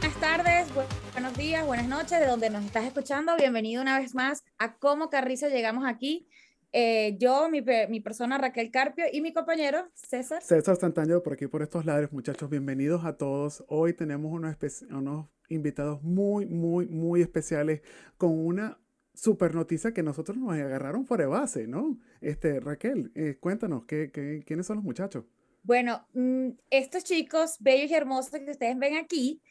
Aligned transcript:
Buenas 0.00 0.20
tardes, 0.20 0.68
buenos 1.14 1.36
días, 1.36 1.66
buenas 1.66 1.86
noches, 1.86 2.20
de 2.20 2.26
donde 2.26 2.50
nos 2.50 2.64
estás 2.64 2.84
escuchando. 2.84 3.34
Bienvenido 3.36 3.80
una 3.80 3.98
vez 3.98 4.14
más 4.14 4.44
a 4.58 4.76
Cómo 4.76 5.08
Carrizo 5.08 5.48
llegamos 5.48 5.86
aquí. 5.86 6.28
Eh, 6.74 7.16
yo, 7.18 7.50
mi, 7.50 7.62
mi, 7.90 8.00
persona 8.00 8.38
Raquel 8.38 8.70
Carpio 8.70 9.04
y 9.12 9.20
mi 9.20 9.34
compañero 9.34 9.90
César. 9.94 10.42
César 10.42 10.76
Santaño 10.76 11.22
por 11.22 11.34
aquí, 11.34 11.46
por 11.46 11.62
estos 11.62 11.84
lados, 11.84 12.10
muchachos. 12.12 12.48
Bienvenidos 12.48 13.04
a 13.04 13.18
todos. 13.18 13.62
Hoy 13.68 13.92
tenemos 13.92 14.32
unos, 14.32 14.56
unos 14.88 15.26
invitados 15.50 16.02
muy, 16.02 16.46
muy, 16.46 16.86
muy 16.86 17.20
especiales 17.20 17.82
con 18.16 18.30
una 18.38 18.78
super 19.12 19.54
noticia 19.54 19.92
que 19.92 20.02
nosotros 20.02 20.38
nos 20.38 20.54
agarraron 20.54 21.04
por 21.04 21.22
base, 21.28 21.66
¿no? 21.66 21.98
Este, 22.22 22.58
Raquel, 22.58 23.12
eh, 23.14 23.36
cuéntanos, 23.38 23.84
¿qué, 23.84 24.10
¿qué, 24.10 24.42
quiénes 24.46 24.64
son 24.64 24.76
los 24.76 24.84
muchachos? 24.84 25.26
Bueno, 25.62 26.08
mm, 26.14 26.52
estos 26.70 27.04
chicos 27.04 27.56
bellos 27.60 27.90
y 27.90 27.94
hermosos 27.94 28.30
que 28.30 28.50
ustedes 28.50 28.78
ven 28.78 28.96
aquí, 28.96 29.42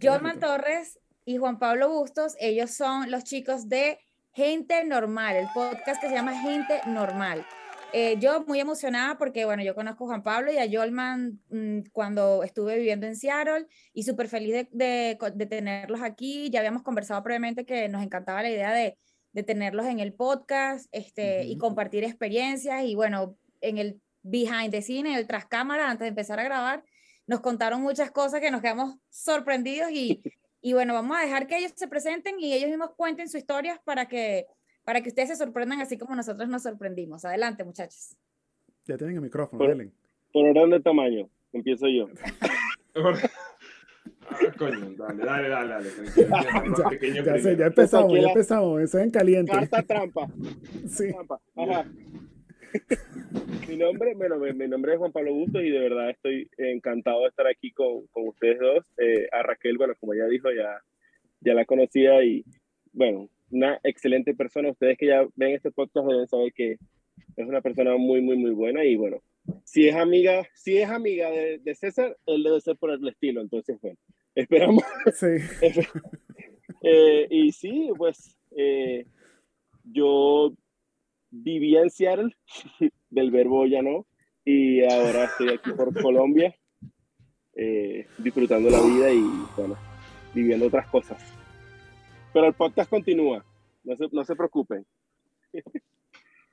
Jorman 0.00 0.38
Torres 0.38 1.00
y 1.24 1.36
Juan 1.36 1.58
Pablo 1.58 1.90
Bustos, 1.90 2.36
ellos 2.38 2.70
son 2.70 3.10
los 3.10 3.24
chicos 3.24 3.68
de 3.68 3.98
Gente 4.32 4.84
Normal, 4.84 5.36
el 5.36 5.48
podcast 5.52 6.00
que 6.00 6.08
se 6.08 6.14
llama 6.14 6.40
Gente 6.40 6.80
Normal. 6.86 7.44
Eh, 7.92 8.16
yo 8.20 8.44
muy 8.46 8.60
emocionada 8.60 9.18
porque, 9.18 9.44
bueno, 9.44 9.64
yo 9.64 9.74
conozco 9.74 10.04
a 10.04 10.08
Juan 10.08 10.22
Pablo 10.22 10.52
y 10.52 10.58
a 10.58 10.66
Yolman 10.66 11.40
mm, 11.50 11.90
cuando 11.92 12.44
estuve 12.44 12.76
viviendo 12.76 13.08
en 13.08 13.16
Seattle 13.16 13.66
y 13.92 14.04
súper 14.04 14.28
feliz 14.28 14.68
de, 14.70 15.18
de, 15.34 15.46
tenerlos 15.46 16.00
aquí. 16.00 16.48
Ya 16.50 16.60
habíamos 16.60 16.82
conversado 16.82 17.22
previamente 17.24 17.66
que 17.66 17.88
nos 17.88 18.04
encantaba 18.04 18.42
la 18.42 18.50
idea 18.50 18.72
de, 18.72 18.96
de 19.32 19.42
tenerlos 19.42 19.86
en 19.86 19.98
el 19.98 20.14
podcast 20.14 20.86
este, 20.92 21.44
y 21.44 21.58
compartir 21.58 22.04
experiencias. 22.04 22.84
Y 22.84 22.94
bueno, 22.94 23.36
en 23.60 23.78
el 23.78 24.00
behind 24.22 24.70
the 24.70 24.82
scene, 24.82 25.10
en 25.10 25.16
el 25.16 25.26
tras 25.26 25.46
cámara, 25.46 25.90
antes 25.90 26.04
de 26.04 26.08
empezar 26.08 26.38
a 26.38 26.44
grabar, 26.44 26.84
nos 27.26 27.40
contaron 27.40 27.82
muchas 27.82 28.12
cosas 28.12 28.40
que 28.40 28.52
nos 28.52 28.60
quedamos 28.60 28.96
sorprendidos 29.08 29.90
y, 29.90 30.22
y 30.62 30.72
bueno, 30.72 30.94
vamos 30.94 31.16
a 31.16 31.20
dejar 31.20 31.46
que 31.46 31.58
ellos 31.58 31.72
se 31.74 31.88
presenten 31.88 32.38
y 32.38 32.52
ellos 32.52 32.68
mismos 32.68 32.90
cuenten 32.96 33.28
sus 33.28 33.40
historias 33.40 33.78
para 33.84 34.06
que, 34.06 34.46
para 34.84 35.00
que 35.00 35.08
ustedes 35.08 35.30
se 35.30 35.36
sorprendan 35.36 35.80
así 35.80 35.96
como 35.96 36.14
nosotros 36.14 36.48
nos 36.48 36.62
sorprendimos. 36.62 37.24
Adelante, 37.24 37.64
muchachos. 37.64 38.16
Ya 38.84 38.96
tienen 38.96 39.16
el 39.16 39.22
micrófono, 39.22 39.58
por, 39.58 39.68
dale. 39.68 39.90
Por 40.32 40.46
orden 40.46 40.70
de 40.70 40.80
tamaño, 40.80 41.28
empiezo 41.52 41.86
yo. 41.88 42.08
Ah, 44.32 44.52
coño, 44.56 44.94
dale, 44.96 45.24
dale, 45.24 45.48
dale, 45.48 45.68
dale. 45.68 45.90
ya, 46.16 47.22
ya, 47.24 47.38
sé, 47.38 47.56
ya 47.56 47.66
empezamos, 47.66 48.12
ya 48.12 48.28
empezamos, 48.28 48.80
eso 48.80 48.98
es 48.98 49.04
en 49.04 49.10
caliente. 49.10 49.52
Carta 49.52 49.82
trampa. 49.82 50.28
sí. 50.88 51.10
Trampa. 51.12 51.40
Ajá. 51.56 51.84
Mi 53.68 53.76
nombre, 53.76 54.14
bueno, 54.14 54.38
mi 54.38 54.68
nombre 54.68 54.92
es 54.92 54.98
Juan 54.98 55.12
Pablo 55.12 55.34
Bustos 55.34 55.62
y 55.62 55.70
de 55.70 55.78
verdad 55.78 56.10
estoy 56.10 56.48
encantado 56.58 57.22
de 57.22 57.28
estar 57.28 57.46
aquí 57.46 57.72
con, 57.72 58.06
con 58.08 58.28
ustedes 58.28 58.58
dos. 58.58 58.84
Eh, 58.98 59.28
a 59.32 59.42
Raquel, 59.42 59.78
bueno, 59.78 59.94
como 59.98 60.14
ya 60.14 60.26
dijo, 60.26 60.50
ya, 60.52 60.80
ya 61.40 61.54
la 61.54 61.64
conocía 61.64 62.22
y 62.24 62.44
bueno, 62.92 63.28
una 63.50 63.80
excelente 63.82 64.34
persona. 64.34 64.70
Ustedes 64.70 64.98
que 64.98 65.06
ya 65.06 65.26
ven 65.36 65.54
este 65.54 65.70
podcast 65.70 66.06
deben 66.06 66.26
saber 66.26 66.52
que 66.52 66.72
es 67.36 67.46
una 67.46 67.60
persona 67.60 67.96
muy, 67.96 68.20
muy, 68.20 68.36
muy 68.36 68.50
buena 68.52 68.84
y 68.84 68.96
bueno, 68.96 69.22
si 69.64 69.88
es 69.88 69.94
amiga, 69.94 70.46
si 70.54 70.78
es 70.78 70.88
amiga 70.88 71.30
de, 71.30 71.58
de 71.58 71.74
César, 71.74 72.16
él 72.26 72.42
debe 72.42 72.60
ser 72.60 72.76
por 72.76 72.90
el 72.90 73.06
estilo. 73.06 73.40
Entonces, 73.40 73.78
bueno, 73.80 73.98
esperamos. 74.34 74.84
Sí. 75.14 75.26
eh, 76.82 77.26
y 77.30 77.52
sí, 77.52 77.90
pues 77.96 78.36
eh, 78.56 79.06
yo 79.84 80.54
vivía 81.30 81.82
en 81.82 81.90
Seattle, 81.90 82.36
del 83.10 83.30
verbo 83.30 83.66
ya 83.66 83.82
no, 83.82 84.06
y 84.44 84.82
ahora 84.84 85.24
estoy 85.24 85.50
aquí 85.50 85.72
por 85.72 85.92
Colombia, 86.00 86.54
eh, 87.54 88.06
disfrutando 88.18 88.70
la 88.70 88.80
vida 88.80 89.12
y 89.12 89.22
bueno, 89.56 89.76
viviendo 90.34 90.66
otras 90.66 90.88
cosas. 90.88 91.22
Pero 92.32 92.46
el 92.46 92.54
podcast 92.54 92.88
continúa, 92.88 93.44
no 93.84 93.96
se, 93.96 94.08
no 94.12 94.24
se 94.24 94.36
preocupen. 94.36 94.86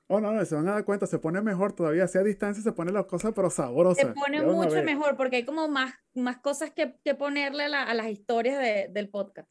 Oh, 0.10 0.22
no, 0.22 0.32
no, 0.32 0.46
se 0.46 0.56
van 0.56 0.70
a 0.70 0.72
dar 0.72 0.86
cuenta, 0.86 1.06
se 1.06 1.20
pone 1.20 1.42
mejor 1.42 1.74
todavía, 1.74 2.08
sea 2.08 2.22
a 2.22 2.24
distancia 2.24 2.64
se 2.64 2.72
pone 2.72 2.94
las 2.94 3.06
cosas, 3.08 3.34
pero 3.36 3.50
sabrosas. 3.50 4.08
Se 4.08 4.14
pone 4.14 4.42
mucho 4.42 4.82
mejor 4.82 5.18
porque 5.18 5.36
hay 5.36 5.44
como 5.44 5.68
más, 5.68 5.94
más 6.16 6.38
cosas 6.38 6.72
que, 6.72 6.96
que 7.04 7.14
ponerle 7.14 7.64
a, 7.64 7.68
la, 7.68 7.84
a 7.84 7.94
las 7.94 8.08
historias 8.08 8.58
de, 8.58 8.88
del 8.90 9.10
podcast. 9.10 9.50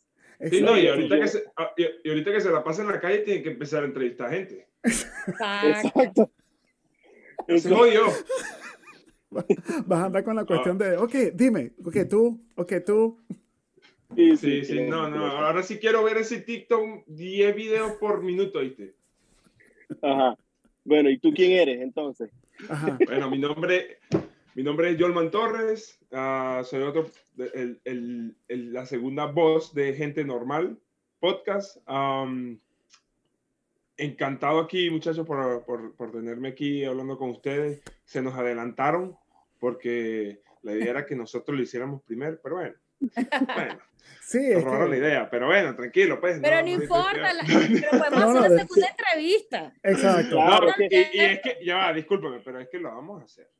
Sí, 0.50 0.62
no, 0.62 0.78
y 0.78 0.86
ahorita, 0.86 1.20
que 1.20 1.28
se, 1.28 1.44
ah, 1.56 1.72
y 1.76 2.08
ahorita 2.08 2.32
que 2.32 2.40
se 2.40 2.50
la 2.50 2.64
pasa 2.64 2.82
en 2.82 2.88
la 2.88 3.00
calle 3.00 3.18
tienen 3.18 3.42
que 3.42 3.50
empezar 3.50 3.82
a 3.82 3.86
entrevistar 3.86 4.30
gente. 4.30 4.68
Exacto. 4.86 6.30
Soy 7.58 7.94
yo. 7.94 8.06
Vas 9.30 10.00
a 10.00 10.04
andar 10.06 10.24
con 10.24 10.36
la 10.36 10.44
cuestión 10.44 10.78
de, 10.78 10.96
ok, 10.96 11.14
dime, 11.34 11.72
ok, 11.84 11.96
tú, 12.08 12.40
ok, 12.54 12.72
tú. 12.84 13.20
Sí, 14.14 14.36
sí, 14.36 14.64
sí, 14.64 14.80
no, 14.82 15.10
no, 15.10 15.26
ahora 15.26 15.62
sí 15.62 15.78
quiero 15.78 16.04
ver 16.04 16.18
ese 16.18 16.40
TikTok 16.40 17.04
10 17.06 17.56
videos 17.56 17.92
por 17.94 18.22
minuto, 18.22 18.60
¿viste? 18.60 18.94
Ajá. 20.00 20.36
Bueno, 20.84 21.10
¿y 21.10 21.18
tú 21.18 21.32
quién 21.34 21.52
eres 21.52 21.80
entonces? 21.80 22.30
Ajá. 22.68 22.96
Bueno, 23.04 23.28
mi 23.28 23.38
nombre, 23.38 23.98
mi 24.54 24.62
nombre 24.62 24.90
es 24.90 25.00
Jolman 25.00 25.30
Torres, 25.30 25.98
uh, 26.12 26.64
soy 26.64 26.82
otro, 26.82 27.10
el, 27.36 27.80
el, 27.84 28.36
el, 28.46 28.72
la 28.72 28.86
segunda 28.86 29.26
voz 29.26 29.74
de 29.74 29.92
Gente 29.94 30.24
Normal 30.24 30.78
Podcast. 31.18 31.76
Um, 31.88 32.58
encantado 33.96 34.60
aquí, 34.60 34.90
muchachos, 34.90 35.26
por, 35.26 35.64
por, 35.64 35.94
por, 35.94 36.12
tenerme 36.12 36.48
aquí 36.48 36.84
hablando 36.84 37.16
con 37.18 37.30
ustedes. 37.30 37.80
Se 38.04 38.22
nos 38.22 38.34
adelantaron 38.34 39.16
porque 39.58 40.40
la 40.62 40.72
idea 40.72 40.90
era 40.90 41.06
que 41.06 41.16
nosotros 41.16 41.56
lo 41.56 41.62
hiciéramos 41.62 42.02
primero, 42.02 42.38
pero 42.42 42.56
bueno. 42.56 42.74
Bueno, 42.98 43.78
sí, 44.22 44.50
nos 44.52 44.64
robaron 44.64 44.90
la 44.90 44.96
idea, 44.96 45.30
pero 45.30 45.46
bueno, 45.46 45.74
tranquilo, 45.74 46.20
pues. 46.20 46.40
Pero 46.40 46.56
no, 46.56 46.62
no 46.62 46.68
importa, 46.68 47.34
la, 47.34 47.44
pero 47.46 47.90
podemos 47.90 48.10
no, 48.34 48.38
hacer 48.40 48.50
la 48.50 48.58
segunda 48.58 48.88
entrevista. 48.88 49.74
Exacto. 49.82 50.36
Claro, 50.36 50.68
y, 50.78 50.94
y, 50.94 51.20
es 51.20 51.40
que, 51.40 51.58
ya 51.64 51.76
va, 51.76 51.92
discúlpame, 51.92 52.40
pero 52.44 52.60
es 52.60 52.68
que 52.68 52.78
lo 52.78 52.90
vamos 52.90 53.22
a 53.22 53.24
hacer. 53.24 53.50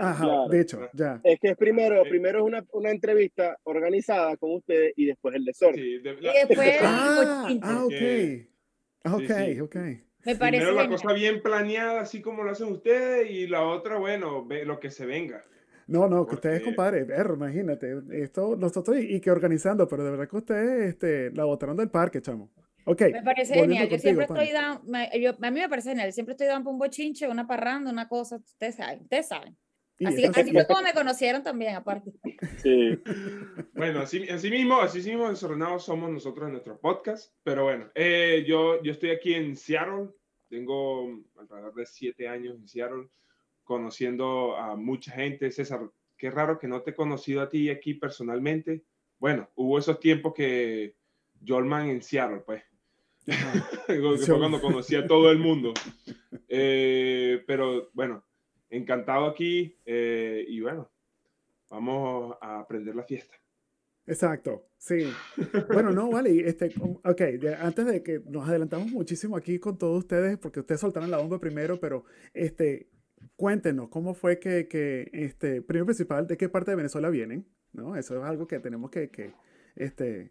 Ajá, 0.00 0.24
claro. 0.24 0.48
de 0.48 0.60
hecho, 0.60 0.88
ya. 0.92 1.20
Es 1.24 1.40
que 1.40 1.48
es 1.48 1.56
primero, 1.56 2.02
primero 2.04 2.38
es 2.38 2.44
una, 2.44 2.64
una 2.72 2.90
entrevista 2.90 3.58
organizada 3.64 4.36
con 4.36 4.54
ustedes 4.54 4.92
y 4.96 5.06
después 5.06 5.34
el 5.34 5.44
desorden. 5.44 5.82
Sí, 5.82 5.98
de, 5.98 6.20
la, 6.20 6.34
y 6.34 6.46
después 6.46 6.78
ah, 6.82 7.48
ah, 7.62 7.84
ok. 7.84 7.92
Ok, 9.04 9.20
sí, 9.20 9.54
sí. 9.54 9.60
ok. 9.60 9.76
Me 10.24 10.36
parece 10.36 10.64
Primero 10.64 10.72
la 10.72 10.88
cosa 10.88 11.12
bien 11.12 11.40
planeada, 11.42 12.00
así 12.00 12.20
como 12.20 12.42
lo 12.42 12.50
hacen 12.50 12.68
ustedes, 12.68 13.30
y 13.30 13.46
la 13.46 13.62
otra, 13.62 13.98
bueno, 13.98 14.44
ve 14.44 14.64
lo 14.64 14.80
que 14.80 14.90
se 14.90 15.06
venga. 15.06 15.44
No, 15.86 16.06
no, 16.06 16.26
que 16.26 16.34
ustedes, 16.34 16.62
compadre, 16.62 17.04
ver, 17.04 17.30
imagínate, 17.34 18.02
esto 18.12 18.56
nosotros 18.56 18.98
y, 18.98 19.16
y, 19.16 19.20
que 19.20 19.30
organizando, 19.30 19.88
pero 19.88 20.04
de 20.04 20.10
verdad 20.10 20.28
que 20.28 20.36
ustedes 20.36 20.88
este, 20.90 21.30
la 21.30 21.44
botaron 21.44 21.76
del 21.76 21.88
parque, 21.88 22.20
chamo. 22.20 22.50
Ok. 22.84 23.02
Me 23.12 23.22
parece 23.22 23.54
genial, 23.54 23.88
yo 23.88 23.98
siempre 23.98 24.24
estoy 24.24 24.50
dando, 24.50 24.82
yo, 25.18 25.30
a 25.40 25.50
mí 25.50 25.60
me 25.60 25.68
parece 25.68 25.90
genial, 25.90 26.12
siempre 26.12 26.32
estoy 26.32 26.46
dando 26.46 26.70
un 26.70 26.78
bochinche, 26.78 27.28
una 27.28 27.46
parranda, 27.46 27.90
una 27.90 28.08
cosa, 28.08 28.36
ustedes 28.36 28.76
saben, 28.76 29.00
ustedes 29.02 29.28
saben. 29.28 29.56
Así, 30.04 30.24
así 30.24 30.52
fue 30.52 30.66
como 30.66 30.82
me 30.82 30.92
conocieron 30.92 31.42
también, 31.42 31.74
aparte. 31.74 32.12
Sí. 32.58 32.98
bueno, 33.74 34.00
así, 34.00 34.28
así, 34.28 34.50
mismo, 34.50 34.80
así 34.80 34.98
mismo 34.98 35.28
desordenados 35.28 35.84
somos 35.84 36.10
nosotros 36.10 36.46
en 36.46 36.52
nuestro 36.52 36.78
podcast. 36.78 37.32
Pero 37.42 37.64
bueno, 37.64 37.90
eh, 37.94 38.44
yo, 38.46 38.80
yo 38.82 38.92
estoy 38.92 39.10
aquí 39.10 39.34
en 39.34 39.56
Seattle. 39.56 40.10
Tengo 40.48 41.20
alrededor 41.36 41.74
de 41.74 41.86
siete 41.86 42.28
años 42.28 42.56
en 42.56 42.68
Seattle, 42.68 43.08
conociendo 43.64 44.56
a 44.56 44.76
mucha 44.76 45.12
gente. 45.12 45.50
César, 45.50 45.90
qué 46.16 46.30
raro 46.30 46.58
que 46.58 46.68
no 46.68 46.82
te 46.82 46.92
he 46.92 46.94
conocido 46.94 47.42
a 47.42 47.48
ti 47.48 47.68
aquí 47.68 47.94
personalmente. 47.94 48.84
Bueno, 49.18 49.48
hubo 49.56 49.78
esos 49.78 49.98
tiempos 49.98 50.32
que 50.32 50.94
Jolman 51.46 51.88
en 51.88 52.02
Seattle, 52.02 52.42
pues. 52.46 52.62
que 53.86 54.18
fue 54.24 54.38
cuando 54.38 54.60
conocí 54.60 54.94
a 54.94 55.06
todo 55.06 55.30
el 55.30 55.38
mundo. 55.38 55.74
Eh, 56.50 57.44
pero 57.46 57.90
bueno, 57.92 58.24
encantado 58.70 59.26
aquí 59.26 59.76
eh, 59.84 60.44
y 60.48 60.60
bueno, 60.60 60.90
vamos 61.68 62.36
a 62.40 62.60
aprender 62.60 62.94
la 62.94 63.04
fiesta. 63.04 63.34
Exacto, 64.06 64.68
sí. 64.78 65.12
Bueno, 65.68 65.92
no, 65.92 66.10
vale, 66.10 66.48
este, 66.48 66.72
ok, 67.04 67.20
antes 67.60 67.86
de 67.86 68.02
que 68.02 68.20
nos 68.26 68.48
adelantamos 68.48 68.90
muchísimo 68.90 69.36
aquí 69.36 69.58
con 69.58 69.76
todos 69.76 69.98
ustedes, 69.98 70.38
porque 70.38 70.60
ustedes 70.60 70.80
soltaron 70.80 71.10
la 71.10 71.18
bomba 71.18 71.38
primero, 71.38 71.78
pero 71.78 72.04
este, 72.32 72.88
cuéntenos, 73.36 73.90
¿cómo 73.90 74.14
fue 74.14 74.38
que, 74.38 75.10
este, 75.12 75.60
primero 75.60 75.84
principal, 75.84 76.26
de 76.26 76.38
qué 76.38 76.48
parte 76.48 76.70
de 76.70 76.76
Venezuela 76.78 77.10
vienen? 77.10 77.46
¿No? 77.72 77.96
Eso 77.96 78.16
es 78.18 78.24
algo 78.24 78.46
que 78.46 78.58
tenemos 78.60 78.90
que, 78.90 79.10
que 79.10 79.34
este, 79.76 80.30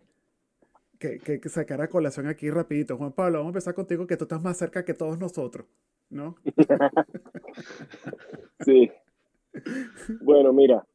que, 0.99 1.19
que, 1.19 1.39
que, 1.39 1.49
sacar 1.49 1.79
a 1.81 1.87
colación 1.87 2.27
aquí 2.27 2.49
rapidito. 2.49 2.97
Juan 2.97 3.13
Pablo, 3.13 3.37
vamos 3.39 3.51
a 3.51 3.53
empezar 3.53 3.75
contigo, 3.75 4.07
que 4.07 4.17
tú 4.17 4.23
estás 4.25 4.41
más 4.41 4.57
cerca 4.57 4.83
que 4.83 4.95
todos 4.95 5.19
nosotros, 5.19 5.67
¿no? 6.09 6.35
sí. 8.59 8.91
Bueno, 10.21 10.53
mira, 10.53 10.85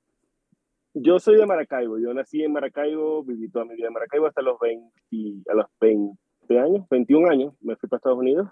yo 0.94 1.18
soy 1.18 1.36
de 1.36 1.46
Maracaibo. 1.46 1.98
Yo 1.98 2.14
nací 2.14 2.42
en 2.42 2.52
Maracaibo, 2.52 3.24
viví 3.24 3.50
toda 3.50 3.64
mi 3.64 3.74
vida 3.74 3.88
en 3.88 3.92
Maracaibo 3.92 4.26
hasta 4.26 4.42
los 4.42 4.58
20, 4.60 5.50
a 5.50 5.54
los 5.54 5.66
20 5.80 6.16
años, 6.50 6.50
años, 6.50 6.86
21 6.90 7.30
años, 7.30 7.54
me 7.60 7.76
fui 7.76 7.88
para 7.88 7.98
Estados 7.98 8.18
Unidos. 8.18 8.48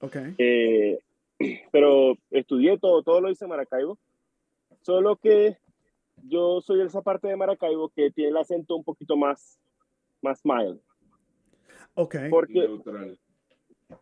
Ok. 0.00 0.16
Eh, 0.38 0.98
pero 1.72 2.14
estudié 2.30 2.78
todo, 2.78 3.02
todo 3.02 3.20
lo 3.20 3.30
hice 3.30 3.44
en 3.44 3.50
Maracaibo. 3.50 3.98
Solo 4.82 5.16
que 5.16 5.58
yo 6.24 6.60
soy 6.60 6.78
de 6.78 6.86
esa 6.86 7.02
parte 7.02 7.28
de 7.28 7.36
Maracaibo 7.36 7.90
que 7.90 8.10
tiene 8.10 8.30
el 8.30 8.36
acento 8.36 8.76
un 8.76 8.84
poquito 8.84 9.16
más, 9.16 9.58
más 10.22 10.40
mild. 10.44 10.80
Ok. 11.94 12.16
Porque, 12.30 12.68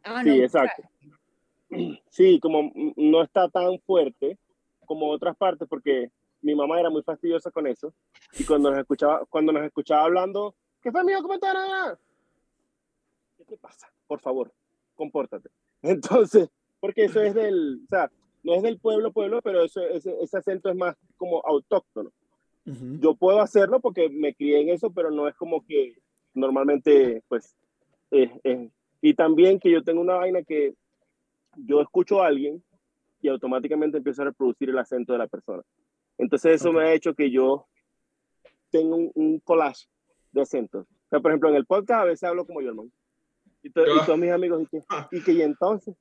Ah, 0.02 0.23
sí, 0.25 0.43
exacto. 0.43 0.82
Sí, 2.11 2.39
como 2.41 2.73
no 2.97 3.23
está 3.23 3.49
tan 3.49 3.79
fuerte 3.81 4.39
como 4.87 5.11
otras 5.11 5.37
partes, 5.37 5.69
porque 5.69 6.11
mi 6.41 6.55
mamá 6.55 6.79
era 6.79 6.91
muy 6.91 7.03
fastidiosa 7.03 7.51
con 7.51 7.67
eso. 7.67 7.93
Y 8.39 8.45
cuando 8.45 8.71
nos 8.71 8.79
escuchaba, 8.79 9.25
cuando 9.29 9.53
nos 9.53 9.65
escuchaba 9.65 10.05
hablando, 10.05 10.55
¿qué 10.81 10.93
fue 10.93 11.05
mío? 11.05 11.19
¿Cómo? 11.23 11.35
¿Qué 13.37 13.45
te 13.45 13.57
pasa? 13.57 13.89
Por 14.07 14.21
favor, 14.21 14.53
compórtate. 14.95 15.51
Entonces, 15.83 16.49
porque 16.81 17.05
eso 17.05 17.21
es 17.21 17.35
del, 17.35 17.81
o 17.85 17.89
sea, 17.89 18.11
no 18.43 18.55
es 18.55 18.62
del 18.62 18.79
pueblo, 18.79 19.12
pueblo, 19.12 19.43
pero 19.43 19.65
eso, 19.65 19.81
ese, 19.83 20.17
ese 20.23 20.39
acento 20.39 20.71
es 20.71 20.77
más 20.77 20.97
como 21.17 21.43
autóctono. 21.45 22.12
Yo 23.01 23.15
puedo 23.15 23.41
hacerlo 23.41 23.79
porque 23.79 24.09
me 24.09 24.35
crié 24.35 24.61
en 24.61 24.71
eso, 24.71 24.91
pero 24.91 25.12
no 25.12 25.29
es 25.29 25.37
como 25.37 25.65
que 25.65 25.99
normalmente, 26.35 27.23
pues, 27.29 27.55
eh, 28.11 28.41
eh, 28.43 28.69
y 29.01 29.15
también 29.15 29.61
que 29.61 29.71
yo 29.71 29.85
tengo 29.85 30.01
una 30.01 30.17
vaina 30.17 30.43
que 30.43 30.75
yo 31.56 31.81
escucho 31.81 32.23
a 32.23 32.26
alguien 32.26 32.62
y 33.20 33.29
automáticamente 33.29 33.99
empiezo 33.99 34.23
a 34.23 34.26
reproducir 34.26 34.70
el 34.70 34.79
acento 34.79 35.12
de 35.12 35.19
la 35.19 35.26
persona. 35.26 35.62
Entonces 36.19 36.61
eso 36.61 36.73
me 36.73 36.82
ha 36.82 36.93
hecho 36.94 37.14
que 37.14 37.31
yo 37.31 37.67
tengo 38.70 38.97
un, 38.97 39.11
un 39.14 39.41
collage 39.41 39.87
de 40.32 40.43
acentos. 40.43 40.87
O 40.87 41.08
sea, 41.11 41.20
por 41.20 41.31
ejemplo, 41.31 41.49
en 41.50 41.56
el 41.56 41.67
podcast 41.67 42.03
a 42.03 42.05
veces 42.05 42.25
hablo 42.25 42.47
como 42.47 42.61
yo, 42.61 42.69
hermano. 42.70 42.91
Y, 43.62 43.70
to- 43.70 43.82
y 43.87 44.05
todos 44.06 44.19
mis 44.19 44.31
amigos, 44.31 44.62
¿y 44.62 44.67
que, 44.67 44.81
y 45.12 45.23
que 45.23 45.32
y 45.32 45.43
entonces? 45.43 45.94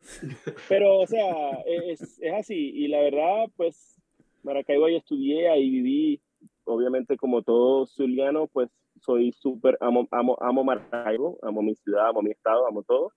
Pero, 0.68 0.98
o 1.00 1.06
sea, 1.06 1.32
es, 1.66 2.18
es 2.20 2.32
así. 2.34 2.54
Y 2.74 2.88
la 2.88 3.00
verdad, 3.00 3.46
pues, 3.56 4.00
Maracaibo 4.42 4.86
ahí 4.86 4.96
estudié, 4.96 5.48
ahí 5.48 5.70
viví. 5.70 6.20
Obviamente, 6.64 7.16
como 7.16 7.42
todo 7.42 7.86
zuliano, 7.86 8.46
pues, 8.48 8.70
soy 9.00 9.32
súper, 9.32 9.76
amo, 9.80 10.08
amo, 10.10 10.36
amo 10.40 10.64
Maracaibo, 10.64 11.38
amo 11.42 11.62
mi 11.62 11.74
ciudad, 11.74 12.08
amo 12.08 12.22
mi 12.22 12.30
estado, 12.30 12.66
amo 12.66 12.82
todo. 12.82 13.12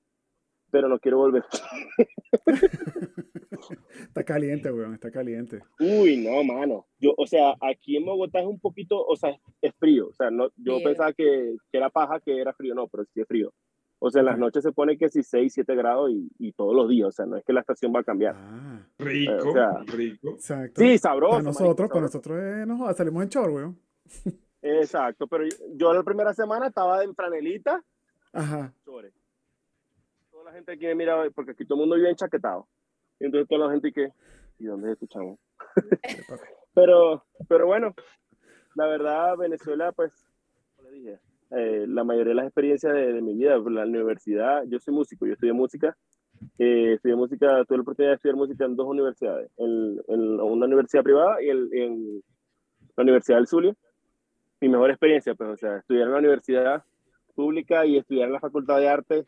Pero 0.77 0.89
no 0.89 0.99
quiero 0.99 1.17
volver. 1.17 1.43
Está 3.99 4.23
caliente, 4.23 4.71
weón, 4.71 4.93
está 4.93 5.09
caliente. 5.09 5.59
Uy, 5.79 6.17
no, 6.17 6.43
mano. 6.43 6.85
Yo, 6.99 7.15
o 7.17 7.25
sea, 7.25 7.55
aquí 7.61 7.97
en 7.97 8.05
Bogotá 8.05 8.39
es 8.41 8.45
un 8.45 8.59
poquito, 8.59 9.03
o 9.03 9.15
sea, 9.15 9.35
es 9.59 9.73
frío. 9.79 10.09
O 10.09 10.13
sea, 10.13 10.29
no, 10.29 10.49
yo 10.55 10.75
Frío. 10.75 10.83
pensaba 10.83 11.13
que, 11.13 11.55
que 11.71 11.77
era 11.77 11.89
paja, 11.89 12.19
que 12.19 12.39
era 12.39 12.53
frío, 12.53 12.75
no, 12.75 12.87
pero 12.87 13.05
sí 13.05 13.21
es 13.21 13.27
frío. 13.27 13.51
O 13.97 14.11
sea, 14.11 14.19
en 14.19 14.27
las 14.27 14.37
noches 14.37 14.61
se 14.61 14.71
pone 14.71 14.99
que 14.99 15.09
si 15.09 15.23
6, 15.23 15.51
7 15.51 15.75
grados 15.75 16.11
y, 16.11 16.29
y 16.37 16.51
todos 16.51 16.75
los 16.75 16.87
días. 16.87 17.07
O 17.07 17.11
sea, 17.11 17.25
no 17.25 17.37
es 17.37 17.43
que 17.43 17.53
la 17.53 17.61
estación 17.61 17.91
va 17.95 18.01
a 18.01 18.03
cambiar. 18.03 18.35
Ah, 18.37 18.85
Rico, 18.99 19.49
O 19.49 19.51
sea, 19.51 19.71
rico. 19.87 20.29
exacto. 20.35 20.79
Sí, 20.79 20.99
sabroso. 20.99 21.31
Para 21.31 21.43
nosotros, 21.43 21.69
marico, 21.79 21.87
para 21.93 22.01
nosotros, 22.01 22.39
eh, 22.39 22.65
no 22.67 22.93
salimos 22.93 23.23
en 23.23 23.29
short, 23.29 23.51
weón. 23.51 23.79
Exacto, 24.61 25.25
pero 25.27 25.45
yo 25.73 25.91
la 25.93 26.03
primera 26.03 26.33
semana 26.35 26.67
estaba 26.67 27.03
en 27.03 27.15
franelita, 27.15 27.83
Ajá. 28.31 28.71
chores. 28.85 29.11
La 30.47 30.53
gente 30.53 30.71
aquí 30.71 30.85
me 30.85 30.95
mira, 30.95 31.29
porque 31.35 31.51
aquí 31.51 31.65
todo 31.65 31.75
el 31.75 31.81
mundo 31.81 31.95
vive 31.97 32.09
enchaquetado. 32.09 32.69
Y 33.19 33.25
entonces 33.25 33.49
toda 33.49 33.65
la 33.67 33.71
gente 33.73 33.91
que, 33.91 34.13
¿y 34.59 34.63
dónde 34.63 34.93
escuchamos? 34.93 35.37
pero, 36.73 37.25
pero 37.49 37.65
bueno, 37.65 37.93
la 38.75 38.85
verdad, 38.87 39.35
Venezuela, 39.35 39.91
pues, 39.91 40.13
como 40.77 40.89
le 40.89 40.95
dije, 40.95 41.19
eh, 41.51 41.85
la 41.89 42.05
mayoría 42.05 42.29
de 42.29 42.35
las 42.35 42.45
experiencias 42.45 42.93
de, 42.93 43.11
de 43.11 43.21
mi 43.21 43.33
vida, 43.35 43.57
la 43.57 43.83
universidad, 43.83 44.63
yo 44.67 44.79
soy 44.79 44.93
músico, 44.93 45.25
yo 45.25 45.33
estudié 45.33 45.51
música, 45.51 45.97
eh, 46.57 46.93
estudié 46.93 47.17
música, 47.17 47.65
tuve 47.65 47.79
la 47.79 47.81
oportunidad 47.81 48.11
de 48.11 48.15
estudiar 48.15 48.37
música 48.37 48.63
en 48.63 48.75
dos 48.77 48.87
universidades, 48.87 49.51
en, 49.57 49.99
en 50.07 50.39
una 50.39 50.65
universidad 50.65 51.03
privada 51.03 51.41
y 51.43 51.49
el- 51.49 51.69
en 51.73 52.23
la 52.95 53.03
Universidad 53.03 53.37
del 53.39 53.47
Zulia. 53.47 53.75
Mi 54.61 54.69
mejor 54.69 54.91
experiencia, 54.91 55.35
pues, 55.35 55.49
o 55.49 55.57
sea, 55.57 55.75
estudiar 55.79 56.05
en 56.07 56.13
la 56.13 56.19
universidad 56.19 56.83
pública 57.35 57.85
y 57.85 57.97
estudiar 57.97 58.27
en 58.27 58.33
la 58.33 58.39
Facultad 58.39 58.77
de 58.77 58.87
Arte, 58.87 59.25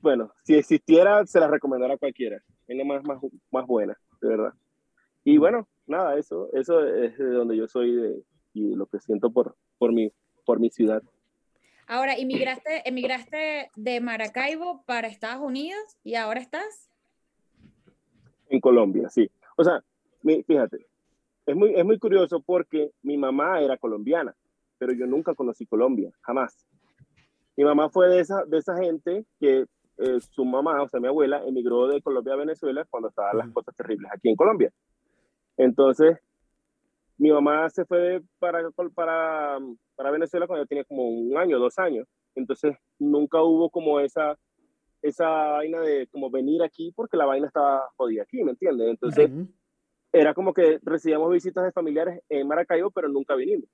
bueno, 0.00 0.32
si 0.44 0.54
existiera, 0.54 1.26
se 1.26 1.40
la 1.40 1.48
recomendaría 1.48 1.96
a 1.96 1.98
cualquiera. 1.98 2.42
Es 2.66 2.76
la 2.76 2.84
más, 2.84 3.02
más, 3.04 3.18
más 3.50 3.66
buena, 3.66 3.96
de 4.20 4.28
verdad. 4.28 4.52
Y 5.24 5.38
bueno, 5.38 5.68
nada, 5.86 6.18
eso, 6.18 6.48
eso 6.52 6.86
es 6.86 7.16
de 7.18 7.30
donde 7.30 7.56
yo 7.56 7.66
soy 7.68 7.94
de, 7.94 8.22
y 8.54 8.74
lo 8.74 8.86
que 8.86 9.00
siento 9.00 9.30
por, 9.30 9.56
por, 9.78 9.92
mi, 9.92 10.12
por 10.44 10.60
mi 10.60 10.70
ciudad. 10.70 11.02
Ahora, 11.86 12.14
emigraste, 12.16 12.86
emigraste 12.86 13.70
de 13.74 14.00
Maracaibo 14.00 14.82
para 14.84 15.08
Estados 15.08 15.42
Unidos 15.42 15.80
y 16.04 16.14
ahora 16.16 16.40
estás. 16.40 16.90
En 18.50 18.60
Colombia, 18.60 19.08
sí. 19.08 19.30
O 19.56 19.64
sea, 19.64 19.82
mi- 20.22 20.42
fíjate, 20.42 20.86
es 21.46 21.56
muy, 21.56 21.74
es 21.74 21.84
muy 21.84 21.98
curioso 21.98 22.40
porque 22.40 22.90
mi 23.02 23.16
mamá 23.16 23.60
era 23.60 23.78
colombiana, 23.78 24.34
pero 24.76 24.92
yo 24.92 25.06
nunca 25.06 25.34
conocí 25.34 25.66
Colombia, 25.66 26.10
jamás. 26.20 26.66
Mi 27.56 27.64
mamá 27.64 27.90
fue 27.90 28.08
de 28.08 28.20
esa, 28.20 28.44
de 28.44 28.58
esa 28.58 28.76
gente 28.76 29.24
que 29.40 29.66
eh, 29.98 30.20
su 30.20 30.44
mamá, 30.44 30.82
o 30.82 30.88
sea, 30.88 31.00
mi 31.00 31.08
abuela, 31.08 31.42
emigró 31.44 31.88
de 31.88 32.00
Colombia 32.00 32.34
a 32.34 32.38
Venezuela 32.38 32.86
cuando 32.88 33.08
estaban 33.08 33.36
las 33.36 33.50
cosas 33.50 33.74
terribles 33.74 34.10
aquí 34.12 34.28
en 34.28 34.36
Colombia. 34.36 34.72
Entonces, 35.56 36.18
mi 37.16 37.30
mamá 37.30 37.68
se 37.68 37.84
fue 37.84 38.22
para, 38.38 38.70
para, 38.94 39.58
para 39.96 40.10
Venezuela 40.10 40.46
cuando 40.46 40.64
yo 40.64 40.68
tenía 40.68 40.84
como 40.84 41.08
un 41.08 41.36
año, 41.36 41.58
dos 41.58 41.78
años. 41.78 42.06
Entonces, 42.36 42.76
nunca 42.98 43.42
hubo 43.42 43.70
como 43.70 43.98
esa, 43.98 44.38
esa 45.02 45.28
vaina 45.28 45.80
de 45.80 46.06
como 46.06 46.30
venir 46.30 46.62
aquí 46.62 46.92
porque 46.94 47.16
la 47.16 47.26
vaina 47.26 47.48
estaba 47.48 47.88
jodida 47.96 48.22
aquí, 48.22 48.42
¿me 48.44 48.52
entiendes? 48.52 48.88
Entonces, 48.88 49.30
era 50.12 50.32
como 50.32 50.54
que 50.54 50.78
recibíamos 50.82 51.32
visitas 51.32 51.64
de 51.64 51.72
familiares 51.72 52.22
en 52.28 52.46
Maracaibo, 52.46 52.92
pero 52.92 53.08
nunca 53.08 53.34
vinimos. 53.34 53.68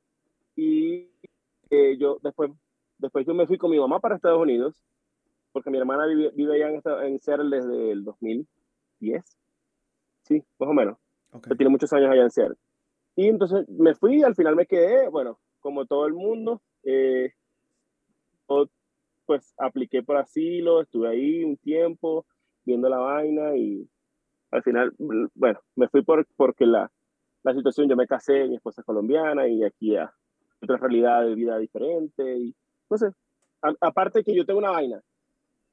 Y 0.57 1.11
eh, 1.71 1.97
yo 1.99 2.19
después, 2.23 2.51
después 2.99 3.27
yo 3.27 3.35
me 3.35 3.47
fui 3.47 3.59
con 3.59 3.71
mi 3.71 3.79
mamá 3.79 4.01
para 4.01 4.17
Estados 4.17 4.41
Unidos, 4.41 4.83
porque 5.55 5.71
mi 5.71 5.79
hermana 5.79 6.05
vive, 6.07 6.31
vive 6.35 6.57
allá 6.57 6.69
en, 6.69 6.77
esta- 6.77 7.07
en 7.07 7.19
Seattle 7.21 7.57
desde 7.57 7.93
el 7.93 8.05
2010. 8.05 9.39
Sí, 10.25 10.43
más 10.59 10.69
o 10.69 10.73
menos. 10.75 10.99
Ok. 11.33 11.49
Tiene 11.57 11.71
muchos 11.71 11.93
años 11.93 12.11
allá 12.11 12.23
en 12.25 12.31
Seattle. 12.31 12.57
Y 13.17 13.29
entonces 13.29 13.67
me 13.69 13.95
fui 13.95 14.23
al 14.25 14.35
final 14.35 14.57
me 14.57 14.67
quedé, 14.67 15.09
bueno, 15.09 15.39
como 15.61 15.87
todo 15.87 16.07
el 16.07 16.13
mundo, 16.15 16.61
eh, 16.83 17.33
pues 19.27 19.55
apliqué 19.59 20.03
por 20.03 20.17
asilo, 20.17 20.83
estuve 20.83 21.09
ahí 21.09 21.45
un 21.45 21.57
tiempo 21.57 22.27
viendo 22.65 22.89
la 22.89 22.99
vaina 22.99 23.57
y 23.57 23.89
al 24.51 24.63
final, 24.63 24.93
bueno, 25.35 25.61
me 25.77 25.89
fui 25.89 26.03
por, 26.03 26.27
porque 26.37 26.67
la, 26.67 26.91
la 27.43 27.55
situación, 27.55 27.89
yo 27.89 27.97
me 27.97 28.07
casé, 28.07 28.47
mi 28.49 28.57
esposa 28.57 28.81
es 28.83 28.85
colombiana 28.85 29.49
y 29.49 29.65
aquí 29.65 29.97
a 29.97 30.13
otra 30.63 30.77
realidad 30.77 31.23
de 31.25 31.35
vida 31.35 31.59
diferente 31.59 32.37
y 32.39 32.55
no 32.91 32.99
sé. 32.99 33.07
A- 33.63 33.75
aparte 33.81 34.23
que 34.23 34.35
yo 34.35 34.45
tengo 34.45 34.59
una 34.59 34.71
vaina, 34.73 35.01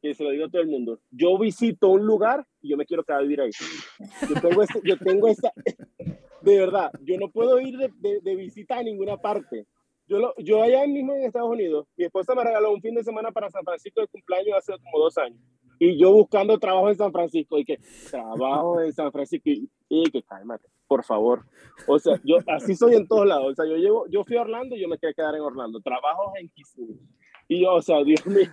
que 0.01 0.13
se 0.15 0.23
lo 0.23 0.31
digo 0.31 0.45
a 0.45 0.49
todo 0.49 0.61
el 0.61 0.67
mundo, 0.67 0.99
yo 1.11 1.37
visito 1.37 1.89
un 1.89 2.05
lugar 2.05 2.45
y 2.61 2.69
yo 2.69 2.77
me 2.77 2.85
quiero 2.85 3.03
quedar 3.03 3.19
a 3.19 3.23
vivir 3.23 3.41
ahí. 3.41 3.51
Yo 4.29 4.41
tengo, 4.41 4.63
ese- 4.63 4.81
yo 4.83 4.97
tengo 4.97 5.27
esa, 5.27 5.51
de 6.41 6.59
verdad, 6.59 6.91
yo 7.01 7.17
no 7.17 7.29
puedo 7.29 7.59
ir 7.59 7.77
de, 7.77 7.91
de, 7.99 8.19
de 8.21 8.35
visita 8.35 8.77
a 8.79 8.83
ninguna 8.83 9.17
parte. 9.17 9.65
Yo, 10.07 10.19
lo, 10.19 10.33
yo 10.39 10.61
allá 10.61 10.85
mismo 10.87 11.13
en 11.13 11.23
Estados 11.23 11.49
Unidos, 11.51 11.87
mi 11.95 12.03
esposa 12.05 12.35
me 12.35 12.43
regaló 12.43 12.73
un 12.73 12.81
fin 12.81 12.95
de 12.95 13.03
semana 13.03 13.31
para 13.31 13.49
San 13.49 13.63
Francisco 13.63 14.01
de 14.01 14.07
cumpleaños 14.07 14.57
hace 14.57 14.73
como 14.83 15.03
dos 15.03 15.17
años. 15.17 15.39
Y 15.79 15.97
yo 15.97 16.11
buscando 16.11 16.59
trabajo 16.59 16.89
en 16.89 16.95
San 16.95 17.11
Francisco, 17.11 17.57
y 17.57 17.65
que 17.65 17.79
trabajo 18.11 18.81
en 18.81 18.91
San 18.93 19.11
Francisco, 19.11 19.49
y, 19.49 19.67
y 19.89 20.11
que 20.11 20.21
cálmate, 20.21 20.67
por 20.87 21.03
favor. 21.03 21.43
O 21.87 21.97
sea, 21.97 22.19
yo 22.23 22.37
así 22.47 22.75
soy 22.75 22.95
en 22.95 23.07
todos 23.07 23.25
lados. 23.25 23.51
O 23.51 23.55
sea, 23.55 23.65
yo 23.65 23.77
llevo, 23.77 24.05
yo 24.09 24.23
fui 24.23 24.37
a 24.37 24.41
Orlando 24.41 24.75
y 24.75 24.81
yo 24.81 24.87
me 24.87 24.97
quedé 24.99 25.13
quedar 25.15 25.33
en 25.35 25.41
Orlando. 25.41 25.79
Trabajo 25.79 26.33
en 26.39 26.49
Kissimmee. 26.49 26.99
Y 27.47 27.61
yo, 27.63 27.73
o 27.75 27.81
sea, 27.81 28.03
Dios 28.03 28.23
mío. 28.27 28.47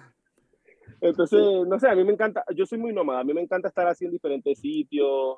Entonces, 1.00 1.40
no 1.66 1.78
sé, 1.78 1.88
a 1.88 1.94
mí 1.94 2.04
me 2.04 2.12
encanta, 2.12 2.44
yo 2.54 2.66
soy 2.66 2.78
muy 2.78 2.92
nómada, 2.92 3.20
a 3.20 3.24
mí 3.24 3.32
me 3.32 3.42
encanta 3.42 3.68
estar 3.68 3.86
así 3.86 4.04
en 4.04 4.10
diferentes 4.10 4.58
sitios, 4.58 5.36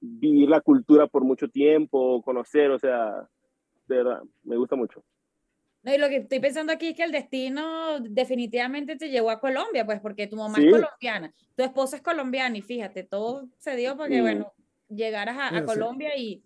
vivir 0.00 0.48
la 0.48 0.60
cultura 0.60 1.06
por 1.06 1.24
mucho 1.24 1.48
tiempo, 1.48 2.22
conocer, 2.22 2.70
o 2.70 2.78
sea, 2.78 3.28
de 3.86 3.96
verdad, 3.96 4.22
me 4.44 4.56
gusta 4.56 4.76
mucho. 4.76 5.04
No, 5.82 5.94
y 5.94 5.98
lo 5.98 6.08
que 6.08 6.16
estoy 6.16 6.40
pensando 6.40 6.72
aquí 6.72 6.88
es 6.88 6.96
que 6.96 7.04
el 7.04 7.12
destino 7.12 8.00
definitivamente 8.00 8.96
te 8.96 9.08
llevó 9.08 9.30
a 9.30 9.38
Colombia, 9.38 9.84
pues 9.86 10.00
porque 10.00 10.26
tu 10.26 10.36
mamá 10.36 10.58
Sí. 10.58 10.66
es 10.66 10.72
colombiana, 10.72 11.32
tu 11.54 11.62
esposa 11.62 11.96
es 11.96 12.02
colombiana 12.02 12.56
y 12.58 12.62
fíjate, 12.62 13.04
todo 13.04 13.48
se 13.58 13.76
dio 13.76 13.96
para 13.96 14.10
que, 14.10 14.20
bueno, 14.20 14.52
llegaras 14.88 15.36
a, 15.36 15.48
a 15.48 15.50
Mira, 15.52 15.62
sí. 15.62 15.66
Colombia 15.66 16.16
y, 16.16 16.42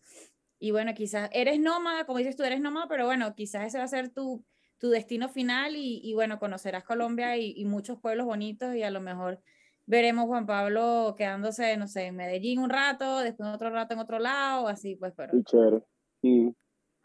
y 0.58 0.72
bueno, 0.72 0.92
quizás 0.94 1.30
eres 1.32 1.58
nómada, 1.58 2.04
como 2.04 2.18
dices 2.18 2.36
tú, 2.36 2.42
eres 2.42 2.60
nómada, 2.60 2.86
pero 2.88 3.06
bueno, 3.06 3.34
quizás 3.34 3.66
ese 3.66 3.78
va 3.78 3.84
a 3.84 3.88
ser 3.88 4.10
tu, 4.10 4.44
tu 4.80 4.88
destino 4.88 5.28
final 5.28 5.76
y, 5.76 6.00
y 6.02 6.14
bueno, 6.14 6.38
conocerás 6.38 6.84
Colombia 6.84 7.36
y, 7.36 7.52
y 7.54 7.64
muchos 7.66 8.00
pueblos 8.00 8.24
bonitos 8.26 8.74
y 8.74 8.82
a 8.82 8.90
lo 8.90 9.00
mejor 9.00 9.40
veremos 9.86 10.24
Juan 10.26 10.46
Pablo 10.46 11.14
quedándose, 11.18 11.76
no 11.76 11.86
sé, 11.86 12.06
en 12.06 12.16
Medellín 12.16 12.58
un 12.60 12.70
rato, 12.70 13.18
después 13.18 13.48
otro 13.50 13.70
rato 13.70 13.92
en 13.92 14.00
otro 14.00 14.18
lado, 14.18 14.68
así 14.68 14.96
pues, 14.96 15.12
pero... 15.14 15.32
Chévere. 15.44 15.82
Mm, 16.22 16.50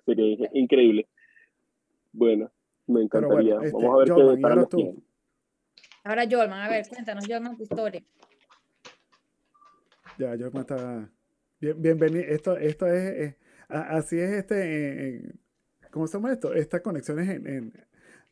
sería 0.06 0.26
in- 0.26 0.50
increíble. 0.54 1.08
Bueno, 2.14 2.50
me 2.88 3.02
encantaría. 3.02 3.56
bueno, 3.56 3.62
este, 3.64 3.78
Vamos 3.78 3.94
a 3.94 3.98
ver 3.98 4.10
Jordan, 4.10 4.36
qué 4.36 4.42
para 4.42 4.54
ahora 4.56 4.66
tú. 4.68 5.04
Ahora, 6.04 6.24
Jolman, 6.30 6.60
a 6.62 6.70
ver, 6.70 6.88
cuéntanos, 6.88 7.28
Jolman, 7.28 7.58
tu 7.58 7.64
historia. 7.64 8.04
Ya, 10.18 10.30
Jolman 10.38 10.62
está. 10.62 11.10
bienvenido. 11.60 12.24
Esto, 12.24 12.56
esto 12.58 12.88
es. 12.88 13.36
así 13.68 14.18
es 14.20 14.30
este. 14.32 15.34
¿Cómo 15.96 16.08
se 16.08 16.18
llama 16.18 16.34
esto? 16.34 16.54
Estas 16.54 16.82
conexiones 16.82 17.30
en. 17.30 17.72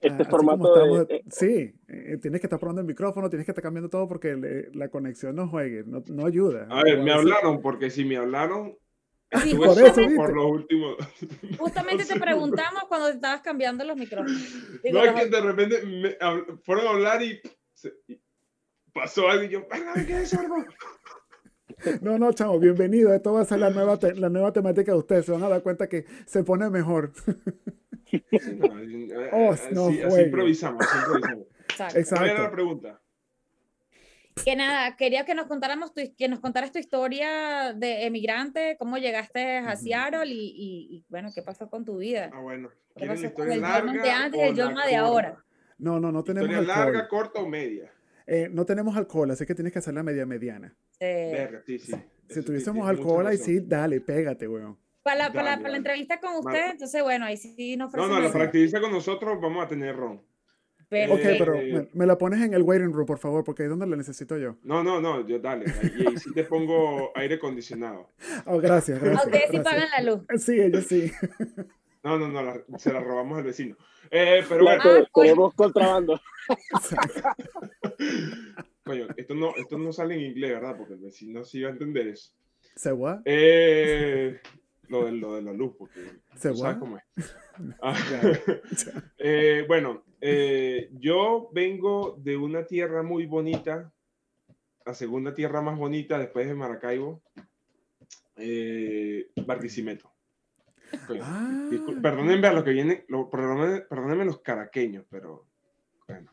este 0.01 0.25
formato. 0.25 1.05
de, 1.05 1.23
sí, 1.31 1.73
eh, 1.87 2.17
tienes 2.21 2.41
que 2.41 2.47
estar 2.47 2.59
probando 2.59 2.81
el 2.81 2.87
micrófono, 2.87 3.29
tienes 3.29 3.45
que 3.45 3.51
estar 3.51 3.63
cambiando 3.63 3.89
todo 3.89 4.05
porque 4.05 4.67
la 4.73 4.89
conexión 4.89 5.37
no 5.37 5.47
juegue, 5.47 5.85
no, 5.85 6.03
no 6.07 6.25
ayuda. 6.25 6.67
A 6.69 6.83
ver, 6.83 7.01
me 7.01 7.13
hablaron, 7.13 7.61
porque 7.61 7.89
si 7.89 8.03
me 8.03 8.17
hablaron, 8.17 8.77
Sí, 9.43 9.55
por, 9.55 9.81
eso, 9.81 10.01
por 10.13 10.35
los 10.35 10.45
últimos. 10.45 10.97
Justamente 11.57 12.03
te 12.03 12.19
preguntamos 12.19 12.83
cuando 12.89 13.07
estabas 13.07 13.39
cambiando 13.39 13.85
los 13.85 13.95
micrófonos. 13.95 14.41
no, 14.91 15.03
es 15.05 15.13
que 15.13 15.29
de 15.29 15.41
repente 15.41 15.83
me, 15.85 16.17
fueron 16.63 16.85
a 16.85 16.89
hablar 16.89 17.21
y, 17.23 17.39
pasó 18.93 19.29
algo 19.29 19.45
y 19.45 19.49
yo, 19.49 19.65
¿qué 20.05 20.21
es 20.21 20.37
No, 22.01 22.17
no, 22.17 22.31
chamo, 22.33 22.59
bienvenido. 22.59 23.13
Esto 23.13 23.33
va 23.33 23.41
a 23.41 23.45
ser 23.45 23.59
la 23.59 23.69
nueva, 23.69 23.99
la 24.15 24.29
nueva 24.29 24.53
temática 24.53 24.91
de 24.91 24.97
ustedes. 24.97 25.25
Se 25.25 25.31
van 25.31 25.43
a 25.43 25.49
dar 25.49 25.61
cuenta 25.61 25.87
que 25.87 26.05
se 26.25 26.43
pone 26.43 26.69
mejor. 26.69 27.11
oh, 29.31 29.51
así, 29.51 30.01
así, 30.01 30.21
improvisamos, 30.21 30.85
así 30.85 30.97
improvisamos. 30.97 31.47
Exacto. 31.69 31.99
Exacto. 31.99 32.43
la 32.43 32.51
pregunta? 32.51 33.01
Que 34.43 34.55
nada, 34.55 34.95
quería 34.95 35.25
que 35.25 35.35
nos 35.35 35.45
contáramos 35.45 35.93
tu, 35.93 36.01
que 36.17 36.27
nos 36.27 36.39
contaras 36.39 36.71
tu 36.71 36.79
historia 36.79 37.73
de 37.73 38.05
emigrante, 38.05 38.77
cómo 38.79 38.97
llegaste 38.97 39.57
a 39.57 39.75
Seattle 39.75 40.25
y, 40.25 40.87
y, 40.89 41.05
bueno, 41.07 41.29
qué 41.33 41.43
pasó 41.43 41.69
con 41.69 41.85
tu 41.85 41.97
vida. 41.97 42.31
Ah, 42.33 42.39
bueno. 42.39 42.69
¿Qué 42.95 43.05
pasó 43.05 43.31
con 43.33 43.51
el 43.51 43.63
Jordan 43.63 44.01
de 44.01 44.09
antes 44.09 44.39
y 44.39 44.43
el 44.43 44.55
de 44.55 44.95
ahora? 44.95 45.43
No, 45.77 45.99
no, 45.99 46.11
no 46.11 46.23
tenemos 46.23 46.49
historia 46.49 46.75
larga, 46.75 47.07
corta 47.07 47.41
o 47.41 47.47
media? 47.47 47.92
Eh, 48.25 48.49
no 48.51 48.65
tenemos 48.65 48.95
alcohol, 48.95 49.31
así 49.31 49.45
que 49.45 49.55
tienes 49.55 49.73
que 49.73 49.79
hacer 49.79 49.93
la 49.93 50.03
media 50.03 50.25
mediana. 50.25 50.75
Sí. 50.99 51.07
sí, 51.65 51.79
sí. 51.79 51.95
Si 52.29 52.41
tuviésemos 52.41 52.87
alcohol, 52.87 53.27
ahí 53.27 53.37
sí, 53.37 53.59
dale, 53.59 53.99
pégate, 54.01 54.47
weón. 54.47 54.77
Para 55.03 55.17
la, 55.17 55.33
para, 55.33 55.57
la 55.57 55.77
entrevista 55.77 56.19
con 56.19 56.37
usted, 56.37 56.71
entonces 56.71 57.03
bueno, 57.03 57.25
ahí 57.25 57.35
sí 57.35 57.75
nos 57.75 57.93
No, 57.93 58.07
no, 58.07 58.19
la 58.19 58.27
entrevista 58.27 58.79
con 58.79 58.91
nosotros 58.91 59.39
vamos 59.41 59.65
a 59.65 59.67
tener 59.67 59.95
ron. 59.95 60.21
Ok, 61.09 61.21
pero 61.39 61.55
me, 61.93 62.05
la 62.05 62.17
pones 62.17 62.41
en 62.41 62.53
el 62.53 62.61
waiting 62.61 62.93
room, 62.93 63.05
por 63.05 63.17
favor, 63.17 63.43
porque 63.43 63.63
ahí 63.63 63.65
es 63.65 63.71
donde 63.71 63.87
la 63.87 63.95
necesito 63.95 64.37
yo. 64.37 64.57
No, 64.63 64.83
no, 64.83 65.01
no, 65.01 65.25
yo 65.27 65.39
dale. 65.39 65.65
Y 65.97 66.07
ahí 66.07 66.17
sí 66.17 66.31
te 66.33 66.43
pongo 66.43 67.11
aire 67.15 67.35
acondicionado. 67.35 68.09
Oh, 68.45 68.59
gracias, 68.59 68.99
gracias. 68.99 69.23
A 69.23 69.25
ustedes 69.25 69.49
sí 69.51 69.59
pagan 69.59 69.87
la 69.89 70.01
luz. 70.03 70.21
Sí, 70.37 70.59
ellos 70.59 70.85
sí. 70.85 71.11
No, 72.03 72.17
no, 72.17 72.27
no, 72.27 72.79
se 72.79 72.91
la 72.91 72.99
robamos 72.99 73.37
al 73.37 73.45
vecino. 73.45 73.77
Eh, 74.11 74.43
pero 74.47 74.65
bueno. 74.65 74.81
Ah, 74.83 75.09
tenemos 75.13 75.53
contrabando. 75.53 76.19
Coño, 78.83 79.07
esto 79.15 79.33
no, 79.33 79.55
esto 79.55 79.77
no 79.77 79.93
sale 79.93 80.15
en 80.15 80.31
inglés, 80.31 80.51
¿verdad? 80.51 80.75
Porque 80.77 80.93
el 80.93 80.99
vecino 80.99 81.45
sí 81.45 81.61
va 81.61 81.69
a 81.69 81.71
entender 81.71 82.09
eso. 82.09 82.33
¿Se 82.75 82.91
what? 82.91 83.21
Eh, 83.23 84.41
lo, 84.89 85.05
de, 85.05 85.13
lo 85.13 85.35
de 85.35 85.41
la 85.41 85.53
luz, 85.53 85.75
porque 85.77 86.01
¿Se 86.35 86.53
sabes 86.53 86.77
cómo 86.77 86.97
es. 86.97 87.03
Ah, 87.83 87.95
eh, 89.19 89.63
bueno, 89.67 90.03
eh, 90.19 90.89
yo 90.93 91.51
vengo 91.53 92.17
de 92.19 92.35
una 92.35 92.65
tierra 92.65 93.03
muy 93.03 93.27
bonita, 93.27 93.93
la 94.83 94.95
segunda 94.95 95.35
tierra 95.35 95.61
más 95.61 95.77
bonita 95.77 96.17
después 96.17 96.47
de 96.47 96.55
Maracaibo, 96.55 97.21
eh, 98.37 99.27
Barquisimeto. 100.93 101.91
Ah. 101.91 101.99
Perdónenme 102.01 102.47
a 102.47 102.53
los 102.53 102.63
que 102.63 102.71
vienen, 102.71 103.05
perdónenme, 103.29 104.25
los 104.25 104.39
caraqueños, 104.41 105.05
pero 105.09 105.47
bueno, 106.07 106.31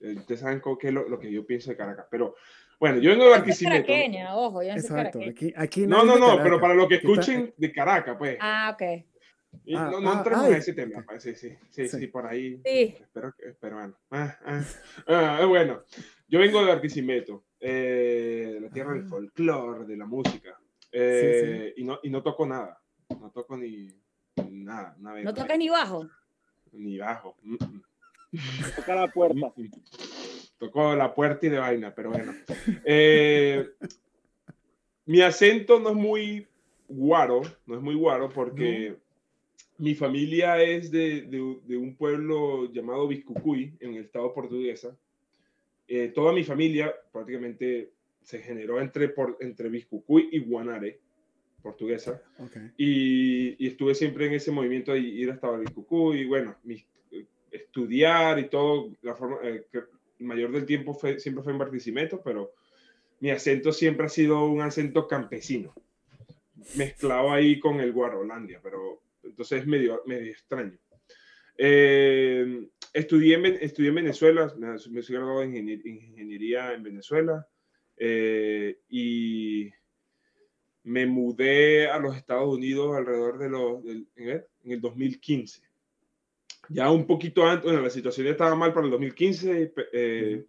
eh, 0.00 0.14
ustedes 0.16 0.40
saben 0.40 0.62
qué 0.80 0.88
es 0.88 0.94
lo, 0.94 1.18
que 1.18 1.32
yo 1.32 1.46
pienso 1.46 1.70
de 1.70 1.76
Caracas, 1.76 2.06
pero 2.10 2.34
bueno, 2.78 2.98
yo 2.98 3.10
vengo 3.10 3.24
de 3.24 3.30
Barquisimeto. 3.30 3.92
ojo, 4.34 4.62
yo 4.62 4.72
Exacto, 4.72 5.18
aquí, 5.28 5.52
aquí 5.56 5.86
no, 5.86 6.04
no, 6.04 6.16
no, 6.16 6.42
pero 6.42 6.60
para 6.60 6.74
los 6.74 6.88
que 6.88 6.96
escuchen 6.96 7.52
de 7.56 7.72
Caracas, 7.72 8.16
pues. 8.18 8.38
Ah, 8.40 8.70
ok. 8.74 9.04
Ah, 9.74 9.90
no, 9.90 10.00
no 10.00 10.10
ah, 10.10 10.18
entremos 10.18 10.46
en 10.46 10.54
ese 10.54 10.72
tema, 10.72 11.04
pues, 11.06 11.22
sí, 11.22 11.34
sí, 11.34 11.56
sí, 11.70 11.88
sí, 11.88 12.06
por 12.06 12.26
ahí. 12.26 12.60
Sí. 12.64 12.94
Espero 13.00 13.34
que, 13.36 13.54
pero 13.60 13.76
bueno. 13.76 13.98
Ah, 14.10 14.64
ah, 15.06 15.44
bueno, 15.46 15.84
yo 16.26 16.38
vengo 16.38 16.60
de 16.60 16.68
Barquisimeto, 16.68 17.44
eh, 17.60 18.50
de 18.54 18.60
la 18.60 18.70
tierra 18.70 18.92
del 18.92 19.04
folclore, 19.04 19.86
de 19.86 19.96
la 19.96 20.06
música, 20.06 20.58
eh, 20.92 21.74
Y, 21.76 21.84
no, 21.84 21.98
y 22.02 22.10
no 22.10 22.22
toco 22.22 22.46
nada, 22.46 22.80
no 23.10 23.30
toco 23.30 23.56
ni, 23.56 23.88
nada. 24.50 24.96
¿No 24.98 25.34
toca 25.34 25.56
ni 25.56 25.68
bajo? 25.68 26.08
Ni 26.72 26.98
bajo. 26.98 27.36
Mm, 27.42 27.54
mm. 27.54 27.82
Toca 28.76 28.94
la 28.94 29.08
puerta. 29.08 29.52
Mm, 29.56 29.66
Tocó 30.58 30.94
la 30.94 31.14
puerta 31.14 31.46
y 31.46 31.48
de 31.48 31.58
vaina, 31.58 31.94
pero 31.94 32.10
bueno. 32.10 32.34
Eh, 32.84 33.70
mi 35.06 35.22
acento 35.22 35.78
no 35.80 35.90
es 35.90 35.94
muy 35.94 36.46
guaro, 36.88 37.42
no 37.66 37.76
es 37.76 37.80
muy 37.80 37.94
guaro 37.94 38.28
porque 38.28 38.96
mi 39.78 39.94
familia 39.94 40.60
es 40.60 40.90
de, 40.90 41.22
de, 41.22 41.76
un 41.76 41.94
pueblo 41.96 42.70
llamado 42.72 43.06
Biscucuy, 43.06 43.72
en 43.80 43.94
el 43.94 44.04
estado 44.04 44.34
portuguesa. 44.34 44.96
Eh, 45.86 46.08
toda 46.08 46.32
mi 46.32 46.42
familia 46.42 46.92
prácticamente 47.12 47.92
se 48.22 48.40
generó 48.40 48.80
entre, 48.80 49.08
por, 49.08 49.38
entre 49.40 49.68
Biscucuy 49.68 50.28
y 50.32 50.40
Guanare, 50.40 51.00
portuguesa. 51.62 52.22
Y, 52.76 53.56
y, 53.62 53.68
estuve 53.68 53.94
siempre 53.94 54.26
en 54.26 54.34
ese 54.34 54.50
movimiento 54.50 54.92
de 54.92 55.00
ir 55.00 55.30
hasta 55.30 55.56
Biscucuy, 55.56 56.20
y 56.20 56.24
bueno, 56.26 56.56
mi, 56.64 56.84
estudiar 57.50 58.38
y 58.38 58.48
todo, 58.48 58.90
la 59.02 59.14
forma, 59.14 59.38
eh, 59.42 59.64
el 59.72 60.26
mayor 60.26 60.52
del 60.52 60.66
tiempo 60.66 60.94
fue, 60.94 61.18
siempre 61.20 61.42
fue 61.42 61.52
en 61.52 61.58
Barquisimeto, 61.58 62.20
pero 62.22 62.52
mi 63.20 63.30
acento 63.30 63.72
siempre 63.72 64.06
ha 64.06 64.08
sido 64.08 64.46
un 64.46 64.60
acento 64.60 65.06
campesino, 65.06 65.74
mezclado 66.76 67.32
ahí 67.32 67.58
con 67.58 67.80
el 67.80 67.92
Guarolandia, 67.92 68.60
pero 68.62 69.02
entonces 69.22 69.60
es 69.60 69.66
medio, 69.66 70.02
medio 70.06 70.30
extraño. 70.30 70.78
Eh, 71.56 72.68
estudié, 72.92 73.34
en, 73.34 73.46
estudié 73.46 73.88
en 73.88 73.96
Venezuela, 73.96 74.52
me, 74.56 74.68
me 74.72 75.02
soy 75.02 75.16
graduado 75.16 75.42
en 75.42 75.56
ingeniería 75.56 76.72
en 76.72 76.82
Venezuela 76.82 77.46
eh, 77.96 78.78
y 78.88 79.70
me 80.88 81.06
mudé 81.06 81.88
a 81.88 81.98
los 81.98 82.16
Estados 82.16 82.48
Unidos 82.48 82.96
alrededor 82.96 83.38
de 83.38 83.50
los, 83.50 83.84
en, 83.84 84.44
el, 84.64 84.80
2015. 84.80 85.60
Ya 86.70 86.90
un 86.90 87.06
poquito 87.06 87.46
antes, 87.46 87.64
bueno, 87.64 87.82
la 87.82 87.90
situación 87.90 88.26
estaba 88.26 88.54
mal 88.54 88.72
para 88.72 88.86
el 88.86 88.92
2015, 88.92 89.72
eh, 89.92 90.46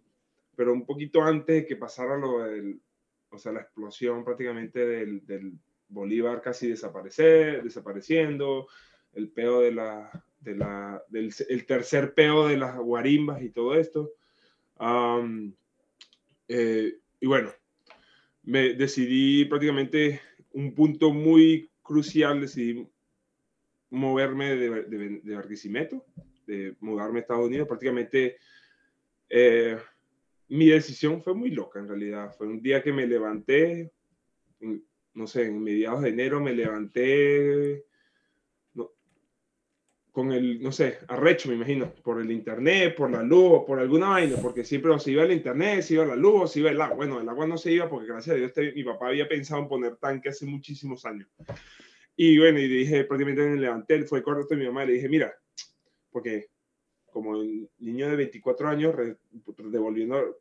pero 0.56 0.72
un 0.72 0.86
poquito 0.86 1.22
antes 1.22 1.56
de 1.56 1.66
que 1.66 1.76
pasara 1.76 2.16
lo 2.16 2.40
del, 2.40 2.80
o 3.28 3.38
sea, 3.38 3.52
la 3.52 3.60
explosión 3.60 4.24
prácticamente 4.24 4.86
del, 4.86 5.26
del 5.26 5.52
Bolívar 5.88 6.40
casi 6.40 6.68
desaparecer, 6.68 7.62
desapareciendo, 7.62 8.66
el 9.12 9.28
peo 9.28 9.60
de 9.60 9.72
la, 9.72 10.24
de 10.40 10.56
la, 10.56 11.02
del 11.08 11.34
el 11.48 11.66
tercer 11.66 12.14
peo 12.14 12.48
de 12.48 12.56
las 12.56 12.78
guarimbas 12.78 13.42
y 13.42 13.50
todo 13.50 13.74
esto. 13.74 14.12
Eh, 16.48 16.98
y 17.20 17.26
bueno, 17.26 17.50
me 18.42 18.74
decidí 18.74 19.44
prácticamente 19.44 20.20
un 20.52 20.74
punto 20.74 21.12
muy 21.12 21.70
crucial, 21.82 22.40
decidí 22.40 22.86
moverme 23.90 24.56
de, 24.56 25.20
de, 25.22 25.34
Barquisimeto, 25.34 26.04
de 26.46 26.76
mudarme 26.80 27.18
a 27.18 27.22
Estados 27.22 27.46
Unidos. 27.46 27.68
Prácticamente 27.68 28.36
eh, 29.28 29.76
mi 30.48 30.66
decisión 30.66 31.22
fue 31.22 31.34
muy 31.34 31.50
loca 31.50 31.78
en 31.78 31.88
realidad. 31.88 32.34
Fue 32.36 32.46
un 32.46 32.62
día 32.62 32.82
que 32.82 32.92
me 32.92 33.06
levanté, 33.06 33.92
no 35.14 35.26
sé, 35.26 35.46
en 35.46 35.62
mediados 35.62 36.02
de 36.02 36.10
enero 36.10 36.40
me 36.40 36.54
levanté 36.54 37.84
con 40.12 40.32
el, 40.32 40.60
no 40.62 40.72
sé, 40.72 40.98
arrecho, 41.08 41.48
me 41.48 41.54
imagino, 41.54 41.92
por 42.02 42.20
el 42.20 42.30
internet, 42.30 42.94
por 42.96 43.10
la 43.10 43.22
luz, 43.22 43.62
por 43.66 43.78
alguna 43.78 44.10
vaina, 44.10 44.36
porque 44.40 44.64
siempre 44.64 44.90
o 44.90 44.98
se 44.98 45.12
iba 45.12 45.22
el 45.22 45.32
internet, 45.32 45.82
se 45.82 45.94
iba 45.94 46.04
la 46.04 46.16
luz, 46.16 46.42
o 46.42 46.46
se 46.46 46.60
iba 46.60 46.70
el 46.70 46.80
agua. 46.80 46.96
Bueno, 46.96 47.20
el 47.20 47.28
agua 47.28 47.46
no 47.46 47.56
se 47.56 47.72
iba 47.72 47.88
porque 47.88 48.08
gracias 48.08 48.34
a 48.34 48.38
Dios 48.38 48.52
mi 48.74 48.84
papá 48.84 49.08
había 49.08 49.28
pensado 49.28 49.62
en 49.62 49.68
poner 49.68 49.96
tanque 49.96 50.30
hace 50.30 50.46
muchísimos 50.46 51.04
años. 51.04 51.28
Y 52.16 52.38
bueno, 52.38 52.58
y 52.58 52.68
dije, 52.68 53.04
prácticamente 53.04 53.42
me 53.42 53.60
levanté, 53.60 54.02
fue 54.04 54.22
correcto 54.22 54.56
mi 54.56 54.66
mamá, 54.66 54.84
le 54.84 54.94
dije, 54.94 55.08
mira, 55.08 55.32
porque 56.10 56.48
como 57.10 57.40
el 57.40 57.68
niño 57.78 58.08
de 58.08 58.16
24 58.16 58.68
años, 58.68 58.94
devolviendo 59.58 60.38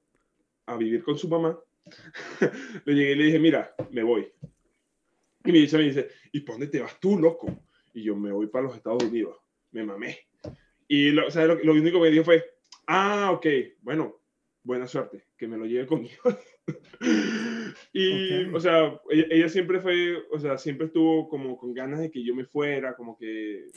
a 0.65 0.77
vivir 0.77 1.03
con 1.03 1.17
su 1.17 1.27
mamá, 1.27 1.57
le 2.85 2.93
llegué 2.93 3.11
y 3.11 3.15
le 3.15 3.23
dije, 3.25 3.39
mira, 3.39 3.73
me 3.91 4.03
voy. 4.03 4.27
Y 5.45 5.51
me 5.51 5.59
dice, 5.59 5.77
me 5.77 5.85
dice, 5.85 6.09
¿y 6.31 6.41
por 6.41 6.55
dónde 6.55 6.67
te 6.67 6.81
vas 6.81 6.99
tú, 6.99 7.17
loco? 7.17 7.47
Y 7.93 8.03
yo 8.03 8.15
me 8.15 8.31
voy 8.31 8.47
para 8.47 8.65
los 8.65 8.75
Estados 8.75 9.03
Unidos. 9.03 9.37
Me 9.71 9.83
mamé. 9.83 10.19
Y 10.87 11.11
lo, 11.11 11.27
o 11.27 11.31
sea, 11.31 11.45
lo, 11.45 11.71
único 11.71 11.99
que 11.99 12.05
me 12.05 12.11
dijo 12.11 12.23
fue, 12.23 12.43
ah, 12.87 13.31
ok, 13.31 13.45
bueno, 13.81 14.19
buena 14.63 14.87
suerte, 14.87 15.25
que 15.37 15.47
me 15.47 15.57
lo 15.57 15.65
lleve 15.65 15.85
conmigo. 15.85 16.21
y, 17.93 18.45
o 18.45 18.59
sea, 18.59 18.99
ella, 19.09 19.49
siempre 19.49 19.79
fue, 19.81 20.17
o 20.31 20.39
sea, 20.39 20.57
siempre 20.57 20.87
estuvo 20.87 21.29
como 21.29 21.57
con 21.57 21.73
ganas 21.73 21.99
de 21.99 22.09
que 22.09 22.23
yo 22.23 22.33
me 22.33 22.45
fuera, 22.45 22.95
como 22.95 23.17
que, 23.17 23.67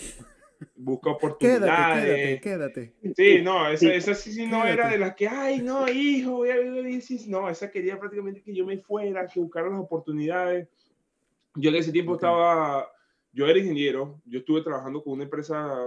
busca 0.76 1.10
oportunidades. 1.10 2.40
Quédate, 2.40 2.40
quédate, 2.40 2.94
quédate. 3.02 3.14
Sí, 3.16 3.42
no, 3.42 3.68
esa, 3.68 3.92
esa 3.94 4.14
sí, 4.14 4.32
sí 4.32 4.46
no 4.46 4.64
era 4.64 4.88
de 4.88 4.98
las 4.98 5.14
que, 5.14 5.28
ay, 5.28 5.60
no, 5.60 5.88
hijo, 5.88 6.32
voy 6.32 6.50
a 6.50 6.58
vivir. 6.58 7.02
No, 7.28 7.48
esa 7.48 7.70
quería 7.70 7.98
prácticamente 7.98 8.42
que 8.42 8.54
yo 8.54 8.64
me 8.64 8.78
fuera, 8.78 9.26
que 9.26 9.40
buscara 9.40 9.68
las 9.68 9.80
oportunidades. 9.80 10.68
Yo 11.54 11.70
en 11.70 11.76
ese 11.76 11.92
tiempo 11.92 12.14
estaba, 12.14 12.90
yo 13.32 13.46
era 13.46 13.58
ingeniero, 13.58 14.20
yo 14.26 14.40
estuve 14.40 14.62
trabajando 14.62 15.02
con 15.02 15.14
una 15.14 15.24
empresa, 15.24 15.86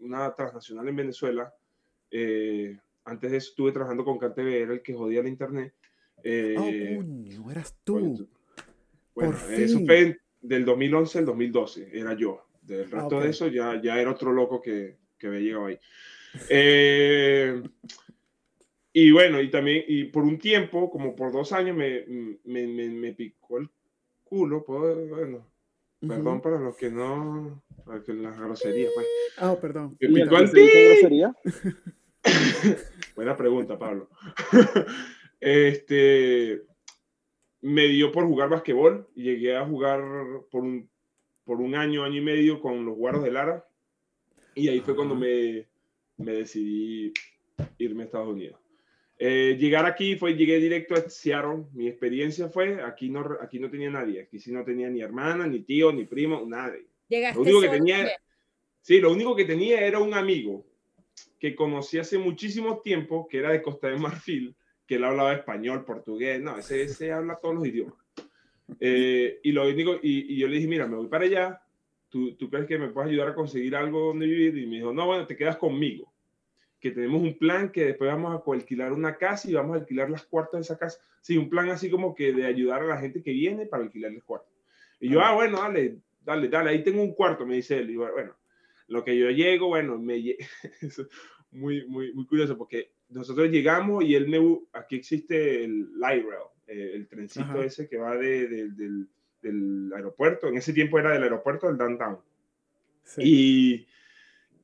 una 0.00 0.34
transnacional 0.34 0.88
en 0.88 0.96
Venezuela. 0.96 1.54
Eh, 2.10 2.76
antes 3.04 3.30
de 3.30 3.36
eso 3.36 3.50
estuve 3.50 3.72
trabajando 3.72 4.04
con 4.04 4.18
CanTV, 4.18 4.48
era 4.48 4.72
el 4.72 4.82
que 4.82 4.94
jodía 4.94 5.22
la 5.22 5.28
internet. 5.28 5.74
Eh, 6.22 6.98
oh, 7.38 7.50
eras 7.50 7.76
tú. 7.84 8.28
Bueno, 9.14 9.36
eso 9.50 9.80
fue 9.84 10.18
del 10.40 10.64
2011 10.64 11.18
al 11.18 11.24
2012, 11.26 11.90
era 11.92 12.14
yo. 12.14 12.46
Del 12.62 12.82
ah, 12.92 13.00
resto 13.00 13.20
de 13.20 13.30
eso 13.30 13.46
ya, 13.48 13.80
ya 13.80 14.00
era 14.00 14.10
otro 14.10 14.32
loco 14.32 14.60
que, 14.60 14.96
que 15.18 15.26
había 15.26 15.40
llegado 15.40 15.66
ahí. 15.66 15.78
Eh, 16.48 17.62
y 18.92 19.10
bueno, 19.10 19.40
y 19.40 19.50
también, 19.50 19.84
y 19.86 20.04
por 20.04 20.24
un 20.24 20.38
tiempo, 20.38 20.90
como 20.90 21.14
por 21.14 21.32
dos 21.32 21.52
años, 21.52 21.76
me, 21.76 22.04
me, 22.44 22.66
me, 22.66 23.12
picó 23.12 23.58
el 23.58 23.68
culo, 24.24 24.64
bueno, 24.66 25.46
perdón 26.00 26.40
para 26.40 26.58
los 26.58 26.76
que 26.76 26.90
no, 26.90 27.62
para 27.84 28.02
que 28.02 28.12
las 28.12 28.38
groserías, 28.38 28.92
pues. 28.94 29.06
Ah, 29.38 29.56
perdón. 29.60 29.96
Me 30.00 30.22
picó 30.22 30.36
el 30.36 30.50
grosería? 30.50 31.34
Buena 33.16 33.36
pregunta, 33.36 33.78
Pablo. 33.78 34.08
este, 35.40 36.62
me 37.60 37.86
dio 37.88 38.12
por 38.12 38.26
jugar 38.26 38.48
basquetbol 38.48 39.08
y 39.14 39.24
llegué 39.24 39.56
a 39.56 39.66
jugar 39.66 40.02
por 40.50 40.62
un, 40.62 40.90
por 41.44 41.60
un 41.60 41.74
año, 41.74 42.04
año 42.04 42.16
y 42.16 42.24
medio 42.24 42.60
con 42.60 42.84
los 42.84 42.96
Guardos 42.96 43.24
de 43.24 43.32
Lara. 43.32 43.66
Y 44.54 44.68
ahí 44.68 44.80
fue 44.80 44.96
cuando 44.96 45.14
me, 45.14 45.68
me 46.16 46.32
decidí 46.32 47.12
irme 47.78 48.02
a 48.02 48.06
Estados 48.06 48.28
Unidos. 48.28 48.60
Eh, 49.18 49.56
llegar 49.58 49.84
aquí 49.84 50.16
fue, 50.16 50.34
llegué 50.34 50.58
directo 50.58 50.94
a 50.94 51.08
Seattle. 51.08 51.64
Mi 51.72 51.88
experiencia 51.88 52.48
fue, 52.48 52.82
aquí 52.82 53.10
no, 53.10 53.36
aquí 53.40 53.58
no 53.58 53.70
tenía 53.70 53.90
nadie. 53.90 54.22
Aquí 54.22 54.38
sí 54.38 54.52
no 54.52 54.64
tenía 54.64 54.88
ni 54.88 55.00
hermana, 55.00 55.46
ni 55.46 55.60
tío, 55.60 55.92
ni 55.92 56.04
primo, 56.04 56.44
nadie. 56.46 56.86
Llegaste 57.08 57.36
lo 57.36 57.42
único 57.42 57.60
que 57.60 57.68
tenía, 57.68 58.10
sí, 58.80 59.00
lo 59.00 59.12
único 59.12 59.34
que 59.34 59.44
tenía 59.44 59.80
era 59.80 59.98
un 59.98 60.14
amigo 60.14 60.66
que 61.38 61.54
conocí 61.54 61.98
hace 61.98 62.18
muchísimo 62.18 62.80
tiempo, 62.80 63.26
que 63.28 63.38
era 63.38 63.50
de 63.50 63.62
Costa 63.62 63.88
de 63.88 63.96
Marfil, 63.96 64.54
que 64.86 64.96
él 64.96 65.04
hablaba 65.04 65.32
español, 65.32 65.84
portugués, 65.84 66.40
no, 66.40 66.58
ese, 66.58 66.82
ese 66.82 67.12
habla 67.12 67.38
todos 67.40 67.54
los 67.54 67.66
idiomas. 67.66 67.94
Eh, 68.80 69.40
y, 69.42 69.52
lo 69.52 69.66
único, 69.66 69.94
y, 70.02 70.34
y, 70.34 70.36
yo 70.36 70.48
le 70.48 70.56
dije, 70.56 70.68
mira, 70.68 70.86
me 70.86 70.96
voy 70.96 71.08
para 71.08 71.24
allá, 71.24 71.62
¿Tú, 72.08 72.34
¿tú 72.36 72.48
crees 72.48 72.66
que 72.66 72.78
me 72.78 72.88
puedes 72.88 73.10
ayudar 73.10 73.28
a 73.28 73.34
conseguir 73.34 73.76
algo 73.76 74.06
donde 74.06 74.26
vivir? 74.26 74.56
Y 74.56 74.66
me 74.66 74.76
dijo, 74.76 74.92
no, 74.92 75.06
bueno, 75.06 75.26
te 75.26 75.36
quedas 75.36 75.56
conmigo, 75.56 76.07
que 76.80 76.90
tenemos 76.92 77.22
un 77.22 77.36
plan 77.36 77.70
que 77.70 77.84
después 77.84 78.10
vamos 78.10 78.34
a 78.34 78.52
alquilar 78.52 78.92
una 78.92 79.16
casa 79.16 79.50
y 79.50 79.54
vamos 79.54 79.76
a 79.76 79.80
alquilar 79.80 80.10
las 80.10 80.24
cuartas 80.24 80.60
de 80.60 80.62
esa 80.62 80.78
casa. 80.78 81.00
Sí, 81.20 81.36
un 81.36 81.50
plan 81.50 81.68
así 81.70 81.90
como 81.90 82.14
que 82.14 82.32
de 82.32 82.46
ayudar 82.46 82.82
a 82.82 82.86
la 82.86 82.98
gente 82.98 83.22
que 83.22 83.32
viene 83.32 83.66
para 83.66 83.82
alquilar 83.82 84.12
las 84.12 84.22
cuartos. 84.22 84.52
Y 85.00 85.10
yo, 85.10 85.20
ah, 85.20 85.34
bueno, 85.34 85.60
dale, 85.60 85.98
dale, 86.24 86.48
dale, 86.48 86.70
ahí 86.70 86.84
tengo 86.84 87.02
un 87.02 87.14
cuarto, 87.14 87.46
me 87.46 87.56
dice 87.56 87.78
él. 87.78 87.90
Y 87.90 87.96
bueno, 87.96 88.36
lo 88.88 89.04
que 89.04 89.16
yo 89.18 89.30
llego, 89.30 89.68
bueno, 89.68 89.98
me 89.98 90.20
muy, 91.50 91.86
muy, 91.86 92.12
muy 92.12 92.26
curioso 92.26 92.56
porque 92.56 92.90
nosotros 93.08 93.50
llegamos 93.50 94.04
y 94.04 94.14
él 94.14 94.28
me, 94.28 94.38
aquí 94.72 94.96
existe 94.96 95.64
el 95.64 95.98
light 95.98 96.24
rail, 96.24 96.42
eh, 96.66 96.92
el 96.94 97.08
trencito 97.08 97.62
ese 97.62 97.88
que 97.88 97.96
va 97.96 98.16
de, 98.16 98.48
del, 98.48 99.08
del, 99.42 99.92
aeropuerto, 99.94 100.48
en 100.48 100.58
ese 100.58 100.72
tiempo 100.72 100.98
era 100.98 101.12
del 101.12 101.22
aeropuerto 101.22 101.66
del 101.66 101.78
downtown. 101.78 102.18
Y, 103.16 103.86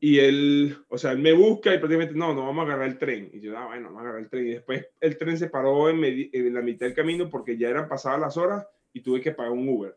y 0.05 0.19
él, 0.19 0.77
o 0.91 0.99
sea, 0.99 1.13
él 1.13 1.19
me 1.21 1.33
busca 1.33 1.75
y 1.75 1.79
prácticamente, 1.79 2.15
no, 2.15 2.35
no 2.35 2.45
vamos 2.45 2.61
a 2.61 2.67
agarrar 2.67 2.89
el 2.89 2.99
tren. 2.99 3.31
Y 3.33 3.41
yo, 3.41 3.57
ah, 3.57 3.69
bueno, 3.69 3.87
vamos 3.87 4.01
a 4.01 4.03
agarrar 4.03 4.21
el 4.21 4.29
tren. 4.29 4.47
Y 4.49 4.51
después 4.51 4.87
el 5.01 5.17
tren 5.17 5.39
se 5.39 5.49
paró 5.49 5.89
en, 5.89 6.05
en 6.05 6.53
la 6.53 6.61
mitad 6.61 6.85
del 6.85 6.95
camino 6.95 7.31
porque 7.31 7.57
ya 7.57 7.71
eran 7.71 7.89
pasadas 7.89 8.21
las 8.21 8.37
horas 8.37 8.67
y 8.93 9.01
tuve 9.01 9.23
que 9.23 9.33
pagar 9.33 9.53
un 9.53 9.67
Uber. 9.67 9.97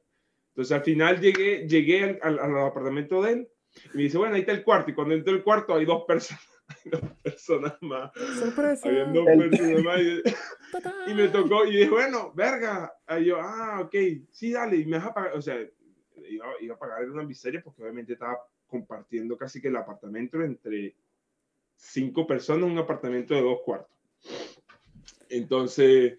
Entonces 0.52 0.72
al 0.72 0.84
final 0.86 1.20
llegué, 1.20 1.68
llegué 1.68 2.22
al, 2.22 2.40
al, 2.40 2.58
apartamento 2.58 3.22
de 3.22 3.34
él 3.34 3.50
y 3.94 3.98
me 3.98 4.04
dice, 4.04 4.18
bueno, 4.18 4.36
ahí 4.36 4.40
está 4.40 4.54
el 4.54 4.64
cuarto. 4.64 4.92
Y 4.92 4.94
cuando 4.94 5.14
entré 5.14 5.34
al 5.34 5.44
cuarto 5.44 5.76
hay 5.76 5.84
dos 5.84 6.06
personas 6.06 6.48
dos 6.86 7.02
personas 7.22 7.74
más. 7.82 8.10
Sorpresa. 8.40 8.88
Habían 8.88 9.12
dos 9.12 9.26
personas 9.26 9.84
más. 9.84 10.00
Y, 11.08 11.14
me 11.16 11.28
tocó, 11.28 11.66
y 11.66 11.76
dije, 11.76 11.90
bueno, 11.90 12.32
verga. 12.34 12.94
Y 13.20 13.26
yo, 13.26 13.42
ah, 13.42 13.82
ok, 13.82 13.96
sí, 14.32 14.54
dale. 14.54 14.78
Y 14.78 14.86
me 14.86 15.00
deja 15.00 15.14
pagar, 15.14 15.34
o 15.36 15.42
sea, 15.42 15.60
iba, 16.30 16.46
iba 16.62 16.76
a 16.76 16.80
pagar 16.80 17.10
una 17.10 17.24
miseria 17.24 17.62
porque 17.62 17.82
obviamente 17.82 18.14
estaba 18.14 18.38
compartiendo 18.68 19.38
casi 19.38 19.62
que 19.62 19.70
el 19.70 19.76
apartamento 19.76 20.42
entre 20.42 20.96
cinco 21.76 22.28
personas, 22.28 22.70
un 22.70 22.78
apartamento 22.78 23.34
de 23.34 23.42
dos 23.42 23.62
cuartos. 23.64 23.96
Entonces, 25.30 26.18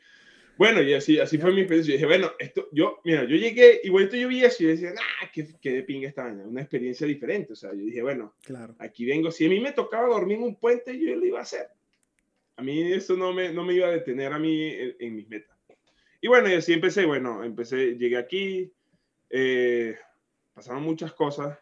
bueno, 0.59 0.83
y 0.83 0.93
así, 0.93 1.21
así 1.21 1.39
fue 1.39 1.53
mi 1.53 1.61
experiencia. 1.61 1.93
Yo 1.93 1.99
dije, 1.99 2.07
bueno, 2.07 2.33
esto, 2.39 2.69
yo, 2.73 3.01
mira, 3.05 3.23
yo 3.25 3.37
llegué 3.37 3.81
bueno, 3.91 4.11
yo 4.11 4.27
vi 4.27 4.45
eso 4.45 4.65
y 4.65 4.67
decía, 4.67 4.93
ah, 4.99 5.31
qué, 5.33 5.47
qué 5.61 5.73
de 5.73 5.83
pinga 5.85 6.09
esta 6.09 6.27
una 6.27 6.61
experiencia 6.61 7.07
diferente. 7.07 7.53
O 7.53 7.57
sea, 7.57 7.71
yo 7.71 7.85
dije, 7.85 8.03
bueno, 8.03 8.35
claro. 8.43 8.75
aquí 8.81 9.07
vengo. 9.07 9.31
Si 9.31 9.47
a 9.47 9.49
mí 9.49 9.61
me 9.61 9.71
tocaba 9.71 10.09
dormir 10.09 10.39
en 10.39 10.43
un 10.43 10.57
puente, 10.57 10.99
yo 10.99 11.15
lo 11.15 11.25
iba 11.25 11.39
a 11.39 11.43
hacer. 11.43 11.69
A 12.57 12.63
mí 12.63 12.93
eso 12.93 13.17
no 13.17 13.33
me, 13.33 13.53
no 13.53 13.65
me 13.65 13.75
iba 13.75 13.87
a 13.87 13.93
detener 13.93 14.33
a 14.33 14.39
mí 14.41 14.73
en, 14.99 15.15
mis 15.15 15.29
metas. 15.29 15.57
Y 16.21 16.27
bueno, 16.27 16.51
y 16.51 16.55
así 16.55 16.73
empecé, 16.73 17.07
bueno, 17.07 17.45
empecé, 17.45 17.97
llegué 17.97 18.17
aquí, 18.17 18.73
eh, 19.31 19.97
pasaron 20.55 20.83
muchas 20.83 21.13
cosas. 21.13 21.57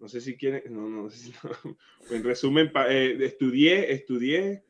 No 0.00 0.08
sé 0.08 0.20
si 0.20 0.36
quieren, 0.36 0.62
no, 0.70 0.88
no, 0.88 1.08
no. 1.64 1.76
en 2.10 2.24
resumen, 2.24 2.72
eh, 2.88 3.18
estudié, 3.20 3.92
estudié 3.92 4.64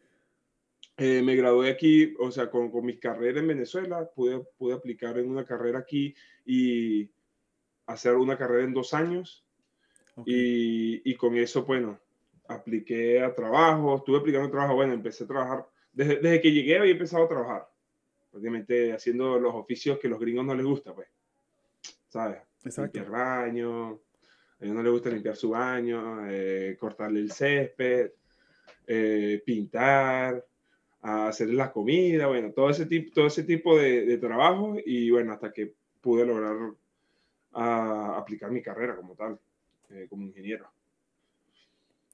eh, 1.02 1.22
me 1.22 1.34
gradué 1.34 1.70
aquí, 1.70 2.14
o 2.18 2.30
sea, 2.30 2.50
con, 2.50 2.70
con, 2.70 2.84
mis 2.84 3.00
carreras 3.00 3.40
en 3.40 3.48
Venezuela, 3.48 4.06
pude, 4.14 4.44
pude 4.58 4.74
aplicar 4.74 5.16
en 5.18 5.30
una 5.30 5.46
carrera 5.46 5.78
aquí 5.78 6.14
y 6.44 7.10
hacer 7.86 8.16
una 8.16 8.36
carrera 8.36 8.64
en 8.64 8.74
dos 8.74 8.92
años. 8.92 9.42
Y, 10.26 11.10
y, 11.10 11.14
con 11.14 11.34
eso, 11.38 11.64
bueno, 11.64 11.98
apliqué 12.48 13.22
a 13.22 13.34
trabajo, 13.34 13.96
estuve 13.96 14.18
aplicando 14.18 14.50
trabajo, 14.50 14.74
bueno, 14.74 14.92
empecé 14.92 15.24
a 15.24 15.28
trabajar, 15.28 15.66
desde, 15.90 16.16
desde 16.16 16.40
que 16.42 16.52
llegué 16.52 16.76
había 16.76 16.92
empezado 16.92 17.24
a 17.24 17.28
trabajar, 17.28 17.70
obviamente 18.32 18.92
haciendo 18.92 19.40
los 19.40 19.54
oficios 19.54 19.98
que 19.98 20.08
a 20.08 20.10
los 20.10 20.20
gringos 20.20 20.44
no 20.44 20.54
les 20.54 20.66
gusta, 20.66 20.94
pues, 20.94 21.08
¿sabes? 22.08 22.42
Exacto. 22.62 23.10
Baño, 23.10 24.02
a 24.60 24.64
ellos 24.64 24.76
no 24.76 24.82
les 24.82 24.92
gusta 24.92 25.10
limpiar 25.10 25.36
su 25.36 25.50
baño, 25.50 26.26
eh, 26.28 26.76
cortarle 26.78 27.20
el 27.20 27.32
césped, 27.32 28.12
eh, 28.86 29.42
pintar, 29.44 30.44
hacer 31.00 31.48
la 31.48 31.72
comida, 31.72 32.26
bueno, 32.26 32.52
todo 32.52 32.68
ese 32.68 32.86
tipo, 32.86 33.12
todo 33.14 33.26
ese 33.26 33.44
tipo 33.44 33.78
de, 33.78 34.04
de 34.04 34.18
trabajo 34.18 34.76
y 34.84 35.10
bueno, 35.10 35.32
hasta 35.32 35.52
que 35.52 35.72
pude 36.00 36.26
lograr 36.26 36.56
a, 37.52 38.18
aplicar 38.18 38.50
mi 38.50 38.62
carrera 38.62 38.96
como 38.96 39.14
tal, 39.14 39.38
eh, 39.90 40.06
como 40.08 40.24
ingeniero. 40.24 40.70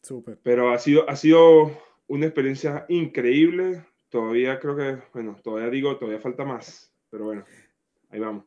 Súper. 0.03 0.39
Pero 0.43 0.71
ha 0.71 0.79
sido, 0.79 1.09
ha 1.09 1.17
sido 1.17 1.73
una 2.07 2.27
experiencia 2.27 2.87
increíble. 2.89 3.85
Todavía 4.09 4.59
creo 4.61 4.77
que, 4.77 4.99
bueno, 5.13 5.37
todavía 5.43 5.69
digo, 5.69 5.97
todavía 5.97 6.21
falta 6.21 6.45
más, 6.45 6.95
pero 7.11 7.25
bueno, 7.25 7.45
ahí 8.11 8.21
vamos. 8.21 8.45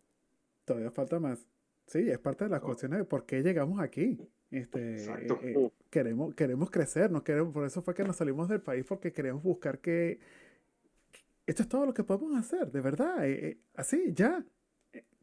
Todavía 0.66 0.92
falta 0.92 1.20
más. 1.20 1.46
Sí, 1.90 2.08
es 2.08 2.20
parte 2.20 2.44
de 2.44 2.52
las 2.52 2.62
cuestiones 2.62 3.00
de 3.00 3.06
por 3.06 3.26
qué 3.26 3.42
llegamos 3.42 3.80
aquí. 3.80 4.16
Este, 4.52 4.94
Exacto. 4.94 5.40
Eh, 5.42 5.56
eh, 5.58 5.72
queremos, 5.90 6.36
queremos 6.36 6.70
crecer, 6.70 7.10
no 7.10 7.24
queremos, 7.24 7.52
por 7.52 7.66
eso 7.66 7.82
fue 7.82 7.96
que 7.96 8.04
nos 8.04 8.16
salimos 8.16 8.48
del 8.48 8.62
país, 8.62 8.86
porque 8.88 9.12
queremos 9.12 9.42
buscar 9.42 9.80
que 9.80 10.20
esto 11.48 11.64
es 11.64 11.68
todo 11.68 11.88
lo 11.88 11.94
que 11.96 12.04
podemos 12.04 12.38
hacer, 12.38 12.72
de 12.72 12.82
verdad, 12.82 13.28
eh, 13.28 13.58
así, 13.74 14.14
ya. 14.14 14.46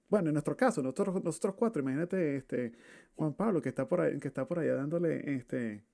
Bueno, 0.09 0.31
en 0.31 0.35
nuestro 0.35 0.57
caso, 0.57 0.83
nosotros, 0.83 1.23
nosotros 1.23 1.55
cuatro, 1.55 1.83
imagínate 1.83 2.37
este, 2.37 2.73
Juan 3.15 3.35
Pablo, 3.35 3.63
que 3.63 3.69
está 3.69 3.87
por, 3.87 4.01
ahí, 4.01 4.19
que 4.19 4.29
está 4.29 4.47
por 4.47 4.59
allá 4.59 4.75
dándole, 4.75 5.37
este, 5.37 5.85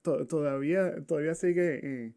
todavía, 0.00 1.04
todavía 1.04 1.34
sigue 1.34 2.14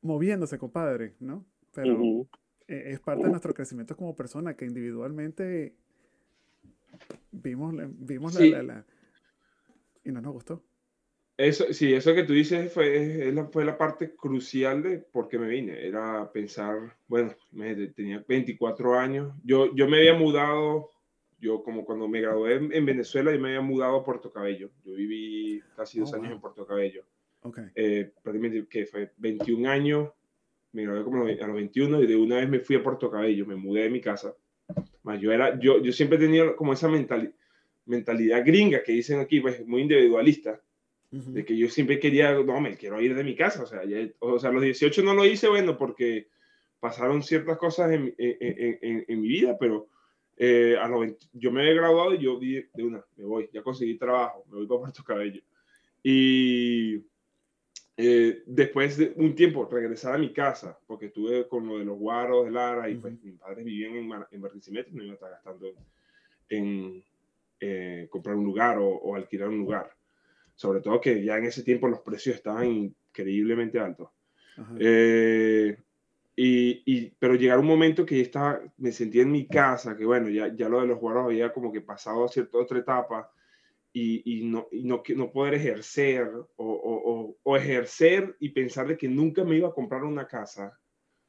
moviéndose, 0.00 0.56
compadre, 0.56 1.16
¿no? 1.20 1.44
Pero 1.74 2.26
es 2.66 3.00
parte 3.00 3.24
de 3.24 3.30
nuestro 3.30 3.52
crecimiento 3.52 3.94
como 3.94 4.16
persona, 4.16 4.54
que 4.54 4.64
individualmente 4.64 5.76
vimos, 7.42 7.74
vimos 7.98 8.34
la 8.34 8.84
y 10.04 10.12
no 10.12 10.20
nos 10.20 10.32
gustó. 10.32 10.62
Eso, 11.36 11.72
sí, 11.72 11.92
eso 11.92 12.14
que 12.14 12.22
tú 12.22 12.32
dices 12.32 12.72
fue, 12.72 13.32
la, 13.32 13.46
fue 13.46 13.64
la 13.64 13.76
parte 13.76 14.14
crucial 14.14 14.82
de 14.82 14.98
por 14.98 15.28
qué 15.28 15.38
me 15.38 15.48
vine. 15.48 15.84
Era 15.84 16.30
pensar, 16.30 16.96
bueno, 17.08 17.34
me, 17.50 17.74
tenía 17.88 18.24
24 18.26 18.98
años. 18.98 19.34
Yo, 19.42 19.74
yo 19.74 19.88
me 19.88 19.98
había 19.98 20.14
mudado, 20.14 20.90
yo 21.40 21.64
como 21.64 21.84
cuando 21.84 22.06
me 22.06 22.20
gradué 22.20 22.54
en, 22.54 22.86
Venezuela, 22.86 23.32
yo 23.32 23.40
me 23.40 23.48
había 23.48 23.62
mudado 23.62 23.96
a 23.96 24.04
Puerto 24.04 24.30
Cabello. 24.30 24.70
Yo 24.84 24.94
viví 24.94 25.60
casi 25.74 25.98
dos 25.98 26.12
oh, 26.12 26.16
años 26.16 26.32
en 26.32 26.40
Puerto 26.40 26.64
Cabello. 26.66 27.04
Okay. 27.40 27.64
Eh, 27.74 28.12
prácticamente 28.22 28.68
que 28.68 28.86
fue 28.86 29.12
21 29.16 29.68
años, 29.68 30.10
me 30.70 30.84
gradué 30.84 31.02
como 31.02 31.24
a 31.24 31.28
los 31.28 31.54
21 31.56 32.02
y 32.02 32.06
de 32.06 32.16
una 32.16 32.36
vez 32.36 32.48
me 32.48 32.60
fui 32.60 32.76
a 32.76 32.82
Puerto 32.82 33.10
Cabello, 33.10 33.44
me 33.44 33.56
mudé 33.56 33.82
de 33.82 33.90
mi 33.90 34.00
casa. 34.00 34.36
Más 35.02 35.20
yo, 35.20 35.32
era, 35.32 35.58
yo, 35.58 35.82
yo 35.82 35.92
siempre 35.92 36.18
tenía 36.18 36.54
como 36.56 36.72
esa 36.72 36.88
mentalidad 36.88 37.32
mentalidad 37.86 38.44
gringa 38.44 38.82
que 38.82 38.92
dicen 38.92 39.20
aquí, 39.20 39.40
pues 39.40 39.66
muy 39.66 39.82
individualista. 39.82 40.60
de 41.10 41.44
que 41.44 41.56
yo 41.56 41.68
siempre 41.68 42.00
quería, 42.00 42.32
no, 42.32 42.60
me 42.60 42.76
quiero 42.76 43.00
ir 43.00 43.14
de 43.14 43.22
mi 43.22 43.36
casa, 43.36 43.62
o 43.62 43.66
sea, 43.66 43.82
o 44.18 44.38
sea, 44.38 44.50
los 44.50 44.62
18 44.62 45.02
no 45.02 45.14
lo 45.14 45.24
hice, 45.24 45.48
bueno, 45.48 45.78
porque 45.78 46.26
pasaron 46.80 47.22
ciertas 47.22 47.56
cosas 47.56 47.92
en, 47.92 48.12
en, 48.18 48.78
en, 48.82 49.04
en 49.06 49.20
mi 49.20 49.28
vida, 49.28 49.56
pero 49.56 49.86
eh, 50.36 50.76
a 50.76 50.88
los 50.88 51.12
yo 51.32 51.52
me 51.52 51.70
he 51.70 51.74
graduado 51.74 52.14
y 52.14 52.18
yo 52.18 52.38
di 52.40 52.54
de 52.74 52.82
una, 52.82 53.04
me 53.16 53.24
voy, 53.24 53.48
ya 53.52 53.62
conseguí 53.62 53.96
trabajo, 53.96 54.44
me 54.50 54.58
voy 54.58 54.66
para 54.66 54.80
Puerto 54.80 55.04
Cabello. 55.04 55.40
Y 56.02 56.98
eh, 57.96 58.42
después 58.46 58.96
de 58.96 59.12
un 59.16 59.34
tiempo 59.36 59.68
regresar 59.70 60.14
a 60.14 60.18
mi 60.18 60.32
casa, 60.32 60.76
porque 60.86 61.06
estuve 61.06 61.46
con 61.46 61.66
lo 61.66 61.78
de 61.78 61.84
los 61.84 61.96
guaros 61.96 62.44
de 62.44 62.50
Lara 62.50 62.90
y 62.90 62.96
pues 62.96 63.22
mis 63.22 63.38
padres 63.38 63.64
vivían 63.64 63.94
en, 63.94 64.10
en 64.30 64.40
Barquisimeto, 64.40 64.90
no 64.92 65.04
iba 65.04 65.12
a 65.12 65.14
estar 65.14 65.30
gastando 65.30 65.72
en 66.48 67.04
eh, 67.60 68.08
comprar 68.10 68.34
un 68.34 68.44
lugar 68.44 68.78
o, 68.80 69.14
alquilar 69.14 69.48
un 69.48 69.58
lugar. 69.58 69.94
Sobre 70.56 70.80
todo 70.80 71.00
que 71.00 71.22
ya 71.22 71.38
en 71.38 71.44
ese 71.44 71.62
tiempo 71.62 71.88
los 71.88 72.00
precios 72.00 72.36
estaban 72.36 72.66
increíblemente 72.66 73.78
altos. 73.78 74.10
Eh, 74.78 75.76
y, 76.36 76.82
y, 76.84 77.10
pero 77.18 77.36
llegar 77.36 77.60
un 77.60 77.66
momento 77.66 78.04
que 78.04 78.20
estaba, 78.20 78.60
me 78.76 78.90
sentía 78.90 79.22
en 79.22 79.30
mi 79.30 79.46
casa, 79.46 79.96
que 79.96 80.04
bueno, 80.04 80.28
ya, 80.28 80.52
ya 80.52 80.68
lo 80.68 80.80
de 80.80 80.88
los 80.88 80.98
guaros 80.98 81.26
había 81.26 81.52
como 81.52 81.72
que 81.72 81.80
pasado 81.80 82.24
a 82.24 82.28
cierta 82.28 82.58
otra 82.58 82.80
etapa 82.80 83.30
y, 83.96 84.40
y, 84.40 84.44
no, 84.44 84.66
y 84.72 84.82
no, 84.82 85.04
no 85.14 85.30
poder 85.30 85.54
ejercer 85.54 86.26
o, 86.26 86.48
o, 86.56 87.36
o, 87.40 87.56
ejercer 87.56 88.36
y 88.40 88.48
pensar 88.48 88.88
de 88.88 88.98
que 88.98 89.06
nunca 89.06 89.44
me 89.44 89.56
iba 89.56 89.68
a 89.68 89.72
comprar 89.72 90.02
una 90.02 90.26
casa 90.26 90.76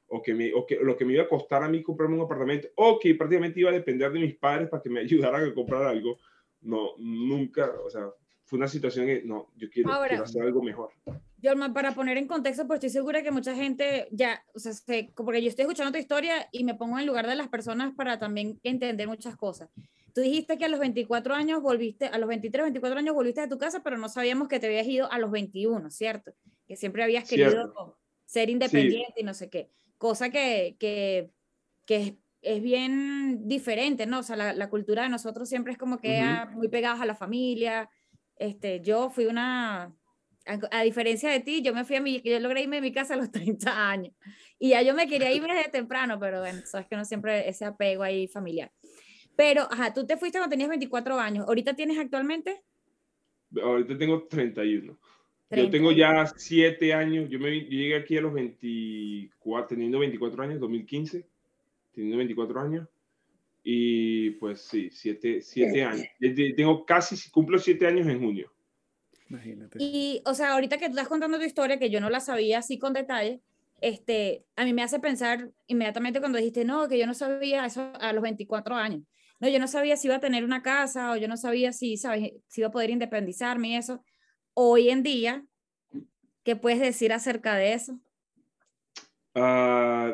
o 0.08 0.20
que, 0.20 0.34
me, 0.34 0.52
o 0.52 0.66
que 0.66 0.78
lo 0.78 0.98
que 0.98 1.06
me 1.06 1.14
iba 1.14 1.24
a 1.24 1.30
costar 1.30 1.62
a 1.62 1.70
mí 1.70 1.84
comprarme 1.84 2.16
un 2.16 2.24
apartamento 2.24 2.68
o 2.76 2.98
que 3.00 3.14
prácticamente 3.14 3.60
iba 3.60 3.70
a 3.70 3.74
depender 3.74 4.12
de 4.12 4.20
mis 4.20 4.36
padres 4.36 4.68
para 4.68 4.82
que 4.82 4.90
me 4.90 5.00
ayudaran 5.02 5.48
a 5.48 5.54
comprar 5.54 5.84
algo. 5.84 6.18
No, 6.62 6.98
nunca, 6.98 7.72
o 7.86 7.90
sea, 7.92 8.10
fue 8.46 8.58
una 8.58 8.68
situación 8.68 9.06
que 9.06 9.22
no, 9.24 9.52
yo 9.56 9.70
quiero, 9.70 9.92
quiero 10.08 10.24
hacer 10.24 10.42
algo 10.42 10.64
mejor. 10.64 10.90
Yo, 11.38 11.54
para 11.72 11.94
poner 11.94 12.18
en 12.18 12.28
contexto, 12.28 12.66
pues 12.66 12.78
estoy 12.78 12.90
segura 12.90 13.22
que 13.22 13.30
mucha 13.30 13.54
gente 13.54 14.08
ya, 14.10 14.44
o 14.56 14.60
sea, 14.60 14.74
porque 15.16 15.44
yo 15.44 15.50
estoy 15.50 15.64
escuchando 15.64 15.92
tu 15.92 16.00
historia 16.00 16.50
y 16.52 16.64
me 16.64 16.74
pongo 16.74 16.98
en 16.98 17.06
lugar 17.06 17.28
de 17.28 17.36
las 17.36 17.50
personas 17.50 17.94
para 17.94 18.18
también 18.18 18.60
entender 18.64 19.08
muchas 19.08 19.36
cosas. 19.36 19.70
Tú 20.16 20.22
dijiste 20.22 20.58
que 20.58 20.64
a 20.64 20.70
los 20.70 20.80
24 20.80 21.36
años 21.36 21.62
volviste, 21.62 22.06
a 22.06 22.18
los 22.18 22.30
23, 22.30 22.64
24 22.64 23.00
años 23.00 23.14
volviste 23.14 23.42
a 23.42 23.50
tu 23.50 23.58
casa, 23.58 23.84
pero 23.84 23.98
no 23.98 24.08
sabíamos 24.08 24.48
que 24.48 24.62
te 24.62 24.68
habías 24.68 24.88
ido 24.88 25.12
a 25.12 25.20
los 25.20 25.30
21, 25.30 25.92
¿cierto? 25.92 26.34
Que 26.66 26.78
siempre 26.78 27.04
habías 27.04 27.28
querido 27.28 28.00
ser 28.24 28.50
independiente 28.50 29.20
y 29.20 29.24
no 29.24 29.34
sé 29.34 29.50
qué. 29.50 29.70
Cosa 29.98 30.30
que, 30.30 30.78
que, 30.80 31.32
que 31.86 32.18
es, 32.42 32.62
bien 32.62 33.46
diferente, 33.46 34.06
¿no? 34.06 34.20
O 34.20 34.24
sea, 34.24 34.38
la, 34.38 34.54
la, 34.54 34.70
cultura 34.70 35.04
de 35.04 35.10
nosotros 35.10 35.50
siempre 35.50 35.74
es 35.74 35.78
como 35.78 35.98
que 35.98 36.24
muy 36.54 36.70
pegados 36.70 37.02
a 37.02 37.06
la 37.06 37.16
familia. 37.16 37.90
Este, 38.38 38.80
yo 38.80 39.10
fui 39.10 39.26
una, 39.26 39.94
a, 40.46 40.82
diferencia 40.84 41.30
de 41.30 41.40
ti, 41.40 41.62
yo 41.62 41.74
me 41.74 41.84
fui 41.86 41.96
a 41.96 42.02
mi, 42.02 42.22
yo 42.22 42.40
logré 42.40 42.62
irme 42.62 42.78
de 42.78 42.82
mi 42.82 42.92
casa 42.92 43.16
a 43.16 43.18
los 43.18 43.32
30 43.34 43.90
años. 43.90 44.14
Y 44.60 44.70
ya 44.70 44.82
yo 44.82 44.94
me 44.94 45.08
quería 45.08 45.32
ir 45.32 45.44
desde 45.48 45.70
temprano, 45.70 46.20
pero 46.20 46.40
bueno, 46.40 46.62
sabes 46.66 46.88
que 46.88 46.96
no 46.96 47.06
siempre 47.06 47.50
ese 47.50 47.66
apego 47.66 48.04
ahí 48.04 48.28
familiar. 48.28 48.72
Pero, 49.36 49.64
ajá, 49.72 49.94
tú 49.94 50.06
te 50.06 50.18
fuiste 50.18 50.38
cuando 50.38 50.52
tenías 50.52 50.70
24 50.70 51.20
años. 51.20 51.48
¿Ahorita 51.48 51.76
tienes 51.76 51.98
actualmente? 51.98 52.62
Ahorita 53.62 53.98
tengo 53.98 54.24
31. 54.28 54.98
Yo 55.52 55.70
tengo 55.70 55.92
ya 55.92 56.26
7 56.36 56.94
años. 56.94 57.30
Yo, 57.30 57.40
me, 57.40 57.52
llegué 57.52 57.96
aquí 57.96 58.18
a 58.18 58.22
los 58.22 58.34
24, 58.34 59.68
teniendo 59.68 60.00
24 60.00 60.44
años, 60.44 60.60
2015, 60.60 61.26
teniendo 61.94 62.18
24 62.18 62.62
años. 62.62 62.88
Y 63.64 64.32
pues 64.32 64.62
sí, 64.62 64.90
7 64.92 65.42
años. 65.84 66.08
Tengo 66.56 66.86
casi, 66.86 67.30
cumplo 67.30 67.58
7 67.58 67.88
años 67.88 68.08
en 68.08 68.20
junio. 68.20 68.52
Imagínate. 69.30 69.78
Y, 69.82 70.22
o 70.26 70.34
sea, 70.34 70.54
ahorita 70.54 70.78
que 70.78 70.86
tú 70.86 70.92
estás 70.92 71.08
contando 71.08 71.38
tu 71.38 71.46
historia, 71.46 71.80
que 71.80 71.90
yo 71.90 72.00
no 72.00 72.10
la 72.10 72.20
sabía 72.20 72.60
así 72.60 72.78
con 72.78 72.94
detalle, 72.94 73.42
este, 73.82 74.46
a 74.56 74.66
mí 74.66 74.74
me 74.74 74.84
hace 74.84 75.00
pensar 75.00 75.52
inmediatamente 75.68 76.20
cuando 76.20 76.38
dijiste, 76.38 76.64
no, 76.64 76.88
que 76.88 76.98
yo 76.98 77.08
no 77.08 77.14
sabía 77.14 77.66
eso 77.66 77.92
a 78.00 78.14
los 78.14 78.22
24 78.22 78.76
años. 78.76 79.04
No, 79.40 79.50
yo 79.50 79.60
no 79.60 79.68
sabía 79.68 79.98
si 79.98 80.08
iba 80.08 80.16
a 80.16 80.22
tener 80.22 80.44
una 80.44 80.62
casa 80.62 81.12
o 81.12 81.18
yo 81.18 81.28
no 81.28 81.38
sabía 81.38 81.74
si, 81.74 81.98
¿sabes? 81.98 82.34
Si 82.48 82.62
iba 82.62 82.70
a 82.70 82.72
poder 82.72 82.90
independizarme 82.90 83.70
y 83.70 83.76
eso. 83.76 84.04
Hoy 84.54 84.90
en 84.90 85.04
día, 85.04 85.46
¿qué 86.44 86.56
puedes 86.56 86.80
decir 86.80 87.12
acerca 87.12 87.56
de 87.56 87.74
eso? 87.74 88.00
Uh, 89.36 90.14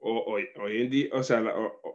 hoy, 0.00 0.44
hoy, 0.60 0.82
en 0.82 0.90
día, 0.90 1.08
o 1.12 1.22
sea, 1.22 1.42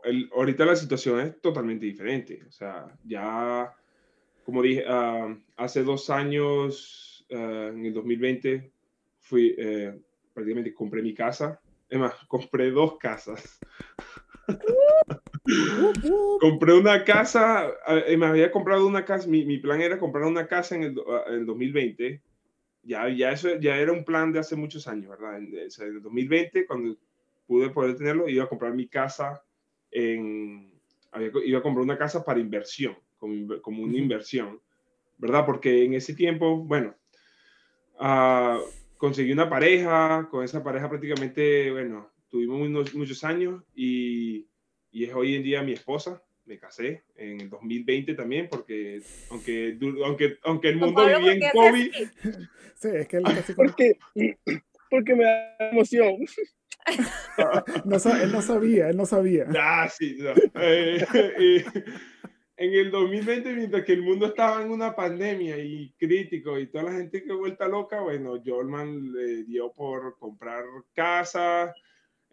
el, 0.03 0.29
ahorita 0.35 0.65
la 0.65 0.75
situación 0.75 1.19
es 1.19 1.41
totalmente 1.41 1.85
diferente. 1.85 2.43
O 2.47 2.51
sea, 2.51 2.87
ya, 3.03 3.75
como 4.43 4.63
dije, 4.63 4.83
uh, 4.89 5.37
hace 5.57 5.83
dos 5.83 6.09
años, 6.09 7.25
uh, 7.29 7.35
en 7.67 7.85
el 7.85 7.93
2020, 7.93 8.71
fui, 9.19 9.55
eh, 9.57 9.97
prácticamente 10.33 10.73
compré 10.73 11.01
mi 11.01 11.13
casa. 11.13 11.59
Es 11.89 11.99
más, 11.99 12.13
compré 12.27 12.71
dos 12.71 12.97
casas. 12.97 13.59
Compré 16.39 16.73
una 16.73 17.03
casa, 17.03 17.69
eh, 17.87 18.15
me 18.15 18.27
había 18.27 18.51
comprado 18.51 18.87
una 18.87 19.03
casa, 19.03 19.27
mi, 19.27 19.43
mi, 19.43 19.57
plan 19.57 19.81
era 19.81 19.99
comprar 19.99 20.23
una 20.23 20.47
casa 20.47 20.75
en 20.75 20.83
el, 20.83 20.95
ah, 21.07 21.23
en 21.27 21.33
el 21.35 21.45
2020. 21.45 22.21
Ya, 22.83 23.09
ya 23.09 23.31
eso 23.31 23.59
ya 23.59 23.77
era 23.77 23.91
un 23.91 24.03
plan 24.03 24.31
de 24.31 24.39
hace 24.39 24.55
muchos 24.55 24.87
años, 24.87 25.09
¿verdad? 25.09 25.37
En, 25.37 25.53
el 25.53 26.01
2020, 26.01 26.65
cuando 26.65 26.97
pude 27.45 27.69
poder 27.69 27.97
tenerlo, 27.97 28.27
iba 28.29 28.43
a 28.45 28.49
comprar 28.49 28.73
mi 28.73 28.87
casa 28.87 29.43
en, 29.91 30.71
iba 31.45 31.59
a 31.59 31.61
comprar 31.61 31.83
una 31.83 31.97
casa 31.97 32.23
para 32.23 32.39
inversión, 32.39 32.97
como, 33.17 33.61
como 33.61 33.83
una 33.83 33.97
inversión, 33.97 34.61
¿verdad? 35.17 35.45
Porque 35.45 35.83
en 35.83 35.93
ese 35.93 36.13
tiempo, 36.13 36.57
bueno, 36.57 36.95
uh, 37.99 38.59
conseguí 38.97 39.31
una 39.31 39.49
pareja, 39.49 40.27
con 40.29 40.43
esa 40.43 40.63
pareja 40.63 40.89
prácticamente, 40.89 41.71
bueno, 41.71 42.11
tuvimos 42.29 42.93
muchos 42.95 43.23
años 43.23 43.63
y 43.75 44.47
y 44.93 45.05
es 45.05 45.13
hoy 45.13 45.35
en 45.35 45.43
día 45.43 45.63
mi 45.63 45.73
esposa. 45.73 46.23
Me 46.45 46.59
casé 46.59 47.03
en 47.15 47.41
el 47.41 47.49
2020 47.49 48.13
también, 48.13 48.47
porque 48.49 49.01
aunque, 49.29 49.77
aunque, 50.05 50.37
aunque 50.43 50.69
el 50.69 50.77
mundo 50.77 51.05
vivía 51.05 51.33
en 51.33 51.41
COVID. 51.51 51.91
Sí, 52.75 52.89
es 52.91 53.07
que 53.07 53.17
él 53.17 53.23
casi 53.23 53.53
porque, 53.53 53.97
porque 54.89 55.15
me 55.15 55.23
da 55.23 55.69
emoción. 55.71 56.17
no, 57.85 57.95
él 57.95 58.31
no 58.31 58.41
sabía, 58.41 58.89
él 58.89 58.97
no 58.97 59.05
sabía. 59.05 59.47
Ah, 59.57 59.87
sí. 59.89 60.17
Eh, 60.55 61.63
en 62.57 62.73
el 62.73 62.91
2020, 62.91 63.53
mientras 63.53 63.85
que 63.85 63.93
el 63.93 64.01
mundo 64.01 64.25
estaba 64.25 64.61
en 64.61 64.69
una 64.69 64.93
pandemia 64.93 65.57
y 65.57 65.93
crítico 65.97 66.59
y 66.59 66.67
toda 66.67 66.85
la 66.85 66.91
gente 66.91 67.23
que 67.23 67.31
vuelta 67.31 67.69
loca, 67.69 68.01
bueno, 68.01 68.41
Jorman 68.45 69.13
le 69.13 69.43
dio 69.43 69.71
por 69.71 70.17
comprar 70.19 70.65
casa, 70.93 71.73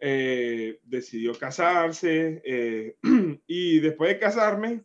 eh, 0.03 0.79
decidió 0.83 1.37
casarse 1.37 2.41
eh, 2.43 2.95
y 3.45 3.79
después 3.81 4.09
de 4.09 4.17
casarme, 4.17 4.83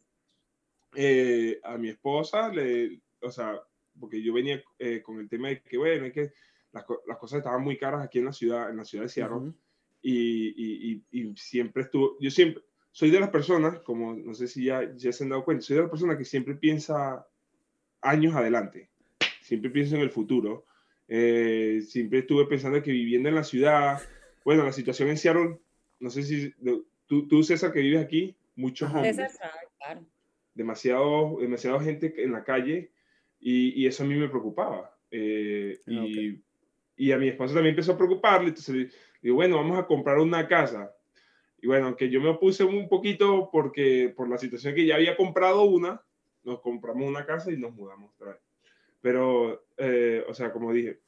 eh, 0.94 1.58
a 1.64 1.78
mi 1.78 1.88
esposa, 1.88 2.50
le, 2.50 3.00
o 3.22 3.30
sea, 3.30 3.58
porque 3.98 4.22
yo 4.22 4.34
venía 4.34 4.62
con 5.02 5.18
el 5.18 5.30
tema 5.30 5.48
de 5.48 5.62
que, 5.62 5.78
bueno, 5.78 6.04
es 6.04 6.12
que 6.12 6.32
las, 6.70 6.84
las, 7.06 7.16
cosas 7.16 7.38
estaban 7.38 7.62
muy 7.62 7.78
caras 7.78 8.04
aquí 8.04 8.18
en 8.18 8.26
la 8.26 8.32
ciudad, 8.34 8.68
en 8.68 8.76
la 8.76 8.84
ciudad 8.84 9.04
de 9.04 9.08
Seattle, 9.08 9.54
y, 10.02 10.92
y, 10.92 11.02
y, 11.10 11.34
siempre 11.36 11.84
estuvo, 11.84 12.18
yo 12.20 12.30
siempre, 12.30 12.62
soy 12.92 13.10
de 13.10 13.20
las 13.20 13.30
personas, 13.30 13.78
como 13.80 14.12
no 14.12 14.34
sé 14.34 14.46
si 14.48 14.64
ya, 14.64 14.94
ya 14.96 15.12
se 15.12 15.24
han 15.24 15.30
dado 15.30 15.46
cuenta, 15.46 15.62
soy 15.62 15.76
de 15.76 15.82
las 15.82 15.90
personas 15.90 16.18
que 16.18 16.26
siempre 16.26 16.56
piensa 16.56 17.26
años 18.02 18.34
adelante, 18.34 18.90
siempre 19.40 19.70
pienso 19.70 19.96
en 19.96 20.02
el 20.02 20.10
futuro, 20.10 20.66
siempre 21.08 22.18
estuve 22.18 22.44
pensando 22.44 22.82
que 22.82 22.92
viviendo 22.92 23.30
en 23.30 23.34
la 23.34 23.44
ciudad, 23.44 24.02
bueno, 24.46 24.62
la 24.62 24.72
situación 24.72 25.08
en 25.08 25.16
Seattle, 25.16 25.58
no 25.98 26.08
sé 26.08 26.22
si 26.22 26.52
tú, 27.08 27.26
tú 27.26 27.42
César, 27.42 27.72
que 27.72 27.80
vives 27.80 28.00
aquí, 28.00 28.36
muchos 28.54 28.88
hombres. 28.94 29.16
claro. 29.76 30.06
Demasiado, 30.54 31.38
demasiado 31.40 31.80
gente 31.80 32.14
en 32.22 32.30
la 32.30 32.44
calle 32.44 32.92
y, 33.40 33.82
y 33.82 33.88
eso 33.88 34.04
a 34.04 34.06
mí 34.06 34.14
me 34.14 34.28
preocupaba. 34.28 34.96
Eh, 35.10 35.80
ah, 35.88 35.90
y, 35.90 36.40
y, 36.96 37.10
a 37.10 37.18
mi 37.18 37.26
esposa 37.26 37.54
también 37.54 37.72
empezó 37.72 37.94
a 37.94 37.96
preocuparle, 37.98 38.50
entonces 38.50 38.94
digo, 39.20 39.34
bueno, 39.34 39.56
vamos 39.56 39.80
a 39.80 39.86
comprar 39.88 40.18
una 40.20 40.46
casa. 40.46 40.94
Y 41.60 41.66
bueno, 41.66 41.86
aunque 41.86 42.08
yo 42.08 42.20
me 42.20 42.28
opuse 42.28 42.62
un 42.62 42.88
poquito 42.88 43.50
porque 43.50 44.14
por 44.16 44.28
la 44.28 44.38
situación 44.38 44.76
que 44.76 44.86
ya 44.86 44.94
había 44.94 45.16
comprado 45.16 45.64
una, 45.64 46.00
nos 46.44 46.60
compramos 46.60 47.08
una 47.08 47.26
casa 47.26 47.50
y 47.50 47.56
nos 47.56 47.74
mudamos 47.74 48.12
otra 48.14 48.34
vez. 48.34 48.40
Pero, 49.00 49.66
eh, 49.76 50.24
o 50.28 50.34
sea, 50.34 50.52
como 50.52 50.72
dije, 50.72 51.00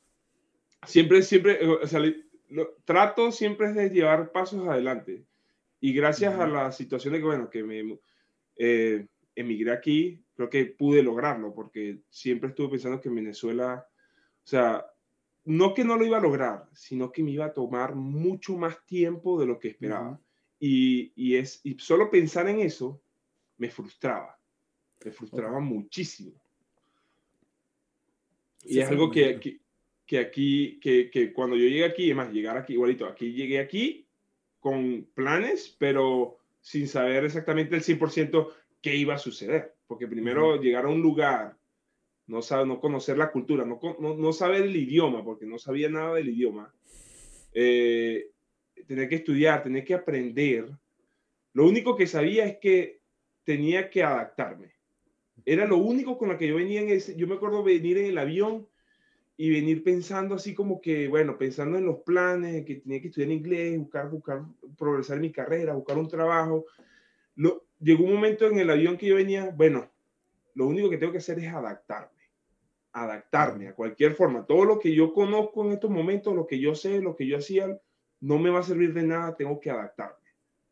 siempre, 0.85 1.23
siempre, 1.23 1.65
o 1.65 1.87
sea, 1.87 2.01
lo, 2.49 2.75
trato 2.85 3.33
siempre 3.33 3.73
de 3.73 3.91
llevar 3.91 4.33
pasos 4.33 4.67
adelante. 4.67 5.25
Y 5.81 5.93
gracias 5.93 6.35
a 6.39 6.47
la 6.47 6.73
situación 6.73 7.13
de 7.13 7.21
que, 7.21 7.25
bueno, 7.25 7.51
que 7.51 7.63
me 7.63 7.99
eh, 8.57 9.07
emigré 9.35 9.73
aquí, 9.73 10.25
creo 10.35 10.51
que 10.51 10.67
pude 10.67 11.03
lograrlo, 11.03 11.55
porque 11.55 12.01
siempre 12.11 12.51
estuve 12.51 12.71
pensando 12.71 13.01
que 13.01 13.09
en 13.09 13.15
Venezuela, 13.15 13.87
o 14.45 14.47
sea, 14.47 14.85
no 15.45 15.75
que 15.75 15.85
no 15.85 15.97
lo 15.97 16.05
iba 16.05 16.19
a 16.19 16.23
lograr, 16.23 16.69
sino 16.73 17.13
que 17.13 17.23
me 17.23 17.31
iba 17.31 17.47
a 17.47 17.53
tomar 17.53 17.95
mucho 17.95 18.57
más 18.57 18.85
tiempo 18.87 19.39
de 19.39 19.47
lo 19.47 19.59
que 19.59 19.69
esperaba. 19.69 20.21
y, 20.59 21.13
y, 21.15 21.37
es, 21.37 21.61
y 21.63 21.79
solo 21.79 22.11
pensar 22.11 22.49
en 22.49 22.61
eso 22.61 23.01
me 23.59 23.71
frustraba, 23.71 24.39
me 25.05 25.13
frustraba 25.13 25.61
muchísimo. 25.61 26.33
Y 28.65 28.81
es 28.81 28.89
algo 28.89 29.11
que, 29.11 29.39
que, 29.39 29.61
que, 30.09 30.19
aquí, 30.19 30.81
que, 30.81 31.11
que 31.11 31.35
cuando 31.35 31.55
yo 31.55 31.69
llegué 31.69 31.85
aquí, 31.85 32.11
es 32.11 32.17
más, 32.17 32.33
llegar 32.33 32.57
aquí, 32.57 32.73
igualito, 32.73 33.07
aquí 33.07 33.35
llegué 33.35 33.61
aquí 33.61 34.09
con 34.59 35.07
planes, 35.15 35.77
pero 35.79 36.39
sin 36.63 36.89
saber 36.89 37.27
exactamente 37.27 37.77
el 37.77 37.83
100% 37.83 38.49
qué 38.81 38.97
iba 38.97 39.15
a 39.15 39.19
suceder. 39.19 39.75
Porque 39.87 40.09
primero 40.09 40.61
llegar 40.61 40.87
a 40.87 40.89
un 40.89 41.03
lugar, 41.03 41.59
no, 42.27 42.41
sabe, 42.41 42.67
no 42.67 42.81
conocer 42.81 43.19
la 43.19 43.31
cultura, 43.31 43.67
no, 43.67 43.79
no, 44.01 44.17
no 44.17 44.33
saber 44.33 44.63
el 44.63 44.77
idioma, 44.77 45.23
porque 45.23 45.45
no 45.45 45.59
sabía 45.59 45.91
nada 45.91 46.15
del 46.15 46.31
idioma. 46.31 46.75
Eh, 47.53 48.31
tener 48.87 49.11
que 49.11 49.17
estudiar, 49.17 49.63
tener 49.63 49.85
que 49.85 49.95
aprender. 49.95 50.71
Lo 51.53 51.67
único 51.67 51.97
que 51.97 52.07
sabía 52.07 52.47
es 52.47 52.57
que 52.57 53.03
tenía 53.45 53.91
que 53.91 54.03
adaptarme. 54.03 54.73
Era 55.45 55.67
lo 55.67 55.77
único 55.77 56.17
con 56.17 56.31
lo 56.31 56.39
que 56.39 56.49
yo 56.49 56.57
venía 56.57 56.81
en 56.81 56.89
ese, 56.89 57.15
yo 57.15 57.27
me 57.27 57.35
acuerdo 57.35 57.63
venir 57.63 57.99
en 57.99 58.07
el 58.07 58.17
avión 58.17 58.67
y 59.41 59.51
venir 59.51 59.85
pensando 59.85 60.35
así 60.35 60.53
como 60.53 60.81
que, 60.81 61.07
bueno, 61.07 61.39
pensando 61.39 61.79
en 61.79 61.87
los 61.87 61.99
planes, 61.99 62.67
que 62.67 62.75
tenía 62.75 63.01
que 63.01 63.07
estudiar 63.07 63.31
inglés, 63.31 63.79
buscar, 63.79 64.11
buscar, 64.11 64.43
progresar 64.77 65.21
mi 65.21 65.31
carrera, 65.31 65.75
buscar 65.75 65.97
un 65.97 66.09
trabajo. 66.09 66.67
Lo, 67.37 67.65
llegó 67.79 68.03
un 68.03 68.15
momento 68.15 68.49
en 68.49 68.59
el 68.59 68.69
avión 68.69 68.99
que 68.99 69.07
yo 69.07 69.15
venía, 69.15 69.53
bueno, 69.55 69.89
lo 70.55 70.67
único 70.67 70.91
que 70.91 70.99
tengo 70.99 71.13
que 71.13 71.19
hacer 71.19 71.39
es 71.39 71.55
adaptarme, 71.55 72.21
adaptarme 72.93 73.69
a 73.69 73.77
cualquier 73.77 74.15
forma. 74.15 74.45
Todo 74.45 74.65
lo 74.65 74.81
que 74.81 74.93
yo 74.93 75.13
conozco 75.13 75.65
en 75.65 75.71
estos 75.71 75.91
momentos, 75.91 76.35
lo 76.35 76.45
que 76.45 76.59
yo 76.59 76.75
sé, 76.75 77.01
lo 77.01 77.15
que 77.15 77.29
yo 77.29 77.39
hacía, 77.39 77.81
no 78.19 78.39
me 78.39 78.51
va 78.51 78.59
a 78.59 78.65
servir 78.65 78.93
de 78.93 79.05
nada, 79.05 79.37
tengo 79.37 79.61
que 79.61 79.71
adaptarme. 79.71 80.17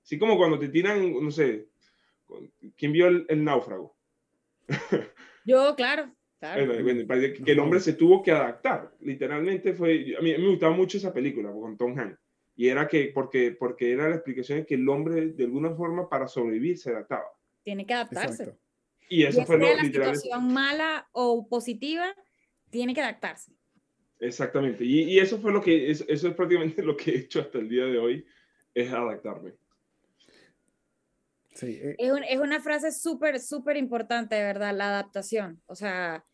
Así 0.02 0.18
como 0.18 0.36
cuando 0.36 0.58
te 0.58 0.70
tiran, 0.70 1.12
no 1.12 1.30
sé, 1.30 1.68
¿quién 2.76 2.90
vio 2.90 3.06
el, 3.06 3.26
el 3.28 3.44
náufrago? 3.44 3.94
Yo, 5.44 5.76
claro 5.76 6.10
que 6.38 7.52
el 7.52 7.58
hombre 7.58 7.80
se 7.80 7.94
tuvo 7.94 8.22
que 8.22 8.30
adaptar, 8.30 8.92
literalmente 9.00 9.72
fue, 9.72 10.14
a 10.18 10.22
mí 10.22 10.32
me 10.36 10.48
gustaba 10.48 10.74
mucho 10.74 10.98
esa 10.98 11.12
película 11.12 11.50
con 11.50 11.76
Tom 11.76 11.98
Hanks, 11.98 12.18
y 12.56 12.68
era 12.68 12.86
que, 12.88 13.10
porque, 13.14 13.52
porque 13.52 13.92
era 13.92 14.08
la 14.08 14.16
explicación 14.16 14.60
de 14.60 14.66
que 14.66 14.74
el 14.74 14.88
hombre 14.88 15.28
de 15.28 15.44
alguna 15.44 15.74
forma 15.74 16.08
para 16.08 16.26
sobrevivir 16.26 16.78
se 16.78 16.90
adaptaba. 16.90 17.26
Tiene 17.62 17.86
que 17.86 17.94
adaptarse. 17.94 18.56
Y 19.08 19.24
eso 19.24 19.44
fue 19.44 19.58
lo, 19.58 19.74
la 19.74 19.82
situación 19.82 20.52
mala 20.52 21.08
o 21.12 21.48
positiva, 21.48 22.14
tiene 22.70 22.94
que 22.94 23.00
adaptarse. 23.00 23.52
Exactamente, 24.18 24.84
y, 24.84 25.02
y 25.02 25.18
eso 25.18 25.38
fue 25.38 25.52
lo 25.52 25.60
que, 25.60 25.90
eso, 25.90 26.04
eso 26.08 26.28
es 26.28 26.34
prácticamente 26.34 26.82
lo 26.82 26.96
que 26.96 27.12
he 27.12 27.18
hecho 27.18 27.40
hasta 27.40 27.58
el 27.58 27.68
día 27.68 27.84
de 27.84 27.98
hoy, 27.98 28.26
es 28.74 28.92
adaptarme. 28.92 29.54
Eh. 31.62 31.96
es, 31.98 32.38
una 32.38 32.60
frase 32.60 32.92
súper, 32.92 33.40
súper 33.40 33.76
importante, 33.76 34.34
de 34.34 34.42
verdad, 34.42 34.74
la 34.74 34.88
adaptación. 34.88 35.62
O 35.66 35.74
sea, 35.74 36.24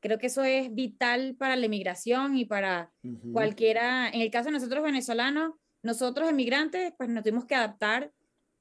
creo 0.00 0.18
que 0.18 0.26
eso 0.26 0.44
es 0.44 0.72
vital 0.74 1.36
para 1.38 1.56
la 1.56 1.66
inmigración 1.66 2.36
y 2.36 2.44
para 2.44 2.92
cualquiera. 3.32 4.08
En 4.08 4.20
el 4.20 4.30
caso 4.30 4.46
de 4.46 4.52
nosotros 4.52 4.84
venezolanos, 4.84 5.52
nosotros 5.82 6.28
emigrantes, 6.28 6.92
pues 6.96 7.08
nos 7.08 7.22
tuvimos 7.22 7.46
que 7.46 7.54
adaptar 7.54 8.12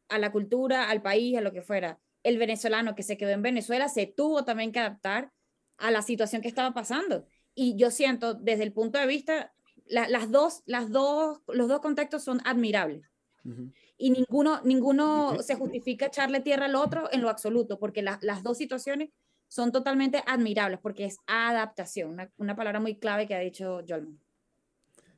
a 0.10 0.20
la 0.20 0.32
cultura, 0.32 0.90
al 0.90 1.02
país, 1.02 1.38
a 1.38 1.42
lo 1.42 1.52
que 1.52 1.62
fuera. 1.62 2.00
El 2.24 2.38
venezolano 2.38 2.96
que 2.96 3.04
se 3.04 3.18
quedó 3.18 3.32
en 3.32 3.42
Venezuela 3.42 3.90
se 3.90 4.08
tuvo 4.08 4.46
también 4.46 4.72
que 4.72 4.80
adaptar 4.80 5.32
a 5.78 5.92
la 5.92 6.02
situación 6.02 6.42
que 6.42 6.48
estaba 6.48 6.74
pasando. 6.74 7.26
Y 7.56 7.76
yo 7.76 7.92
siento, 7.92 8.34
desde 8.34 8.64
el 8.64 8.74
punto 8.74 8.98
de 8.98 9.08
vista, 9.08 9.54
las 9.86 10.32
dos, 10.32 10.64
las 10.66 10.90
dos, 10.90 11.42
los 11.48 11.68
dos 11.68 11.82
contextos 11.82 12.24
son 12.24 12.40
admirables 12.46 13.13
y 13.98 14.12
ninguno, 14.12 14.62
ninguno 14.64 15.42
se 15.42 15.56
justifica 15.56 16.06
echarle 16.06 16.40
tierra 16.40 16.66
al 16.66 16.76
otro 16.76 17.10
en 17.12 17.22
lo 17.22 17.30
absoluto, 17.30 17.80
porque 17.80 18.02
las 18.02 18.44
dos 18.44 18.58
situaciones 18.58 19.10
son 19.54 19.72
totalmente 19.72 20.24
admirables, 20.26 20.80
porque 20.80 21.06
es 21.06 21.18
adaptación, 21.28 22.18
una, 22.38 22.56
palabra 22.56 22.80
muy 22.80 22.96
clave 22.98 23.28
que 23.28 23.36
ha 23.36 23.40
dicho 23.40 23.82
Jolman. 23.88 24.20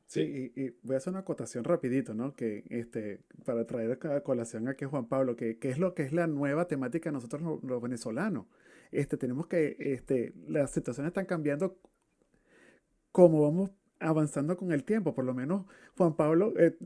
Sí, 0.06 0.52
y, 0.54 0.70
voy 0.82 0.94
a 0.94 0.98
hacer 0.98 1.10
una 1.10 1.20
acotación 1.20 1.64
rapidito, 1.64 2.14
¿no? 2.14 2.34
Que 2.34 2.62
este, 2.68 3.24
para 3.44 3.66
traer 3.66 3.98
a 4.06 4.20
colación 4.20 4.68
aquí 4.68 4.84
Juan 4.84 5.08
Pablo, 5.08 5.36
que, 5.36 5.58
es 5.60 5.78
lo 5.78 5.94
que 5.94 6.02
es 6.02 6.12
la 6.12 6.26
nueva 6.26 6.68
temática 6.68 7.08
de 7.08 7.14
nosotros 7.14 7.60
los, 7.62 7.82
venezolanos. 7.82 8.46
Este, 8.92 9.16
tenemos 9.16 9.46
que, 9.46 9.76
este, 9.80 10.34
las 10.46 10.70
situaciones 10.70 11.10
están 11.10 11.26
cambiando 11.26 11.80
como 13.10 13.40
vamos 13.40 13.70
avanzando 13.98 14.56
con 14.56 14.70
el 14.70 14.84
tiempo. 14.84 15.14
Por 15.14 15.24
lo 15.24 15.34
menos 15.34 15.64
Juan 15.96 16.14
Pablo, 16.14 16.52
eh, 16.58 16.76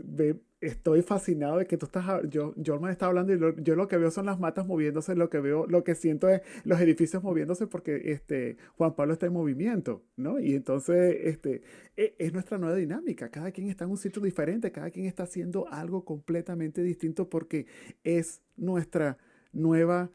estoy 0.60 1.00
fascinado 1.02 1.58
de 1.58 1.66
que 1.66 1.78
tú 1.78 1.86
estás, 1.86 2.04
yo, 2.28 2.54
me 2.80 2.92
está 2.92 3.06
hablando 3.06 3.32
y 3.32 3.62
yo 3.62 3.76
lo 3.76 3.88
que 3.88 3.96
veo 3.96 4.10
son 4.10 4.26
las 4.26 4.38
matas 4.38 4.66
moviéndose, 4.66 5.14
lo 5.14 5.30
que 5.30 5.40
veo, 5.40 5.66
lo 5.66 5.84
que 5.84 5.94
siento 5.94 6.28
es 6.28 6.42
los 6.64 6.80
edificios 6.80 7.22
moviéndose 7.22 7.66
porque 7.66 8.12
este, 8.12 8.58
Juan 8.76 8.94
Pablo 8.94 9.14
está 9.14 9.26
en 9.26 9.32
movimiento, 9.32 10.02
¿no? 10.16 10.38
Y 10.38 10.54
entonces 10.54 11.16
este, 11.24 11.62
e, 11.96 12.14
es, 12.18 12.32
nuestra 12.32 12.58
nueva 12.58 12.76
dinámica. 12.76 13.30
Cada 13.30 13.52
quien 13.52 13.68
está 13.70 13.84
en 13.84 13.90
un 13.90 13.96
sitio 13.96 14.20
diferente, 14.20 14.70
cada 14.70 14.90
quien 14.90 15.06
está 15.06 15.22
haciendo 15.22 15.66
algo 15.68 16.04
completamente 16.04 16.82
distinto 16.82 17.30
porque 17.30 17.66
es 18.04 18.42
nuestra 18.56 19.16
nueva 19.52 20.10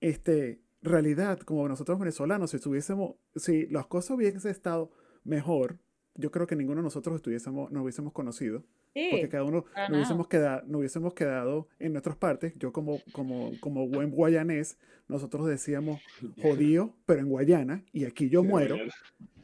este, 0.00 0.60
realidad 0.82 1.38
como 1.40 1.68
nosotros 1.68 2.00
venezolanos. 2.00 2.50
Si 2.50 2.58
tuviésemos, 2.58 3.14
si 3.36 3.66
las 3.68 3.86
cosas 3.86 4.16
hubiesen 4.16 4.50
estado 4.50 4.90
mejor, 5.22 5.78
yo 6.16 6.32
creo 6.32 6.48
que 6.48 6.56
ninguno 6.56 6.80
de 6.80 6.84
nosotros 6.84 7.16
estuviésemos, 7.16 7.70
nos 7.70 7.82
hubiésemos 7.84 8.12
conocido. 8.12 8.64
Porque 8.94 9.28
cada 9.28 9.44
uno 9.44 9.64
nos 9.76 9.90
hubiésemos, 9.90 10.28
quedado, 10.28 10.62
nos 10.66 10.78
hubiésemos 10.78 11.14
quedado 11.14 11.68
en 11.78 11.92
nuestras 11.92 12.16
partes. 12.16 12.54
Yo 12.58 12.72
como, 12.72 13.00
como, 13.12 13.52
como 13.60 13.88
buen 13.88 14.10
guayanés, 14.10 14.78
nosotros 15.08 15.46
decíamos 15.46 16.00
jodido, 16.42 16.94
pero 17.06 17.20
en 17.20 17.28
Guayana, 17.28 17.84
y 17.92 18.04
aquí 18.04 18.28
yo 18.28 18.44
muero. 18.44 18.76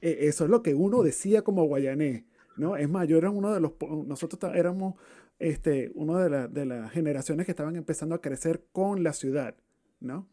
E, 0.01 0.29
eso 0.29 0.45
es 0.45 0.51
lo 0.51 0.63
que 0.63 0.75
uno 0.75 1.03
decía 1.03 1.43
como 1.43 1.65
guayanés. 1.65 2.25
¿no? 2.57 2.77
Es 2.77 2.89
más, 2.89 3.07
yo 3.09 3.17
era 3.17 3.31
uno 3.31 3.55
de 3.55 3.61
los, 3.61 3.73
nosotros 4.07 4.53
éramos 4.55 4.95
este, 5.39 5.93
una 5.95 6.29
de, 6.29 6.49
de 6.49 6.67
las 6.67 6.91
generaciones 6.93 7.47
que 7.47 7.53
estaban 7.53 7.77
empezando 7.77 8.15
a 8.15 8.21
crecer 8.21 8.65
con 8.73 9.03
la 9.03 9.13
ciudad, 9.13 9.55
¿no? 10.01 10.29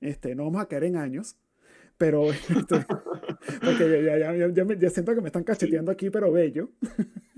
Este, 0.00 0.34
no 0.34 0.44
vamos 0.44 0.62
a 0.62 0.68
caer 0.68 0.84
en 0.84 0.96
años, 0.96 1.36
pero 1.98 2.30
este, 2.32 2.86
porque 3.62 4.04
ya, 4.04 4.18
ya, 4.18 4.48
ya, 4.48 4.74
ya, 4.78 4.90
siento 4.90 5.14
que 5.14 5.20
me 5.20 5.28
están 5.28 5.44
cacheteando 5.44 5.90
aquí, 5.90 6.10
pero 6.10 6.32
bello. 6.32 6.70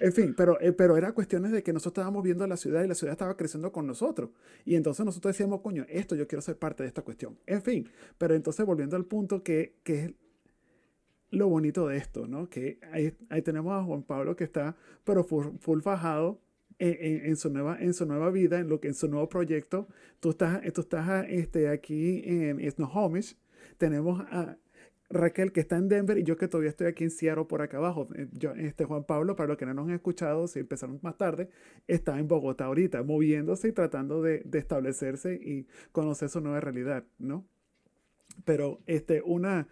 En 0.00 0.12
fin, 0.12 0.34
pero, 0.36 0.60
eh, 0.60 0.72
pero 0.72 0.96
era 0.96 1.12
cuestiones 1.12 1.52
de 1.52 1.62
que 1.62 1.72
nosotros 1.72 2.02
estábamos 2.02 2.22
viendo 2.22 2.46
la 2.46 2.56
ciudad 2.56 2.82
y 2.82 2.88
la 2.88 2.94
ciudad 2.94 3.12
estaba 3.12 3.36
creciendo 3.36 3.72
con 3.72 3.86
nosotros. 3.86 4.30
Y 4.64 4.74
entonces 4.74 5.04
nosotros 5.04 5.34
decíamos, 5.34 5.60
coño, 5.60 5.84
esto 5.88 6.14
yo 6.14 6.26
quiero 6.26 6.42
ser 6.42 6.58
parte 6.58 6.82
de 6.82 6.88
esta 6.88 7.02
cuestión. 7.02 7.38
En 7.46 7.62
fin, 7.62 7.88
pero 8.18 8.34
entonces 8.34 8.64
volviendo 8.64 8.96
al 8.96 9.04
punto 9.04 9.42
que, 9.42 9.76
que 9.82 10.04
es 10.04 10.14
lo 11.30 11.48
bonito 11.48 11.88
de 11.88 11.98
esto, 11.98 12.26
¿no? 12.26 12.48
Que 12.48 12.78
ahí, 12.92 13.14
ahí 13.28 13.42
tenemos 13.42 13.72
a 13.72 13.84
Juan 13.84 14.02
Pablo 14.02 14.36
que 14.36 14.44
está, 14.44 14.76
pero 15.04 15.24
full, 15.24 15.56
full 15.58 15.80
fajado 15.80 16.40
en, 16.78 17.26
en, 17.26 17.36
su 17.36 17.50
nueva, 17.50 17.78
en 17.80 17.94
su 17.94 18.06
nueva 18.06 18.30
vida, 18.30 18.58
en, 18.58 18.68
lo 18.68 18.80
que, 18.80 18.88
en 18.88 18.94
su 18.94 19.08
nuevo 19.08 19.28
proyecto. 19.28 19.88
Tú 20.20 20.30
estás, 20.30 20.60
tú 20.72 20.80
estás 20.80 21.26
este, 21.28 21.68
aquí 21.68 22.22
en 22.24 22.70
Snohomish. 22.70 23.36
Tenemos 23.78 24.20
a, 24.30 24.56
Raquel, 25.08 25.52
que 25.52 25.60
está 25.60 25.76
en 25.76 25.88
Denver, 25.88 26.18
y 26.18 26.24
yo 26.24 26.36
que 26.36 26.48
todavía 26.48 26.70
estoy 26.70 26.88
aquí 26.88 27.04
en 27.04 27.10
Seattle 27.10 27.44
por 27.44 27.62
acá 27.62 27.76
abajo. 27.76 28.08
Eh, 28.16 28.26
yo, 28.32 28.52
este 28.52 28.84
Juan 28.84 29.04
Pablo, 29.04 29.36
para 29.36 29.48
los 29.48 29.56
que 29.56 29.66
no 29.66 29.74
nos 29.74 29.88
han 29.88 29.94
escuchado, 29.94 30.48
si 30.48 30.60
empezaron 30.60 30.98
más 31.02 31.16
tarde, 31.16 31.48
está 31.86 32.18
en 32.18 32.26
Bogotá 32.26 32.64
ahorita, 32.66 33.02
moviéndose 33.02 33.68
y 33.68 33.72
tratando 33.72 34.22
de, 34.22 34.42
de 34.44 34.58
establecerse 34.58 35.34
y 35.34 35.66
conocer 35.92 36.28
su 36.28 36.40
nueva 36.40 36.60
realidad, 36.60 37.04
¿no? 37.18 37.46
Pero, 38.44 38.80
este, 38.86 39.22
una, 39.22 39.68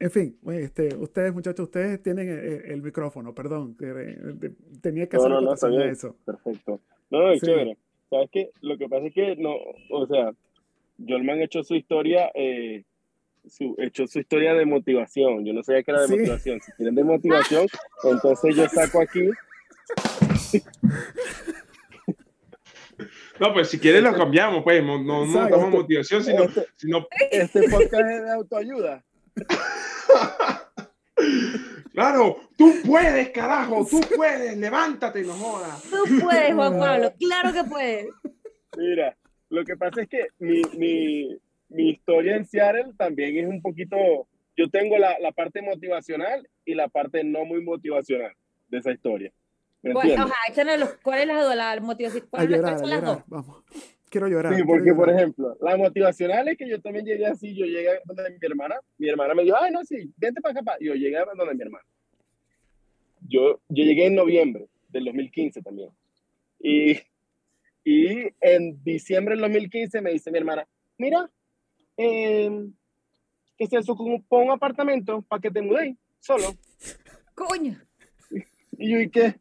en 0.00 0.10
fin, 0.10 0.38
este, 0.52 0.94
ustedes, 0.94 1.34
muchachos, 1.34 1.64
ustedes 1.64 2.02
tienen 2.02 2.28
el, 2.28 2.82
micrófono, 2.82 3.34
perdón, 3.34 3.76
eh, 3.80 4.52
tenía 4.80 5.08
que 5.08 5.16
hacer 5.16 5.30
no, 5.30 5.40
no, 5.40 5.54
eso. 5.82 6.16
Perfecto. 6.24 6.80
No, 7.10 7.20
no, 7.20 7.32
es 7.32 7.40
chévere. 7.40 7.76
¿Sabes 8.08 8.30
qué? 8.30 8.50
Lo 8.60 8.78
que 8.78 8.88
pasa 8.88 9.06
es 9.06 9.14
que, 9.14 9.36
no, 9.36 9.54
o 9.90 10.06
sea, 10.06 10.32
Jolman 11.06 11.40
ha 11.40 11.44
hecho 11.44 11.64
su 11.64 11.74
historia 11.74 12.30
eh, 12.34 12.84
su, 13.46 13.74
hecho 13.78 14.06
su 14.06 14.20
historia 14.20 14.54
de 14.54 14.64
motivación. 14.64 15.44
Yo 15.44 15.52
no 15.52 15.62
sabía 15.62 15.82
que 15.82 15.90
era 15.90 16.02
de 16.02 16.08
motivación. 16.08 16.60
Si 16.60 16.72
quieren 16.72 16.94
de 16.94 17.04
motivación, 17.04 17.66
entonces 18.04 18.56
yo 18.56 18.68
saco 18.68 19.00
aquí. 19.00 19.28
No, 23.38 23.52
pues 23.52 23.68
si 23.68 23.78
quieres 23.78 24.02
lo 24.02 24.12
cambiamos, 24.14 24.64
pues 24.64 24.82
no, 24.82 25.02
no, 25.02 25.24
no 25.24 25.48
damos 25.48 25.70
motivación, 25.70 26.24
sino, 26.24 26.44
este, 26.44 26.66
sino... 26.76 27.06
Este 27.30 27.68
podcast 27.68 28.10
es 28.10 28.24
de 28.24 28.32
autoayuda. 28.32 29.04
Claro, 31.98 32.36
tú 32.56 32.72
puedes, 32.86 33.30
carajo, 33.30 33.84
tú 33.84 34.00
puedes, 34.14 34.56
levántate, 34.56 35.24
no 35.24 35.32
jodas. 35.32 35.82
Tú 35.82 36.04
puedes, 36.20 36.54
Juan 36.54 36.78
Pablo, 36.78 37.12
claro 37.18 37.52
que 37.52 37.64
puedes. 37.68 38.06
Mira, 38.76 39.16
lo 39.48 39.64
que 39.64 39.76
pasa 39.76 40.02
es 40.02 40.08
que 40.08 40.28
mi, 40.38 40.62
mi, 40.76 41.36
mi 41.68 41.90
historia 41.90 42.36
en 42.36 42.46
Seattle 42.46 42.92
también 42.96 43.38
es 43.38 43.46
un 43.46 43.60
poquito, 43.60 43.96
yo 44.56 44.68
tengo 44.70 44.98
la, 44.98 45.18
la 45.18 45.32
parte 45.32 45.62
motivacional 45.62 46.48
y 46.64 46.74
la 46.74 46.88
parte 46.88 47.24
no 47.24 47.44
muy 47.44 47.62
motivacional 47.62 48.32
de 48.68 48.78
esa 48.78 48.92
historia. 48.92 49.32
¿Me 49.82 49.92
¿Cuál, 49.92 50.12
ajá, 50.12 50.76
los, 50.76 50.94
¿Cuál 51.02 51.20
es 51.20 51.26
la, 51.28 51.54
la 51.54 51.80
motivación? 51.80 52.26
¿Cuál, 52.28 52.48
llorar, 52.48 52.78
son 52.78 52.90
las 52.90 53.02
dos? 53.02 53.22
Vamos. 53.26 53.62
quiero 54.10 54.26
llorar. 54.26 54.54
Sí, 54.54 54.62
porque 54.64 54.92
por 54.92 55.08
ejemplo, 55.08 55.56
la 55.60 55.76
motivacional 55.76 56.48
es 56.48 56.58
que 56.58 56.68
yo 56.68 56.80
también 56.80 57.04
llegué 57.04 57.26
así, 57.26 57.54
yo 57.54 57.64
llegué 57.64 57.90
a 57.90 58.00
donde 58.04 58.30
mi 58.30 58.38
hermana, 58.42 58.76
mi 58.98 59.08
hermana 59.08 59.34
me 59.34 59.44
dijo, 59.44 59.56
ay, 59.60 59.70
no, 59.70 59.84
sí, 59.84 60.12
vente 60.16 60.40
para 60.40 60.60
acá, 60.60 60.76
yo 60.80 60.94
llegué 60.94 61.16
a 61.16 61.24
donde 61.24 61.54
mi 61.54 61.62
hermana. 61.62 61.84
Yo, 63.28 63.60
yo 63.68 63.84
llegué 63.84 64.06
en 64.06 64.14
noviembre 64.16 64.66
del 64.88 65.04
2015 65.04 65.62
también. 65.62 65.90
Y, 66.58 66.98
y 67.84 68.32
en 68.40 68.82
diciembre 68.82 69.34
del 69.34 69.42
2015 69.42 70.00
me 70.00 70.10
dice 70.10 70.32
mi 70.32 70.38
hermana, 70.38 70.66
mira, 70.96 71.30
eh, 71.98 72.50
que 73.58 73.66
se 73.66 73.78
ocupó 73.90 74.38
un 74.38 74.50
apartamento 74.50 75.20
para 75.22 75.42
que 75.42 75.50
te 75.50 75.60
mudéis 75.60 75.96
solo. 76.20 76.54
Coño. 77.34 77.78
Y 78.78 78.90
yo, 78.90 79.00
¿y 79.00 79.10
qué? 79.10 79.34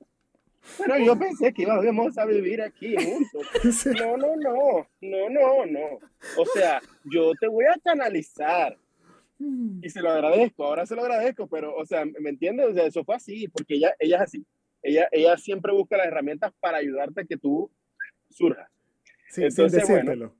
Bueno, 0.77 0.97
yo 0.97 1.17
pensé 1.17 1.53
que 1.53 1.61
íbamos 1.61 2.17
a 2.17 2.25
vivir 2.25 2.61
aquí 2.61 2.95
juntos. 2.95 3.47
No, 3.99 4.17
no, 4.17 4.35
no, 4.35 4.87
no, 5.01 5.29
no, 5.29 5.65
no. 5.65 5.99
O 6.37 6.45
sea, 6.53 6.81
yo 7.05 7.31
te 7.39 7.47
voy 7.47 7.65
a 7.65 7.79
canalizar. 7.83 8.77
Mm. 9.39 9.79
Y 9.83 9.89
se 9.89 10.01
lo 10.01 10.09
agradezco, 10.09 10.65
ahora 10.65 10.85
se 10.85 10.95
lo 10.95 11.03
agradezco, 11.03 11.47
pero, 11.47 11.75
o 11.75 11.85
sea, 11.85 12.03
¿me 12.05 12.29
entiendes? 12.29 12.67
O 12.67 12.73
sea, 12.73 12.87
eso 12.87 13.03
fue 13.05 13.15
así, 13.15 13.47
porque 13.47 13.75
ella, 13.75 13.95
ella 13.99 14.17
es 14.17 14.21
así. 14.23 14.45
Ella, 14.81 15.07
ella 15.11 15.37
siempre 15.37 15.71
busca 15.73 15.97
las 15.97 16.07
herramientas 16.07 16.51
para 16.59 16.79
ayudarte 16.79 17.21
a 17.21 17.25
que 17.25 17.37
tú 17.37 17.71
surjas. 18.31 18.69
Sí, 19.29 19.43
Entonces, 19.43 19.85
sin 19.85 19.95
decírtelo. 19.95 20.35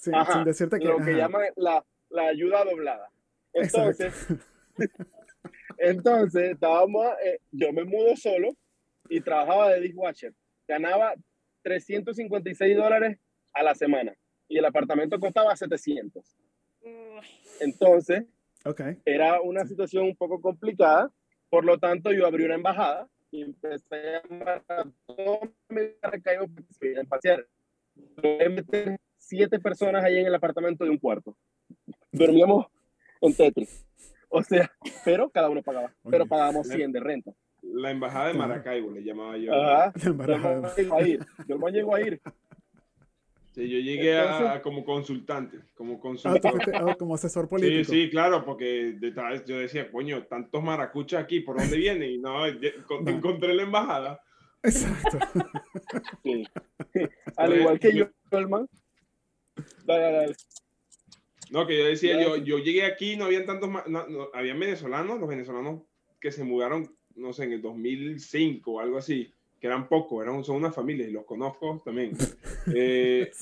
Sin, 0.00 0.14
sin, 0.32 0.44
decirte 0.44 0.78
que... 0.78 0.86
Lo 0.86 0.98
que 0.98 1.14
llaman 1.14 1.42
la, 1.56 1.84
la 2.08 2.28
ayuda 2.28 2.64
doblada. 2.64 3.10
Entonces, 3.52 4.26
entonces 5.78 6.52
estábamos, 6.52 7.06
eh, 7.24 7.40
yo 7.52 7.72
me 7.72 7.84
mudo 7.84 8.16
solo 8.16 8.56
y 9.08 9.20
trabajaba 9.20 9.70
de 9.70 9.80
dishwasher. 9.80 10.32
Ganaba 10.66 11.14
356 11.62 12.76
dólares 12.76 13.18
a 13.52 13.62
la 13.62 13.74
semana 13.74 14.14
y 14.48 14.58
el 14.58 14.64
apartamento 14.64 15.20
costaba 15.20 15.54
700. 15.54 16.24
Entonces, 17.60 18.24
okay. 18.64 18.96
era 19.04 19.40
una 19.42 19.66
situación 19.66 20.04
un 20.04 20.16
poco 20.16 20.40
complicada. 20.40 21.12
Por 21.50 21.64
lo 21.64 21.78
tanto, 21.78 22.12
yo 22.12 22.26
abrí 22.26 22.44
una 22.44 22.54
embajada 22.54 23.08
y 23.30 23.42
empecé 23.42 24.16
a 24.16 24.22
llamar 24.22 24.64
a 24.68 24.84
todos 25.06 25.50
mis 25.68 25.90
arcaicos 26.00 26.48
que 26.80 27.04
pasear. 27.08 27.46
Siete 29.30 29.60
personas 29.60 30.04
ahí 30.04 30.18
en 30.18 30.26
el 30.26 30.34
apartamento 30.34 30.84
de 30.84 30.90
un 30.90 30.98
cuarto. 30.98 31.36
Dormíamos 32.10 32.66
en 33.20 33.34
Tetris. 33.34 33.86
O 34.28 34.42
sea, 34.42 34.70
pero 35.04 35.30
cada 35.30 35.48
uno 35.48 35.62
pagaba. 35.62 35.92
Pero 36.08 36.26
pagábamos 36.26 36.66
100 36.66 36.92
de 36.92 37.00
renta. 37.00 37.32
La 37.62 37.90
embajada 37.90 38.28
de 38.28 38.34
Maracaibo 38.34 38.90
le 38.90 39.04
llamaba 39.04 39.36
yo. 39.36 39.54
Ajá. 39.54 39.92
Yo 39.96 40.12
llegó 40.76 40.96
a 40.96 41.02
ir. 41.02 41.26
Yo 41.46 41.68
llegó 41.68 41.94
a 41.94 42.00
ir. 42.00 42.20
Sí, 43.52 43.68
yo 43.68 43.78
llegué 43.78 44.18
a, 44.18 44.62
como 44.62 44.84
consultante, 44.84 45.58
como 45.74 45.94
ah, 45.94 46.00
consultor. 46.00 46.62
Ah, 46.72 46.94
como 46.96 47.14
asesor 47.14 47.48
político. 47.48 47.90
Sí, 47.90 48.04
sí, 48.04 48.10
claro, 48.10 48.44
porque 48.44 48.96
yo 49.44 49.58
decía, 49.58 49.90
coño, 49.90 50.24
tantos 50.24 50.62
maracuchas 50.62 51.24
aquí, 51.24 51.40
¿por 51.40 51.58
dónde 51.58 51.76
vienen? 51.76 52.10
Y 52.10 52.18
no, 52.18 52.46
encontré 52.46 53.54
la 53.54 53.62
embajada. 53.64 54.20
Exacto. 54.62 55.18
Sí. 56.22 56.44
Al 57.36 57.58
igual 57.58 57.80
que 57.80 57.92
yo, 57.92 58.08
hermano. 58.30 58.68
Dale, 59.84 60.12
dale. 60.12 60.36
No, 61.50 61.66
que 61.66 61.78
yo 61.78 61.84
decía, 61.84 62.22
yo, 62.22 62.36
yo 62.36 62.58
llegué 62.58 62.84
aquí, 62.84 63.16
no 63.16 63.24
habían 63.24 63.44
tantos, 63.44 63.68
no, 63.88 64.06
habían 64.32 64.60
venezolanos, 64.60 65.18
los 65.18 65.28
venezolanos 65.28 65.82
que 66.20 66.30
se 66.30 66.44
mudaron, 66.44 66.94
no 67.16 67.32
sé, 67.32 67.44
en 67.44 67.52
el 67.52 67.62
2005 67.62 68.70
o 68.70 68.80
algo 68.80 68.98
así, 68.98 69.32
que 69.60 69.66
eran 69.66 69.88
pocos, 69.88 70.22
eran, 70.22 70.44
son 70.44 70.56
una 70.56 70.70
familia 70.70 71.08
y 71.08 71.12
los 71.12 71.24
conozco 71.24 71.82
también. 71.84 72.12
Eh, 72.74 73.32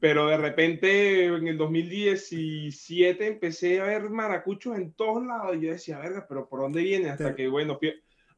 pero 0.00 0.26
de 0.26 0.36
repente 0.36 1.24
en 1.24 1.48
el 1.48 1.56
2017 1.56 3.26
empecé 3.26 3.80
a 3.80 3.84
ver 3.84 4.10
maracuchos 4.10 4.76
en 4.76 4.92
todos 4.92 5.24
lados 5.24 5.56
y 5.56 5.62
yo 5.62 5.70
decía, 5.72 5.98
verga, 5.98 6.26
pero 6.28 6.46
¿por 6.46 6.60
dónde 6.60 6.82
viene? 6.82 7.08
Hasta 7.08 7.34
que, 7.34 7.48
bueno, 7.48 7.78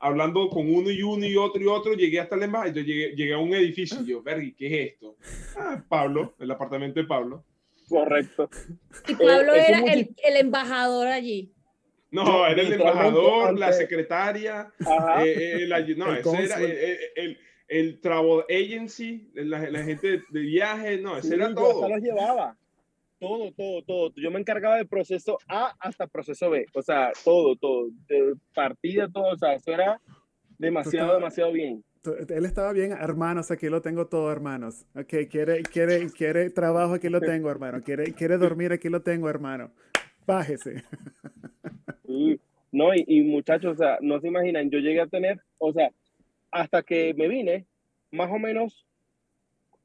hablando 0.01 0.49
con 0.49 0.73
uno 0.73 0.91
y 0.91 1.03
uno 1.03 1.27
y 1.27 1.37
otro 1.37 1.61
y 1.61 1.67
otro, 1.67 1.95
llegué 1.95 2.21
hasta 2.21 2.37
el 2.37 2.45
embajada 2.45 2.71
y 2.71 2.85
llegué, 2.85 3.17
llegué 3.17 3.35
a 3.35 3.39
un 3.39 3.55
edificio 3.55 4.01
y 4.03 4.07
yo, 4.07 4.23
verga, 4.23 4.47
¿qué 4.57 4.67
es 4.67 4.93
esto? 4.93 5.17
Ah, 5.57 5.83
Pablo, 5.89 6.35
el 6.39 6.51
apartamento 6.51 7.01
de 7.01 7.07
Pablo. 7.07 7.45
Correcto. 7.89 8.51
Y 9.09 9.15
Pablo 9.15 9.55
eh, 9.55 9.65
era 9.69 9.79
el, 9.93 10.15
el, 10.23 10.37
embajador 10.37 11.09
allí. 11.09 11.53
No, 12.11 12.47
era 12.47 12.63
el 12.63 12.75
embajador, 12.75 13.59
la 13.59 13.73
secretaria, 13.73 14.73
eh, 15.25 15.67
eh, 15.69 15.95
no, 15.97 16.15
ese 16.15 16.45
era 16.45 16.57
el, 16.59 17.39
el, 17.69 18.01
travel 18.01 18.45
agency, 18.49 19.31
la, 19.35 19.71
la, 19.71 19.83
gente 19.85 20.23
de 20.29 20.41
viaje, 20.41 20.99
no, 20.99 21.17
ese 21.19 21.35
era 21.35 21.55
todo. 21.55 21.83
Yo 21.83 21.95
los 21.95 22.03
llevaba, 22.03 22.57
todo, 23.19 23.53
todo, 23.53 23.83
todo. 23.83 24.13
Yo 24.17 24.31
me 24.31 24.41
encargaba 24.41 24.77
del 24.77 24.89
proceso 24.89 25.39
A 25.49 25.75
hasta 25.81 26.07
proceso 26.07 26.51
B, 26.51 26.67
o 26.75 26.83
sea, 26.83 27.13
todo, 27.25 27.57
todo, 27.57 27.89
de 28.09 28.35
partida, 28.55 29.09
todo, 29.09 29.33
o 29.33 29.37
sea, 29.37 29.55
eso 29.55 29.73
era 29.73 30.01
demasiado, 30.59 31.15
demasiado 31.15 31.53
bien 31.53 31.85
él 32.29 32.45
estaba 32.45 32.73
bien, 32.73 32.93
hermanos, 32.93 33.51
aquí 33.51 33.69
lo 33.69 33.83
tengo 33.83 34.07
todo, 34.07 34.31
hermanos. 34.31 34.87
Ok, 34.95 35.29
quiere, 35.31 35.63
quiere, 35.63 36.09
quiere 36.11 36.51
trabajo, 36.51 36.95
aquí 36.95 37.09
lo 37.09 37.21
tengo, 37.21 37.51
hermano. 37.51 37.83
Quiere, 37.83 38.13
quiere 38.15 38.39
dormir, 38.39 38.73
aquí 38.73 38.89
lo 38.89 39.03
tengo, 39.03 39.29
hermano. 39.29 39.71
Bájese. 40.27 40.85
no, 42.73 42.95
y, 42.95 43.23
muchachos, 43.23 43.73
o 43.73 43.77
sea, 43.77 43.99
no 44.01 44.21
se 44.21 44.29
imaginan, 44.29 44.71
yo 44.71 44.79
llegué 44.79 45.01
a 45.01 45.07
tener, 45.07 45.41
o 45.59 45.73
sea, 45.73 45.91
hasta 46.51 46.83
que 46.83 47.15
me 47.15 47.29
vine, 47.29 47.67
más 48.11 48.31
o 48.31 48.39
menos 48.39 48.87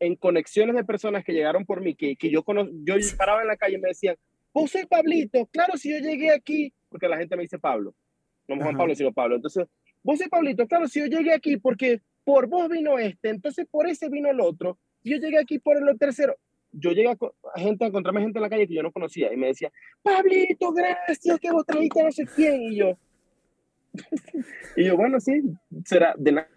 en 0.06 0.16
conexiones 0.16 0.76
de 0.76 0.84
personas 0.84 1.24
que 1.24 1.34
llegaron 1.34 1.66
por 1.66 1.82
mí, 1.82 1.96
que, 1.96 2.16
que 2.16 2.30
yo 2.30 2.44
conozco, 2.44 2.74
yo 2.84 2.96
paraba 3.18 3.42
en 3.42 3.48
la 3.48 3.58
calle 3.58 3.76
y 3.78 3.82
me 3.82 3.90
decían, 3.90 4.16
vos 4.54 4.70
soy 4.70 4.86
Pablito, 4.86 5.46
claro, 5.48 5.78
si 5.78 5.92
yo 5.92 6.00
llegué 6.00 6.32
aquí, 6.32 6.74
porque 6.90 7.08
la 7.08 7.18
gente 7.18 7.36
me 7.36 7.44
dice 7.44 7.58
Pablo, 7.58 7.96
no 8.48 8.56
me 8.56 8.64
Juan 8.64 8.78
Pablo, 8.78 8.96
sino 8.96 9.14
Pablo. 9.14 9.38
Entonces, 9.38 9.66
vos 10.04 10.20
soy 10.20 10.28
Pablito, 10.28 10.68
claro, 10.68 10.88
si 10.88 11.00
yo 11.00 11.06
llegué 11.06 11.34
aquí 11.34 11.58
porque 11.58 12.02
por 12.24 12.48
vos 12.48 12.70
vino 12.70 13.00
este, 13.00 13.30
entonces 13.30 13.66
por 13.70 13.88
ese 13.88 14.10
vino 14.10 14.30
el 14.30 14.42
otro, 14.42 14.78
yo 15.04 15.18
llegué 15.18 15.40
aquí 15.40 15.60
por 15.60 15.78
el 15.78 15.98
tercero. 15.98 16.36
Yo 16.76 16.92
llegué 16.92 17.10
a, 17.10 17.18
gente, 17.60 17.86
a 17.86 17.88
encontrarme 17.88 18.22
gente 18.22 18.40
en 18.40 18.44
la 18.44 18.50
calle 18.50 18.68
que 18.68 18.74
yo 18.74 18.82
no 18.82 18.92
conocía 18.92 19.32
y 19.32 19.38
me 19.38 19.48
decía, 19.48 19.72
Pablito, 20.02 20.72
gracias, 20.74 21.40
que 21.40 21.52
vos 21.52 21.66
trajiste 21.66 22.04
no 22.04 22.12
sé 22.12 22.26
quién. 22.36 22.62
Y 22.64 22.76
yo, 22.78 22.98
y 24.76 24.86
yo, 24.86 24.98
bueno, 24.98 25.20
sí, 25.20 25.44
será 25.86 26.16
de 26.18 26.32
nada. 26.32 26.50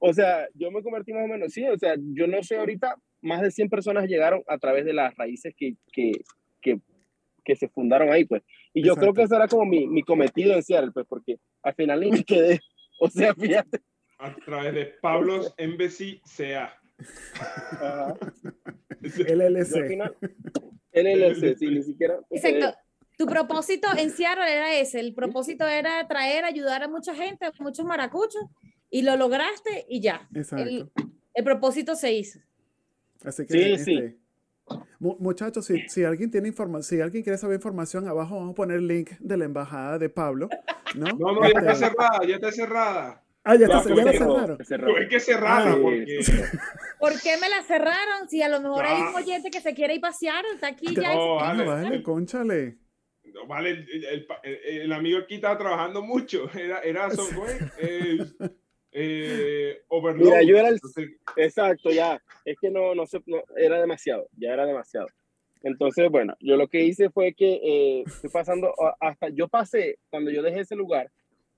O 0.00 0.12
sea, 0.12 0.48
yo 0.54 0.70
me 0.70 0.82
convertí 0.82 1.12
más 1.12 1.24
o 1.24 1.28
menos, 1.28 1.52
sí, 1.52 1.66
o 1.66 1.78
sea, 1.78 1.94
yo 1.98 2.26
no 2.26 2.42
sé 2.42 2.56
ahorita, 2.56 2.96
más 3.22 3.42
de 3.42 3.50
100 3.50 3.68
personas 3.68 4.06
llegaron 4.06 4.42
a 4.46 4.58
través 4.58 4.84
de 4.84 4.92
las 4.92 5.14
raíces 5.16 5.54
que, 5.56 5.76
que, 5.92 6.12
que, 6.60 6.80
que 7.44 7.56
se 7.56 7.68
fundaron 7.68 8.10
ahí, 8.10 8.24
pues. 8.24 8.42
Y 8.74 8.82
yo 8.82 8.94
creo 8.96 9.14
que 9.14 9.22
ese 9.22 9.34
era 9.34 9.48
como 9.48 9.64
mi, 9.64 9.86
mi 9.86 10.02
cometido 10.02 10.54
en 10.54 10.62
Seattle, 10.62 10.92
pues, 10.92 11.06
porque 11.08 11.38
al 11.62 11.74
final 11.74 12.00
ni 12.00 12.10
me 12.10 12.24
quedé, 12.24 12.60
o 13.00 13.08
sea, 13.08 13.34
fíjate, 13.34 13.80
a 14.18 14.34
través 14.34 14.74
de 14.74 14.86
Pablo's 15.00 15.54
Embassy 15.58 16.20
CA. 16.36 16.72
LLC. 19.02 19.98
LLC, 20.92 21.58
sí, 21.58 21.66
ni 21.66 21.82
siquiera. 21.82 22.18
Exacto. 22.30 22.78
Tu 23.18 23.26
propósito 23.26 23.88
en 23.96 24.10
Seattle 24.10 24.50
era 24.50 24.74
ese, 24.74 25.00
el 25.00 25.14
propósito 25.14 25.66
era 25.66 26.06
traer, 26.06 26.44
ayudar 26.44 26.82
a 26.82 26.88
mucha 26.88 27.14
gente, 27.14 27.46
a 27.46 27.52
muchos 27.60 27.86
maracuchos, 27.86 28.42
y 28.90 29.02
lo 29.02 29.16
lograste 29.16 29.86
y 29.88 30.00
ya. 30.00 30.28
El, 30.52 30.90
el, 31.34 31.44
propósito 31.44 31.94
se 31.96 32.12
hizo. 32.12 32.40
Así 33.24 33.46
que, 33.46 33.78
sí, 33.78 33.84
sí. 33.84 33.94
Este, 33.98 34.18
muchachos, 34.98 35.66
si, 35.66 35.88
si, 35.88 36.04
alguien 36.04 36.30
tiene 36.30 36.48
información, 36.48 36.82
si 36.82 37.00
alguien 37.00 37.22
quiere 37.22 37.38
saber 37.38 37.56
información, 37.56 38.08
abajo 38.08 38.36
vamos 38.36 38.52
a 38.52 38.54
poner 38.54 38.78
el 38.78 38.88
link 38.88 39.10
de 39.18 39.36
la 39.36 39.44
embajada 39.44 39.98
de 39.98 40.08
Pablo. 40.08 40.48
No, 40.94 41.06
no, 41.18 41.32
no 41.32 41.42
ya 41.42 41.48
está 41.48 41.72
este, 41.72 41.86
cerrada, 41.86 42.26
ya 42.26 42.34
está 42.36 42.52
cerrada. 42.52 43.22
Ah, 43.48 43.54
ya, 43.54 43.66
está, 43.66 43.94
ya 43.94 44.04
la 44.04 44.58
cerraron. 44.64 44.96
Hay 45.00 45.08
que 45.08 45.20
cerrarla 45.20 45.70
ah, 45.70 45.78
porque... 45.80 46.18
¿Por 46.98 47.12
qué 47.20 47.36
me 47.40 47.48
la 47.48 47.62
cerraron? 47.62 48.28
Si 48.28 48.42
a 48.42 48.48
lo 48.48 48.60
mejor 48.60 48.84
hay 48.84 49.00
un 49.02 49.14
oyente 49.14 49.52
que 49.52 49.60
se 49.60 49.72
quiere 49.72 49.94
ir 49.94 50.00
pasear, 50.00 50.44
está 50.52 50.66
aquí 50.66 50.92
ya. 50.96 51.14
No, 51.14 51.36
vale, 51.36 51.64
vale, 51.64 52.02
conchale. 52.02 52.78
No, 53.22 53.46
vale, 53.46 53.70
el, 53.70 54.04
el, 54.04 54.26
el, 54.64 54.92
amigo 54.92 55.18
aquí 55.18 55.36
estaba 55.36 55.56
trabajando 55.56 56.02
mucho. 56.02 56.50
Era, 56.58 56.80
era 56.80 57.08
software. 57.10 57.70
eh, 57.78 58.18
eh, 58.98 59.82
Mira, 60.14 60.42
yo 60.42 60.56
era 60.56 60.68
el... 60.68 60.80
Exacto, 61.36 61.90
ya. 61.90 62.22
Es 62.44 62.56
que 62.58 62.70
no, 62.70 62.94
no, 62.94 63.06
sé, 63.06 63.20
no, 63.26 63.42
era 63.56 63.78
demasiado. 63.78 64.28
Ya 64.38 64.52
era 64.52 64.64
demasiado. 64.64 65.08
Entonces, 65.62 66.10
bueno, 66.10 66.34
yo 66.40 66.56
lo 66.56 66.68
que 66.68 66.84
hice 66.84 67.10
fue 67.10 67.34
que 67.34 67.60
eh, 67.62 68.04
estoy 68.06 68.30
pasando 68.30 68.72
hasta, 69.00 69.28
yo 69.28 69.48
pasé, 69.48 69.98
cuando 70.10 70.30
yo 70.30 70.42
dejé 70.42 70.60
ese 70.60 70.76
lugar, 70.76 71.10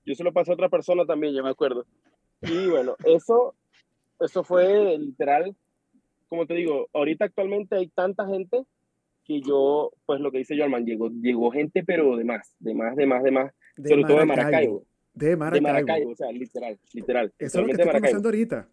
yo 0.05 0.15
se 0.15 0.23
lo 0.23 0.33
pasé 0.33 0.51
a 0.51 0.55
otra 0.55 0.67
persona 0.67 1.05
también, 1.05 1.33
yo 1.33 1.43
me 1.43 1.49
acuerdo. 1.49 1.85
Y 2.41 2.67
bueno, 2.67 2.95
eso, 3.05 3.55
eso 4.19 4.43
fue 4.43 4.97
literal, 4.97 5.55
como 6.27 6.45
te 6.45 6.55
digo, 6.55 6.89
ahorita 6.93 7.25
actualmente 7.25 7.75
hay 7.75 7.87
tanta 7.87 8.25
gente 8.27 8.65
que 9.23 9.41
yo, 9.41 9.91
pues 10.05 10.19
lo 10.19 10.31
que 10.31 10.39
dice 10.39 10.57
Jorman, 10.57 10.85
llegó, 10.85 11.09
llegó 11.09 11.51
gente, 11.51 11.83
pero 11.83 12.17
de 12.17 12.23
más, 12.23 12.55
de 12.59 12.73
más, 12.73 12.95
de 12.95 13.05
más, 13.05 13.23
de 13.23 13.31
más, 13.31 13.53
de 13.77 13.89
sobre 13.89 14.03
todo 14.03 14.19
de 14.19 14.25
Maracaibo. 14.25 14.85
De 15.19 15.35
Maracaibo. 15.35 15.67
De 15.67 15.73
Maracaibo, 15.73 16.11
o 16.11 16.15
sea, 16.15 16.31
literal, 16.31 16.79
literal. 16.93 17.33
Eso 17.37 17.59
es 17.59 17.61
lo 17.61 17.65
que 17.65 17.81
estoy 17.81 17.91
conociendo 17.91 18.29
ahorita. 18.29 18.67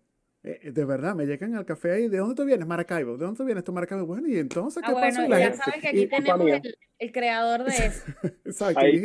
eh, 0.44 0.70
de 0.70 0.84
verdad, 0.84 1.16
me 1.16 1.26
llegan 1.26 1.56
al 1.56 1.64
café 1.64 1.90
ahí, 1.90 2.08
¿de 2.08 2.18
dónde 2.18 2.36
tú 2.36 2.44
vienes? 2.44 2.66
Maracaibo, 2.68 3.16
¿de 3.16 3.24
dónde 3.24 3.36
tú 3.36 3.44
vienes? 3.44 3.64
Tú 3.64 3.72
Maracaibo. 3.72 4.06
Bueno, 4.06 4.28
y 4.28 4.38
entonces, 4.38 4.80
¿qué 4.80 4.90
ah, 4.90 4.94
bueno, 4.94 5.28
pasa? 5.28 5.40
ya 5.40 5.54
saben 5.54 5.80
que 5.80 5.88
aquí 5.88 6.06
tenemos 6.06 6.60
el, 6.98 7.12
creador 7.12 7.64
de 7.64 7.70
eso. 7.86 8.04
Exacto, 8.44 8.86
y, 8.86 9.00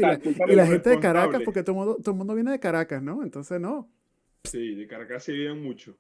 la, 0.56 0.68
gente 0.68 0.92
de 0.92 1.00
Caracas, 1.00 1.42
porque 1.44 1.64
todo 1.64 1.72
el, 1.72 1.80
mundo, 1.80 1.98
todo 2.04 2.14
mundo 2.14 2.36
viene 2.36 2.52
de 2.52 2.60
Caracas, 2.60 3.02
¿no? 3.02 3.24
Entonces, 3.24 3.60
no. 3.60 3.90
Sí, 4.44 4.76
de 4.76 4.88
Caracas 4.88 5.24
sí 5.24 5.34
vienen 5.34 5.64
mucho. 5.64 5.98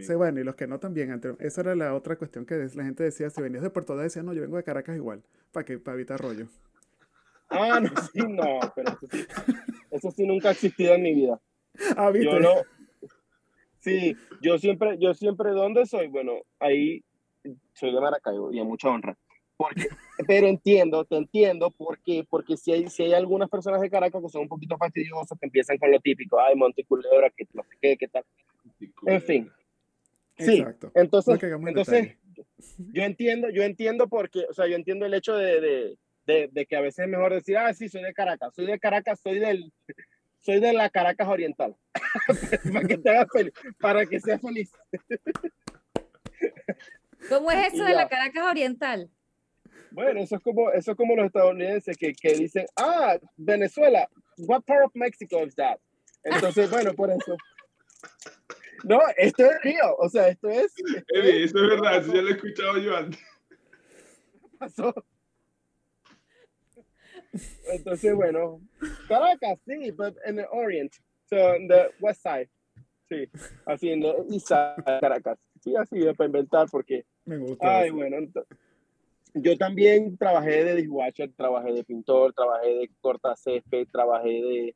Sí, 0.00 0.14
bueno, 0.14 0.40
y 0.40 0.44
los 0.44 0.56
que 0.56 0.66
no 0.66 0.78
también. 0.78 1.20
Esa 1.38 1.60
era 1.60 1.74
la 1.76 1.94
otra 1.94 2.16
cuestión 2.16 2.44
que 2.44 2.68
la 2.74 2.84
gente 2.84 3.04
decía, 3.04 3.30
si 3.30 3.40
venías 3.40 3.62
de 3.62 3.70
Puerto 3.70 3.92
Ordaz, 3.92 4.06
decía, 4.06 4.22
no, 4.22 4.34
yo 4.34 4.42
vengo 4.42 4.56
de 4.56 4.64
Caracas 4.64 4.96
igual, 4.96 5.22
para 5.52 5.64
que 5.64 5.78
para 5.78 5.94
evitar 5.94 6.20
rollo. 6.20 6.48
Ah, 7.48 7.80
no, 7.80 7.90
sí, 8.12 8.20
no, 8.28 8.60
pero 8.76 8.98
eso 9.90 10.10
sí, 10.10 10.26
nunca 10.26 10.48
ha 10.48 10.52
existido 10.52 10.94
en 10.94 11.02
mi 11.02 11.14
vida. 11.14 11.40
Ah, 11.96 12.10
¿viste? 12.10 12.30
Yo 12.30 12.40
no, 12.40 12.54
sí, 13.80 14.16
yo 14.42 14.58
siempre, 14.58 14.98
yo 14.98 15.14
siempre, 15.14 15.50
¿dónde 15.50 15.86
soy? 15.86 16.08
Bueno, 16.08 16.32
ahí 16.58 17.02
soy 17.74 17.92
de 17.92 18.00
Maracaibo 18.00 18.52
y 18.52 18.60
a 18.60 18.64
mucha 18.64 18.88
honra. 18.88 19.16
Porque, 19.56 19.88
pero 20.26 20.46
entiendo, 20.46 21.04
te 21.04 21.16
entiendo, 21.16 21.70
¿por 21.70 21.98
qué? 22.00 22.26
Porque 22.28 22.56
si 22.56 22.72
hay, 22.72 22.88
si 22.88 23.02
hay 23.02 23.12
algunas 23.12 23.50
personas 23.50 23.80
de 23.80 23.90
Caracas 23.90 24.22
que 24.22 24.28
son 24.30 24.42
un 24.42 24.48
poquito 24.48 24.78
fastidiosas, 24.78 25.38
que 25.38 25.46
empiezan 25.46 25.76
con 25.76 25.90
lo 25.90 26.00
típico, 26.00 26.40
ay, 26.40 26.56
Monticulebra, 26.56 27.30
que 27.30 27.46
no 27.52 27.62
sé 27.62 27.76
qué, 27.80 27.96
qué 27.98 28.08
tal. 28.08 28.24
En 29.06 29.20
fin, 29.20 29.50
Sí, 30.40 30.64
entonces, 30.94 31.42
entonces 31.42 32.16
yo 32.78 33.02
entiendo, 33.02 33.50
yo 33.50 33.62
entiendo 33.62 34.08
porque, 34.08 34.46
o 34.48 34.54
sea, 34.54 34.66
yo 34.66 34.74
entiendo 34.74 35.06
el 35.06 35.14
hecho 35.14 35.36
de, 35.36 35.60
de, 35.60 35.98
de, 36.52 36.66
que 36.66 36.76
a 36.76 36.80
veces 36.80 37.04
es 37.04 37.10
mejor 37.10 37.32
decir, 37.32 37.56
ah, 37.56 37.72
sí, 37.74 37.88
soy 37.88 38.02
de 38.02 38.12
Caracas, 38.12 38.54
soy 38.54 38.66
de 38.66 38.78
Caracas, 38.78 39.20
soy 39.20 39.38
del, 39.38 39.72
soy 40.38 40.60
de 40.60 40.72
la 40.72 40.90
Caracas 40.90 41.28
Oriental, 41.28 41.76
para 42.72 42.88
que 42.88 42.98
te 42.98 43.10
hagas 43.10 43.28
feliz, 43.32 43.52
para 43.78 44.06
que 44.06 44.20
seas 44.20 44.40
feliz. 44.40 44.72
¿Cómo 47.28 47.50
es 47.50 47.74
eso 47.74 47.84
de 47.84 47.94
la 47.94 48.08
Caracas 48.08 48.44
Oriental? 48.46 49.10
Bueno, 49.92 50.20
eso 50.20 50.36
es 50.36 50.42
como, 50.42 50.70
eso 50.70 50.92
es 50.92 50.96
como 50.96 51.16
los 51.16 51.26
estadounidenses 51.26 51.96
que, 51.96 52.12
que 52.12 52.34
dicen, 52.34 52.66
ah, 52.76 53.18
Venezuela, 53.36 54.08
what 54.38 54.62
part 54.62 54.84
of 54.84 54.92
Mexico 54.94 55.44
is 55.44 55.54
that? 55.56 55.78
Entonces, 56.22 56.70
bueno, 56.70 56.94
por 56.94 57.10
eso. 57.10 57.36
No, 58.84 59.00
esto 59.16 59.44
es 59.44 59.62
río, 59.62 59.96
o 59.98 60.08
sea, 60.08 60.28
esto 60.28 60.48
es. 60.48 60.72
Eddie, 61.08 61.44
eso 61.44 61.58
es 61.58 61.70
verdad, 61.70 62.02
ya 62.06 62.22
lo 62.22 62.28
he 62.28 62.32
escuchado 62.32 62.78
yo 62.78 62.96
antes. 62.96 63.20
Pasó. 64.58 64.94
Entonces, 67.72 68.14
bueno, 68.14 68.60
Caracas, 69.08 69.58
sí, 69.64 69.92
pero 69.92 70.14
en 70.24 70.40
el 70.40 70.46
Orient, 70.50 70.92
so 71.28 71.54
en 71.54 71.68
the 71.68 71.90
west 72.00 72.22
side, 72.22 72.48
sí, 73.08 73.28
así 73.66 73.90
en 73.90 74.02
el 74.02 74.16
east 74.32 74.48
side 74.48 75.00
Caracas. 75.00 75.38
Sí, 75.60 75.76
así 75.76 76.00
para 76.16 76.26
inventar, 76.26 76.66
porque. 76.70 77.04
Me 77.24 77.36
gusta. 77.36 77.80
Ay, 77.80 77.90
bueno, 77.90 78.16
yo 79.34 79.56
también 79.56 80.16
trabajé 80.16 80.64
de 80.64 80.76
dishwasher, 80.76 81.30
trabajé 81.36 81.72
de 81.72 81.84
pintor, 81.84 82.32
trabajé 82.32 82.68
de 82.68 82.90
corta 83.00 83.36
césped, 83.36 83.86
trabajé 83.92 84.28
de. 84.28 84.74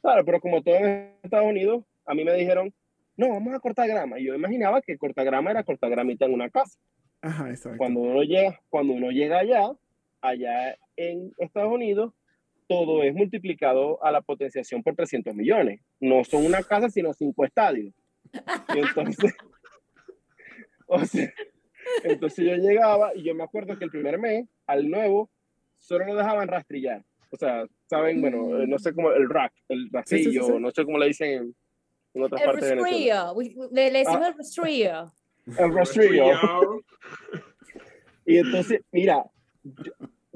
Claro, 0.00 0.24
pero 0.24 0.40
como 0.40 0.62
todo 0.62 0.76
en 0.76 1.12
Estados 1.22 1.48
Unidos, 1.48 1.84
a 2.04 2.14
mí 2.14 2.24
me 2.24 2.32
dijeron, 2.34 2.72
no, 3.16 3.30
vamos 3.30 3.54
a 3.54 3.60
cortar 3.60 3.88
grama. 3.88 4.18
Y 4.18 4.26
yo 4.26 4.34
imaginaba 4.34 4.80
que 4.80 4.96
cortar 4.96 5.24
grama 5.24 5.50
era 5.50 5.64
cortar 5.64 5.90
gramita 5.90 6.24
en 6.24 6.34
una 6.34 6.48
casa. 6.48 6.78
Ajá, 7.20 7.50
exacto. 7.50 7.78
Cuando 7.78 8.00
uno 8.00 8.22
llega, 8.22 8.60
cuando 8.68 8.92
uno 8.92 9.10
llega 9.10 9.40
allá, 9.40 9.72
allá 10.28 10.76
en 10.96 11.32
Estados 11.38 11.72
Unidos, 11.72 12.12
todo 12.68 13.02
es 13.02 13.14
multiplicado 13.14 14.02
a 14.04 14.10
la 14.10 14.20
potenciación 14.20 14.82
por 14.82 14.94
300 14.94 15.34
millones. 15.34 15.80
No 16.00 16.24
son 16.24 16.44
una 16.44 16.62
casa, 16.62 16.88
sino 16.88 17.12
cinco 17.12 17.44
estadios. 17.44 17.94
Y 18.74 18.78
entonces, 18.78 19.34
o 20.86 21.04
sea, 21.04 21.32
entonces 22.02 22.44
yo 22.44 22.56
llegaba 22.56 23.12
y 23.14 23.22
yo 23.22 23.34
me 23.34 23.44
acuerdo 23.44 23.78
que 23.78 23.84
el 23.84 23.90
primer 23.90 24.18
mes, 24.18 24.48
al 24.66 24.90
nuevo, 24.90 25.30
solo 25.78 26.06
lo 26.06 26.16
dejaban 26.16 26.48
rastrillar. 26.48 27.04
O 27.30 27.36
sea, 27.36 27.66
saben, 27.88 28.20
bueno, 28.20 28.66
no 28.66 28.78
sé 28.78 28.94
cómo, 28.94 29.12
el 29.12 29.28
rack, 29.28 29.52
el 29.68 29.88
rastrillo, 29.92 30.58
no 30.58 30.70
sé 30.70 30.84
cómo 30.84 30.98
le 30.98 31.08
dicen 31.08 31.54
en 32.14 32.22
otras 32.22 32.40
el 32.40 32.46
partes 32.46 32.76
rastrillo. 32.76 33.34
Le, 33.72 33.90
le 33.90 33.98
decimos 33.98 34.22
ah. 34.22 34.28
el 34.28 34.36
rastrillo. 34.36 35.12
El 35.58 35.74
rastrillo. 35.74 36.24
y 38.26 38.38
entonces, 38.38 38.80
mira, 38.90 39.24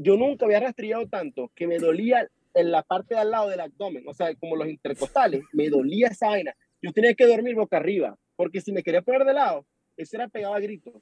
yo, 0.02 0.16
nunca 0.16 0.46
había 0.46 0.60
rastrillado 0.60 1.06
tanto 1.08 1.50
que 1.54 1.66
me 1.66 1.78
dolía 1.78 2.28
en 2.54 2.70
la 2.70 2.82
parte 2.82 3.14
de 3.14 3.20
al 3.20 3.30
lado 3.30 3.48
del 3.48 3.60
abdomen, 3.60 4.04
o 4.08 4.14
sea, 4.14 4.34
como 4.34 4.56
los 4.56 4.68
intercostales, 4.68 5.42
me 5.52 5.68
dolía 5.68 6.08
esa 6.08 6.28
vaina. 6.28 6.54
Yo 6.82 6.92
tenía 6.92 7.14
que 7.14 7.26
dormir 7.26 7.54
boca 7.54 7.76
arriba, 7.76 8.16
porque 8.36 8.60
si 8.60 8.72
me 8.72 8.82
quería 8.82 9.02
poner 9.02 9.24
de 9.24 9.34
lado, 9.34 9.66
eso 9.96 10.16
era 10.16 10.28
pegado 10.28 10.54
a 10.54 10.60
gritos. 10.60 10.94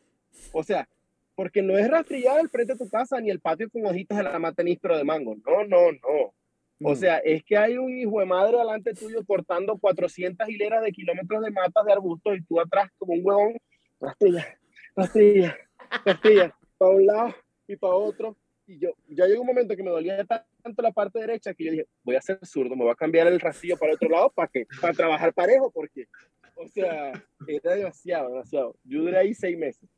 O 0.53 0.63
sea, 0.63 0.89
porque 1.35 1.63
no 1.63 1.79
es 1.79 1.89
rastrillar 1.89 2.41
el 2.41 2.49
frente 2.49 2.73
de 2.73 2.79
tu 2.81 2.89
casa 2.89 3.21
ni 3.21 3.31
el 3.31 3.41
patio 3.41 3.71
con 3.71 3.87
hojitas 3.87 4.19
de 4.19 4.25
la 4.25 4.39
mata 4.39 4.63
de 4.63 5.05
mango. 5.05 5.37
No, 5.47 5.65
no, 5.65 5.93
no. 5.93 6.35
O 6.81 6.93
mm. 6.93 6.97
sea, 6.97 7.19
es 7.19 7.45
que 7.45 7.57
hay 7.57 7.77
un 7.77 7.97
hijo 7.97 8.21
de 8.21 8.27
madre 8.27 8.59
delante 8.59 8.95
tuyo 8.95 9.25
cortando 9.25 9.79
400 9.79 10.49
hileras 10.49 10.83
de 10.83 10.93
kilómetros 10.93 11.43
de 11.43 11.51
matas 11.51 11.85
de 11.85 11.93
arbustos 11.93 12.37
y 12.37 12.43
tú 12.43 12.61
atrás 12.61 12.91
como 12.99 13.15
un 13.15 13.21
huevón, 13.23 13.57
rastilla, 14.01 14.59
rastilla, 14.97 15.57
rastilla, 16.05 16.57
para 16.77 16.91
un 16.91 17.07
lado 17.07 17.35
y 17.67 17.77
para 17.77 17.95
otro. 17.95 18.37
Y 18.69 18.79
yo, 18.79 18.91
ya 19.09 19.27
llegó 19.27 19.41
un 19.41 19.47
momento 19.47 19.75
que 19.75 19.83
me 19.83 19.91
dolía 19.91 20.25
tanto 20.25 20.83
la 20.83 20.93
parte 20.93 21.19
derecha 21.19 21.55
que 21.55 21.64
yo 21.64 21.71
dije, 21.73 21.87
voy 22.05 22.16
a 22.16 22.21
ser 22.21 22.39
zurdo, 22.45 22.77
me 22.77 22.85
voy 22.85 22.93
a 22.93 22.95
cambiar 22.95 23.27
el 23.27 23.41
rastillo 23.41 23.79
para 23.79 23.95
otro 23.95 24.11
lado 24.11 24.31
para 24.31 24.47
que 24.49 24.66
para 24.79 24.93
trabajar 24.93 25.33
parejo, 25.33 25.71
porque, 25.71 26.07
o 26.55 26.69
sea, 26.69 27.12
era 27.47 27.75
demasiado, 27.75 28.29
demasiado. 28.29 28.77
Yo 28.85 29.01
duré 29.01 29.16
ahí 29.16 29.33
seis 29.33 29.57
meses. 29.57 29.89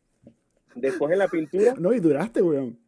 Después 0.77 1.12
en 1.12 1.18
la 1.18 1.27
pintura. 1.27 1.75
No, 1.77 1.93
y 1.93 1.99
duraste, 1.99 2.41
weón. 2.43 2.79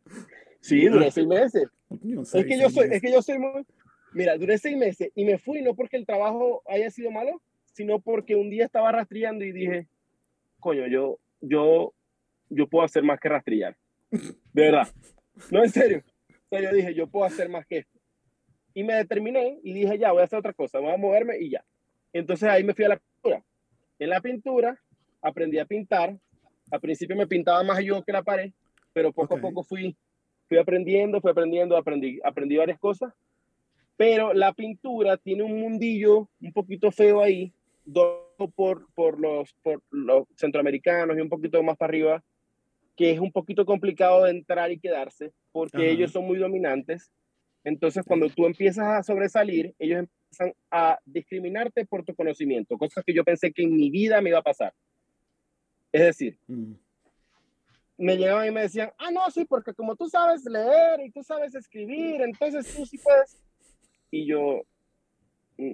Sí, 0.61 0.87
duré 0.87 1.11
seis 1.11 1.26
meses. 1.26 1.64
es, 1.91 2.47
que 2.47 2.59
yo 2.59 2.70
soy, 2.70 2.89
es 2.93 3.03
que 3.03 3.11
yo 3.11 3.20
soy 3.20 3.41
muy, 3.41 3.66
Mira, 4.12 4.37
duré 4.37 4.59
seis 4.59 4.76
meses 4.76 5.11
y 5.14 5.24
me 5.24 5.39
fui 5.39 5.62
no 5.62 5.74
porque 5.74 5.97
el 5.97 6.07
trabajo 6.07 6.62
haya 6.66 6.91
sido 6.91 7.11
malo, 7.11 7.41
sino 7.72 7.99
porque 8.01 8.37
un 8.37 8.51
día 8.51 8.66
estaba 8.66 8.93
rastrillando 8.93 9.45
y 9.45 9.53
dije, 9.53 9.89
coño, 10.61 10.87
yo, 10.87 11.18
yo, 11.41 11.95
yo 12.51 12.68
puedo 12.68 12.85
hacer 12.85 13.03
más 13.03 13.18
que 13.18 13.28
rastrillar. 13.28 13.76
De 14.11 14.62
verdad. 14.62 14.89
No, 15.51 15.62
en 15.62 15.70
serio. 15.70 16.03
O 16.28 16.49
sea, 16.49 16.61
yo 16.61 16.72
dije, 16.72 16.95
yo 16.95 17.07
puedo 17.07 17.24
hacer 17.24 17.49
más 17.49 17.66
que 17.66 17.78
esto. 17.78 17.99
Y 18.74 18.85
me 18.85 18.95
determiné 18.95 19.59
y 19.62 19.72
dije, 19.72 19.99
ya, 19.99 20.12
voy 20.12 20.22
a 20.22 20.24
hacer 20.24 20.39
otra 20.39 20.53
cosa, 20.53 20.78
voy 20.78 20.93
a 20.93 20.97
moverme 20.97 21.39
y 21.39 21.51
ya. 21.51 21.64
Entonces 22.12 22.49
ahí 22.49 22.64
me 22.64 22.74
fui 22.74 22.85
a 22.85 22.91
la 22.91 22.97
pintura. 22.97 23.45
En 23.99 24.11
la 24.11 24.20
pintura 24.20 24.80
aprendí 25.20 25.59
a 25.59 25.64
pintar. 25.64 26.18
Al 26.70 26.80
principio 26.80 27.16
me 27.16 27.26
pintaba 27.26 27.62
más 27.62 27.83
yo 27.85 28.03
que 28.03 28.12
la 28.12 28.22
pared, 28.22 28.53
pero 28.93 29.12
poco 29.12 29.37
a 29.37 29.41
poco 29.41 29.62
fui, 29.62 29.97
fui 30.49 30.59
aprendiendo, 30.59 31.20
fui 31.20 31.30
aprendiendo, 31.30 31.76
aprendí, 31.76 32.18
aprendí 32.24 32.57
varias 32.57 32.78
cosas 32.78 33.12
pero 34.03 34.33
la 34.33 34.53
pintura 34.53 35.16
tiene 35.16 35.45
un 35.45 35.61
mundillo 35.61 36.28
un 36.41 36.53
poquito 36.53 36.91
feo 36.91 37.22
ahí, 37.22 37.53
por, 38.57 38.87
por, 38.95 39.20
los, 39.20 39.55
por 39.62 39.80
los 39.91 40.26
centroamericanos 40.37 41.16
y 41.16 41.20
un 41.20 41.28
poquito 41.28 41.62
más 41.62 41.76
para 41.76 41.91
arriba, 41.91 42.24
que 42.97 43.12
es 43.12 43.20
un 43.20 43.32
poquito 43.32 43.64
complicado 43.64 44.24
de 44.24 44.30
entrar 44.30 44.70
y 44.70 44.78
quedarse, 44.78 45.32
porque 45.51 45.90
ellos 45.90 46.12
son 46.12 46.26
muy 46.26 46.38
dominantes. 46.38 47.11
Entonces, 47.64 48.05
cuando 48.07 48.28
tú 48.28 48.47
empiezas 48.47 48.86
a 48.86 49.03
sobresalir, 49.03 49.74
ellos 49.78 50.01
empiezan 50.01 50.53
a 50.70 50.99
discriminarte 51.05 51.86
por 51.86 52.05
tu 52.05 52.14
conocimiento, 52.14 52.76
cosas 52.76 53.05
que 53.05 53.14
yo 53.14 53.24
pensé 53.24 53.53
que 53.53 53.62
en 53.62 53.74
mi 53.74 53.90
vida 53.90 54.20
me 54.20 54.30
iba 54.30 54.40
a 54.40 54.43
pasar. 54.43 54.74
Es 55.93 56.03
decir, 56.03 56.38
mm. 56.49 56.72
me 57.99 58.16
llegaban 58.16 58.49
y 58.49 58.51
me 58.51 58.62
decían, 58.62 58.90
ah, 58.99 59.11
no, 59.11 59.30
sí, 59.30 59.45
porque 59.45 59.74
como 59.74 59.95
tú 59.95 60.09
sabes 60.09 60.45
leer 60.45 61.01
y 61.05 61.11
tú 61.11 61.22
sabes 61.22 61.55
escribir, 61.55 62.20
entonces 62.22 62.74
tú 62.74 62.84
sí 62.84 62.99
puedes. 62.99 63.38
Y 64.11 64.26
yo, 64.26 64.62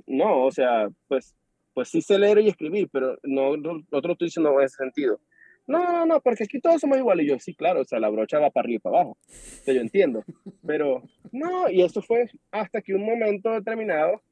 no, 0.07 0.45
o 0.45 0.53
sea, 0.53 0.89
pues, 1.09 1.35
pues 1.73 1.89
sí 1.89 2.03
sé 2.03 2.19
leer 2.19 2.39
y 2.41 2.49
escribir, 2.49 2.89
pero 2.93 3.19
no, 3.23 3.57
no, 3.57 3.83
no 3.91 4.01
te 4.03 4.07
lo 4.07 4.13
estoy 4.13 4.27
diciendo 4.27 4.59
en 4.59 4.67
ese 4.67 4.77
sentido. 4.77 5.21
No, 5.69 5.85
no, 5.85 6.07
no, 6.07 6.21
porque 6.23 6.45
aquí 6.45 6.61
todos 6.61 6.81
somos 6.81 6.97
iguales. 6.97 7.27
Y 7.27 7.29
yo, 7.29 7.39
sí, 7.39 7.55
claro, 7.55 7.83
o 7.83 7.85
sea, 7.85 8.01
la 8.01 8.09
brocha 8.09 8.39
va 8.39 8.51
para 8.51 8.65
arriba 8.65 8.77
y 8.77 8.81
para 8.81 8.97
abajo. 8.97 9.19
O 9.21 9.65
sea, 9.65 9.75
yo 9.75 9.83
entiendo. 9.83 10.25
Pero, 10.67 11.03
no, 11.31 11.69
y 11.69 11.83
eso 11.83 12.01
fue 12.01 12.31
hasta 12.51 12.81
que 12.81 12.95
un 12.95 13.05
momento 13.05 13.53
determinado, 13.53 14.23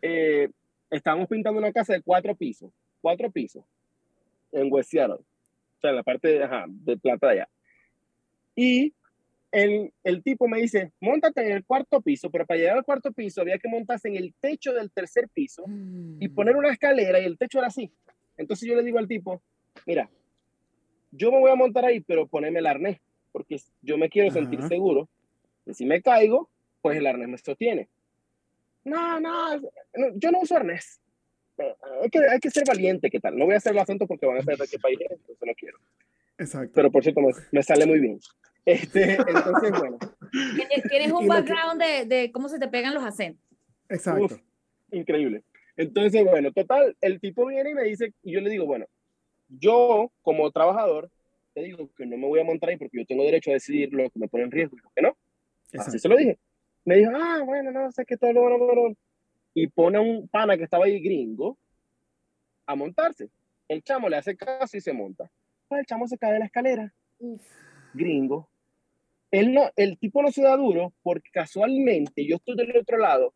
eh, 0.00 0.48
estábamos 0.90 1.28
pintando 1.28 1.60
una 1.60 1.72
casa 1.72 1.92
de 1.92 2.00
cuatro 2.00 2.34
pisos, 2.34 2.72
cuatro 3.02 3.30
pisos, 3.30 3.62
en 4.50 4.72
West 4.72 4.90
Seattle. 4.90 5.16
O 5.16 5.80
sea, 5.80 5.90
en 5.90 5.96
la 5.96 6.02
parte 6.02 6.28
de, 6.28 6.42
ajá, 6.42 6.64
de 6.66 6.96
plata 6.96 7.28
allá. 7.28 7.48
Y 8.56 8.94
el, 9.50 9.92
el, 10.04 10.22
tipo 10.22 10.48
me 10.48 10.58
dice, 10.58 10.92
montate 11.00 11.44
en 11.44 11.52
el 11.52 11.64
cuarto 11.66 12.00
piso, 12.00 12.30
pero 12.30 12.46
para 12.46 12.58
llegar 12.58 12.78
al 12.78 12.84
cuarto 12.84 13.12
piso 13.12 13.42
había 13.42 13.58
que 13.58 13.68
montarse 13.68 14.08
en 14.08 14.16
el 14.16 14.32
techo 14.40 14.72
del 14.72 14.90
tercer 14.90 15.28
piso 15.28 15.64
y 15.66 16.28
mm. 16.28 16.34
poner 16.34 16.56
una 16.56 16.70
escalera 16.70 17.20
y 17.20 17.26
el 17.26 17.36
techo 17.36 17.58
era 17.58 17.68
así. 17.68 17.92
Entonces 18.38 18.66
yo 18.66 18.74
le 18.74 18.82
digo 18.82 18.98
al 18.98 19.08
tipo, 19.08 19.42
mira, 19.86 20.08
yo 21.12 21.30
me 21.30 21.38
voy 21.38 21.50
a 21.50 21.54
montar 21.54 21.84
ahí, 21.84 22.00
pero 22.00 22.26
poneme 22.26 22.58
el 22.58 22.66
arnés, 22.66 22.98
porque 23.30 23.60
yo 23.82 23.96
me 23.96 24.08
quiero 24.08 24.30
sentir 24.32 24.62
seguro. 24.62 25.08
Y 25.66 25.74
si 25.74 25.84
me 25.86 26.02
caigo, 26.02 26.50
pues 26.80 26.98
el 26.98 27.06
arnés 27.06 27.28
me 27.28 27.38
sostiene. 27.38 27.88
No, 28.84 29.20
no, 29.20 29.60
yo 30.16 30.30
no 30.32 30.40
uso 30.40 30.56
arnés. 30.56 31.00
hay 32.02 32.10
que, 32.10 32.18
hay 32.18 32.40
que 32.40 32.50
ser 32.50 32.64
valiente, 32.66 33.10
¿qué 33.10 33.20
tal? 33.20 33.36
No 33.36 33.44
voy 33.44 33.54
a 33.54 33.58
hacer 33.58 33.72
el 33.72 33.78
acento 33.78 34.06
porque 34.06 34.26
van 34.26 34.38
a 34.38 34.42
saber 34.42 34.58
de 34.58 34.68
qué 34.68 34.78
país 34.78 34.98
es, 35.00 35.12
entonces 35.12 35.46
no 35.46 35.54
quiero. 35.54 35.78
Exacto. 36.38 36.72
Pero 36.74 36.90
por 36.90 37.02
cierto, 37.02 37.20
me, 37.20 37.32
me 37.52 37.62
sale 37.62 37.86
muy 37.86 38.00
bien. 38.00 38.18
Este, 38.64 39.12
entonces, 39.28 39.70
bueno. 39.78 39.98
Tienes 40.88 41.12
un 41.12 41.28
background 41.28 41.80
de, 41.80 42.06
de, 42.06 42.32
cómo 42.32 42.48
se 42.48 42.58
te 42.58 42.68
pegan 42.68 42.94
los 42.94 43.04
acentos. 43.04 43.44
Exacto. 43.88 44.40
increíble. 44.90 45.44
Entonces, 45.76 46.24
bueno, 46.24 46.52
total, 46.52 46.96
el 47.00 47.20
tipo 47.20 47.46
viene 47.46 47.70
y 47.70 47.74
me 47.74 47.84
dice, 47.84 48.12
y 48.22 48.32
yo 48.32 48.40
le 48.40 48.50
digo, 48.50 48.66
bueno, 48.66 48.86
yo 49.58 50.10
como 50.22 50.50
trabajador, 50.50 51.10
te 51.54 51.62
digo 51.62 51.90
que 51.96 52.06
no 52.06 52.16
me 52.16 52.26
voy 52.26 52.40
a 52.40 52.44
montar 52.44 52.70
ahí 52.70 52.76
porque 52.76 52.98
yo 52.98 53.06
tengo 53.06 53.24
derecho 53.24 53.50
a 53.50 53.54
decidir 53.54 53.92
lo 53.92 54.08
que 54.10 54.18
me 54.18 54.28
pone 54.28 54.44
en 54.44 54.50
riesgo 54.50 54.76
y 54.76 54.80
lo 54.80 54.90
que 54.94 55.02
no. 55.02 55.16
Así 55.78 55.98
se 55.98 56.08
lo 56.08 56.16
dije. 56.16 56.38
Me 56.84 56.96
dijo, 56.96 57.12
ah, 57.14 57.42
bueno, 57.44 57.70
no, 57.70 57.90
sé 57.92 58.04
qué 58.04 58.16
todo 58.16 58.32
lo 58.32 58.58
bueno, 58.58 58.96
Y 59.54 59.68
pone 59.68 59.98
a 59.98 60.00
un 60.00 60.28
pana 60.28 60.56
que 60.56 60.64
estaba 60.64 60.86
ahí 60.86 61.00
gringo 61.00 61.58
a 62.66 62.74
montarse. 62.74 63.28
El 63.68 63.82
chamo 63.82 64.08
le 64.08 64.16
hace 64.16 64.36
caso 64.36 64.76
y 64.76 64.80
se 64.80 64.92
monta. 64.92 65.30
Pues 65.68 65.80
el 65.80 65.86
chamo 65.86 66.06
se 66.06 66.18
cae 66.18 66.34
de 66.34 66.38
la 66.40 66.46
escalera. 66.46 66.92
Gringo. 67.94 68.48
Él 69.30 69.54
no, 69.54 69.70
el 69.76 69.98
tipo 69.98 70.20
no 70.22 70.30
se 70.30 70.42
da 70.42 70.56
duro 70.56 70.92
porque 71.02 71.30
casualmente 71.32 72.26
yo 72.26 72.36
estoy 72.36 72.56
del 72.56 72.76
otro 72.76 72.98
lado 72.98 73.32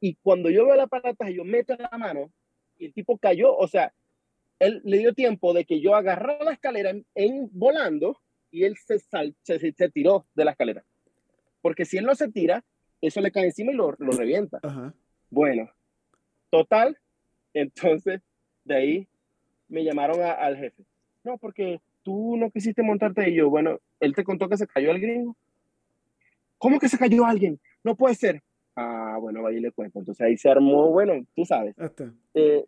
y 0.00 0.14
cuando 0.16 0.48
yo 0.48 0.64
veo 0.64 0.74
la 0.74 0.86
palata 0.86 1.28
yo 1.28 1.44
meto 1.44 1.76
la 1.76 1.98
mano 1.98 2.30
y 2.78 2.86
el 2.86 2.94
tipo 2.94 3.18
cayó, 3.18 3.54
o 3.54 3.68
sea, 3.68 3.92
él 4.58 4.80
le 4.84 4.98
dio 4.98 5.14
tiempo 5.14 5.52
de 5.52 5.64
que 5.64 5.80
yo 5.80 5.94
agarrara 5.94 6.44
la 6.44 6.52
escalera 6.52 6.92
en, 7.14 7.50
volando 7.52 8.20
y 8.50 8.64
él 8.64 8.76
se, 8.76 8.98
sal, 8.98 9.34
se, 9.42 9.58
se, 9.58 9.88
tiró 9.90 10.26
de 10.34 10.44
la 10.44 10.52
escalera. 10.52 10.84
Porque 11.60 11.84
si 11.84 11.98
él 11.98 12.04
no 12.04 12.14
se 12.14 12.30
tira, 12.30 12.64
eso 13.00 13.20
le 13.20 13.32
cae 13.32 13.46
encima 13.46 13.72
y 13.72 13.74
lo, 13.74 13.94
lo 13.98 14.12
revienta. 14.12 14.60
Bueno, 15.30 15.70
total, 16.50 16.98
entonces 17.52 18.20
de 18.64 18.74
ahí 18.74 19.08
me 19.68 19.84
llamaron 19.84 20.20
al 20.22 20.56
jefe. 20.56 20.84
No, 21.24 21.38
porque 21.38 21.80
tú 22.02 22.36
no 22.36 22.50
quisiste 22.50 22.82
montarte 22.82 23.28
y 23.30 23.34
yo, 23.34 23.50
bueno, 23.50 23.80
él 24.00 24.14
te 24.14 24.24
contó 24.24 24.48
que 24.48 24.56
se 24.56 24.66
cayó 24.66 24.90
el 24.90 25.00
gringo. 25.00 25.36
¿Cómo 26.58 26.78
que 26.78 26.88
se 26.88 26.98
cayó 26.98 27.24
alguien? 27.24 27.60
No 27.82 27.96
puede 27.96 28.14
ser. 28.14 28.42
Ah, 28.76 29.16
bueno, 29.20 29.50
y 29.50 29.60
le 29.60 29.72
cuento. 29.72 29.98
Entonces 29.98 30.24
ahí 30.24 30.36
se 30.36 30.48
armó, 30.48 30.90
bueno, 30.90 31.24
tú 31.34 31.44
sabes. 31.44 31.74
Eh, 32.34 32.64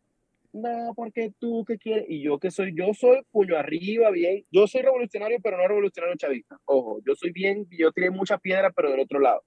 no, 0.52 0.92
porque 0.94 1.32
tú 1.38 1.64
qué 1.66 1.78
quieres. 1.78 2.06
Y 2.08 2.22
yo 2.22 2.38
que 2.38 2.50
soy, 2.50 2.74
yo 2.74 2.92
soy 2.94 3.22
puño 3.30 3.56
arriba, 3.56 4.10
bien. 4.10 4.44
Yo 4.50 4.66
soy 4.66 4.82
revolucionario, 4.82 5.38
pero 5.42 5.56
no 5.56 5.68
revolucionario 5.68 6.16
chavista. 6.16 6.58
Ojo, 6.64 7.00
yo 7.06 7.14
soy 7.14 7.30
bien, 7.32 7.66
yo 7.70 7.92
tiré 7.92 8.10
mucha 8.10 8.38
piedra, 8.38 8.70
pero 8.70 8.90
del 8.90 9.00
otro 9.00 9.20
lado. 9.20 9.42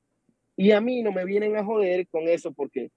Y 0.56 0.72
a 0.72 0.82
mí 0.82 1.02
no 1.02 1.12
me 1.12 1.26
vienen 1.26 1.56
a 1.56 1.64
joder 1.64 2.08
con 2.10 2.28
eso 2.28 2.54
porque 2.54 2.91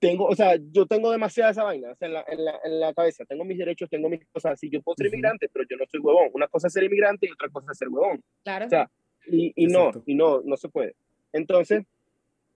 tengo, 0.00 0.26
o 0.26 0.34
sea, 0.34 0.58
yo 0.70 0.86
tengo 0.86 1.10
demasiada 1.10 1.50
esa 1.50 1.64
vaina 1.64 1.94
en, 2.00 2.12
la, 2.12 2.24
en, 2.28 2.44
la, 2.44 2.60
en, 2.64 2.80
la, 2.80 2.92
cabeza. 2.92 3.24
Tengo 3.24 3.44
mis 3.44 3.58
derechos, 3.58 3.88
tengo 3.88 4.08
mis 4.08 4.24
cosas 4.26 4.52
así. 4.52 4.68
Yo 4.68 4.82
puedo 4.82 4.96
ser 4.96 5.06
inmigrante, 5.06 5.48
pero 5.52 5.64
yo 5.68 5.76
no 5.76 5.84
soy 5.90 6.00
huevón. 6.00 6.30
Una 6.34 6.48
cosa 6.48 6.66
es 6.66 6.72
ser 6.72 6.84
inmigrante 6.84 7.26
y 7.26 7.32
otra 7.32 7.48
cosa 7.48 7.72
es 7.72 7.78
ser 7.78 7.88
huevón. 7.88 8.22
Claro. 8.44 8.66
O 8.66 8.68
sea, 8.68 8.90
y, 9.26 9.52
y 9.56 9.66
no, 9.66 9.90
y 10.04 10.14
no, 10.14 10.42
no 10.42 10.56
se 10.56 10.68
puede. 10.68 10.94
Entonces, 11.32 11.84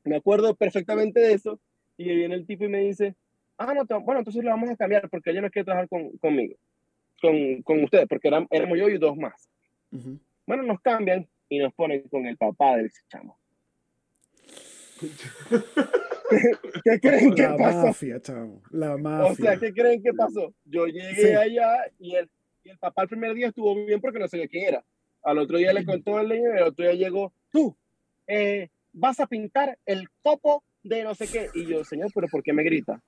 me 0.05 0.17
acuerdo 0.17 0.55
perfectamente 0.55 1.21
de 1.21 1.33
eso. 1.35 1.61
Y 1.97 2.05
viene 2.05 2.35
el 2.35 2.47
tipo 2.47 2.65
y 2.65 2.69
me 2.69 2.81
dice, 2.81 3.15
ah, 3.69 3.75
no, 3.75 4.01
bueno, 4.01 4.21
entonces 4.21 4.43
lo 4.43 4.51
vamos 4.51 4.71
a 4.71 4.77
cambiar 4.77 5.09
porque 5.09 5.31
ella 5.31 5.41
no 5.41 5.51
quiere 5.51 5.65
trabajar 5.65 5.89
con, 5.89 6.17
conmigo, 6.19 6.57
con, 7.21 7.63
con 7.63 7.85
ustedes, 7.85 8.07
porque 8.09 8.29
éramos, 8.29 8.49
éramos 8.51 8.79
yo 8.79 8.89
y 8.89 8.99
dos 8.99 9.17
más. 9.17 9.49
Bueno, 10.47 10.63
nos 10.63 10.81
cambian 10.81 11.29
y 11.49 11.59
nos 11.59 11.73
ponen 11.75 12.03
con 12.09 12.27
el 12.27 12.37
papá 12.37 12.77
del 12.77 12.91
chamo. 13.09 13.39
¿Qué, 16.85 17.01
creen 17.01 17.35
que 17.35 17.47
pasó? 17.59 17.87
Mafia, 17.89 18.21
chamo. 18.21 18.63
La 18.71 18.97
mafia. 18.97 19.33
O 19.33 19.35
sea, 19.35 19.57
¿qué 19.59 19.73
creen 19.73 20.03
que 20.03 20.13
pasó? 20.15 20.55
Yo 20.65 20.87
llegué 20.87 21.37
allá 21.37 21.85
y 21.99 22.15
el, 22.15 22.31
y 22.65 22.71
el 22.71 22.79
papá 22.79 23.03
el 23.03 23.09
primer 23.09 23.35
día 23.35 23.49
estuvo 23.49 23.75
bien 23.85 24.01
porque 24.01 24.19
no 24.19 24.29
sabía 24.29 24.49
quién 24.49 24.69
era. 24.69 24.85
Al 25.23 25.39
otro 25.39 25.59
día 25.59 25.73
le 25.73 25.85
contó 25.85 26.21
el 26.21 26.29
niño 26.29 26.55
y 26.55 26.57
el 26.57 26.63
otro 26.63 26.85
día 26.85 26.95
llegó, 26.95 27.33
tú, 27.51 27.77
eh, 28.27 28.71
vas 28.93 29.21
a 29.21 29.27
pintar 29.27 29.79
el 29.87 30.09
copo 30.23 30.65
de 30.83 31.05
no 31.05 31.15
sé 31.15 31.29
qué. 31.29 31.49
Y 31.55 31.67
yo, 31.67 31.85
señor, 31.85 32.11
pero 32.15 32.29
¿por 32.29 32.43
qué 32.43 32.53
me 32.53 32.65
grita? 32.65 33.03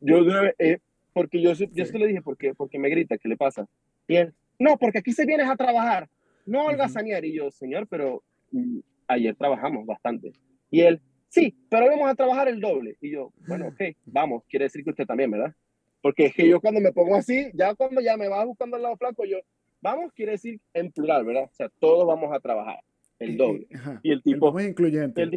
Yo, 0.00 0.18
eh, 0.58 0.78
porque 1.12 1.40
yo, 1.42 1.52
yo 1.52 1.86
se 1.86 1.98
le 1.98 2.06
dije, 2.06 2.22
¿por 2.22 2.36
qué? 2.36 2.54
Porque 2.54 2.78
me 2.78 2.88
grita, 2.88 3.18
¿qué 3.18 3.28
le 3.28 3.36
pasa? 3.36 3.66
Y 4.06 4.16
él, 4.16 4.34
no, 4.58 4.76
porque 4.76 4.98
aquí 4.98 5.12
se 5.12 5.24
vienes 5.24 5.48
a 5.48 5.56
trabajar, 5.56 6.08
no 6.44 6.68
al 6.68 6.78
uh 6.78 7.24
Y 7.24 7.32
yo, 7.32 7.50
señor, 7.50 7.86
pero 7.88 8.22
mm, 8.52 8.80
ayer 9.08 9.34
trabajamos 9.34 9.86
bastante. 9.86 10.32
Y 10.70 10.82
él, 10.82 11.00
sí, 11.28 11.56
pero 11.68 11.86
vamos 11.86 12.08
a 12.08 12.14
trabajar 12.14 12.48
el 12.48 12.60
doble. 12.60 12.96
Y 13.00 13.10
yo, 13.10 13.32
bueno, 13.48 13.68
ok, 13.68 13.96
vamos, 14.04 14.44
quiere 14.48 14.66
decir 14.66 14.84
que 14.84 14.90
usted 14.90 15.06
también, 15.06 15.30
¿verdad? 15.30 15.54
Porque 16.02 16.26
es 16.26 16.34
que 16.34 16.48
yo 16.48 16.60
cuando 16.60 16.80
me 16.80 16.92
pongo 16.92 17.16
así, 17.16 17.50
ya 17.54 17.74
cuando 17.74 18.00
ya 18.00 18.16
me 18.16 18.28
va 18.28 18.44
buscando 18.44 18.76
el 18.76 18.82
lado 18.82 18.96
flaco, 18.96 19.24
yo, 19.24 19.38
vamos, 19.80 20.12
quiere 20.12 20.32
decir 20.32 20.60
en 20.74 20.92
plural, 20.92 21.24
¿verdad? 21.24 21.44
O 21.44 21.54
sea, 21.54 21.70
todos 21.78 22.06
vamos 22.06 22.30
a 22.34 22.40
trabajar 22.40 22.80
el 23.18 23.36
doble. 23.36 23.66
Y 24.02 24.12
el 24.12 24.22
tipo... 24.22 24.52
muy 24.52 24.64
incluyente. 24.64 25.30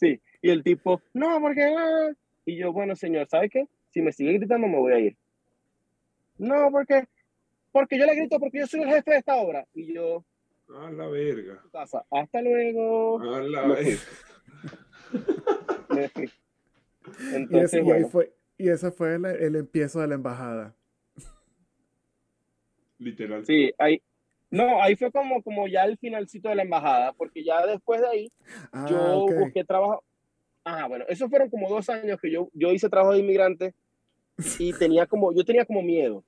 sí, 0.00 0.20
y 0.42 0.50
el 0.50 0.62
tipo, 0.62 1.02
no, 1.12 1.40
porque... 1.40 1.72
Y 2.46 2.56
yo, 2.56 2.72
bueno, 2.72 2.94
señor, 2.96 3.28
¿sabe 3.28 3.48
qué? 3.48 3.66
Si 3.90 4.02
me 4.02 4.12
sigue 4.12 4.34
gritando, 4.34 4.66
me 4.66 4.78
voy 4.78 4.92
a 4.92 4.98
ir. 4.98 5.16
No, 6.38 6.70
porque... 6.70 7.04
Porque 7.72 7.98
yo 7.98 8.06
le 8.06 8.14
grito 8.14 8.38
porque 8.38 8.60
yo 8.60 8.66
soy 8.66 8.82
el 8.82 8.88
jefe 8.88 9.12
de 9.12 9.18
esta 9.18 9.36
obra. 9.36 9.66
Y 9.74 9.92
yo... 9.94 10.24
A 10.68 10.90
la 10.90 11.06
verga. 11.08 11.62
Hasta 12.10 12.40
luego. 12.40 13.20
A 13.20 13.42
la 13.42 13.66
verga. 13.66 14.00
Entonces, 17.32 17.84
y, 17.84 17.90
ese, 17.90 18.06
fue, 18.06 18.32
y 18.56 18.68
ese 18.68 18.90
fue 18.90 19.14
el, 19.16 19.26
el, 19.26 19.56
empiezo 19.56 20.00
de 20.00 20.08
la 20.08 20.14
embajada. 20.14 20.74
Literal. 22.98 23.44
Sí, 23.44 23.72
ahí, 23.78 24.00
no, 24.50 24.80
ahí 24.82 24.96
fue 24.96 25.10
como, 25.10 25.42
como 25.42 25.66
ya 25.66 25.84
el 25.84 25.98
finalcito 25.98 26.48
de 26.48 26.54
la 26.54 26.62
embajada, 26.62 27.12
porque 27.12 27.44
ya 27.44 27.66
después 27.66 28.00
de 28.00 28.06
ahí 28.06 28.32
ah, 28.72 28.86
yo 28.88 29.26
busqué 29.26 29.64
trabajo. 29.64 30.02
Ah, 30.64 30.86
bueno, 30.88 31.04
esos 31.08 31.28
fueron 31.28 31.50
como 31.50 31.68
dos 31.68 31.88
años 31.90 32.18
que 32.20 32.30
yo, 32.30 32.48
yo 32.54 32.72
hice 32.72 32.88
trabajo 32.88 33.12
de 33.12 33.20
inmigrante 33.20 33.74
y 34.58 34.72
tenía 34.78 35.06
como, 35.06 35.32
yo 35.32 35.44
tenía 35.44 35.64
como 35.64 35.82
miedo. 35.82 36.24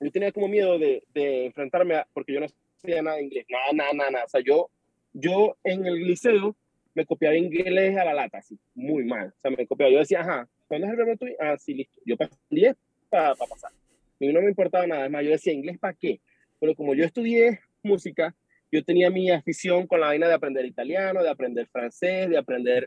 Yo 0.00 0.10
tenía 0.10 0.32
como 0.32 0.48
miedo 0.48 0.78
de, 0.78 1.04
de 1.14 1.46
enfrentarme 1.46 1.94
a, 1.94 2.08
porque 2.12 2.32
yo 2.32 2.40
no 2.40 2.46
sabía 2.78 3.02
nada 3.02 3.16
de 3.16 3.22
inglés, 3.22 3.46
nada, 3.48 3.92
nada, 3.92 4.10
nada, 4.10 4.24
O 4.24 4.28
sea, 4.28 4.40
yo, 4.40 4.68
yo 5.12 5.56
en 5.62 5.86
el 5.86 5.94
liceo 5.94 6.56
me 6.94 7.06
copiaba 7.06 7.36
inglés 7.36 7.96
a 7.96 8.04
la 8.04 8.12
lata, 8.12 8.38
así, 8.38 8.58
muy 8.74 9.04
mal. 9.04 9.28
O 9.28 9.40
sea, 9.40 9.50
me 9.50 9.66
copiaba. 9.66 9.92
Yo 9.92 10.00
decía, 10.00 10.20
ajá, 10.20 10.48
¿cuándo 10.66 10.86
es 10.86 10.92
el 10.92 10.96
verbo 10.96 11.16
tuyo? 11.16 11.34
Ah, 11.40 11.56
sí, 11.56 11.74
listo. 11.74 12.00
Yo 12.04 12.16
pasé 12.16 12.36
10 12.50 12.76
para 13.08 13.34
pasar. 13.34 13.70
A 13.70 13.74
mí 14.18 14.32
no 14.32 14.42
me 14.42 14.48
importaba 14.48 14.86
nada. 14.86 15.08
más, 15.08 15.24
yo 15.24 15.30
decía, 15.30 15.52
¿inglés 15.52 15.78
para 15.78 15.94
qué? 15.94 16.20
Pero 16.60 16.74
como 16.74 16.94
yo 16.94 17.04
estudié 17.04 17.60
música, 17.82 18.34
yo 18.70 18.84
tenía 18.84 19.10
mi 19.10 19.30
afición 19.30 19.86
con 19.86 20.00
la 20.00 20.08
vaina 20.08 20.28
de 20.28 20.34
aprender 20.34 20.64
italiano, 20.64 21.22
de 21.22 21.28
aprender 21.28 21.66
francés, 21.66 22.28
de 22.28 22.38
aprender 22.38 22.86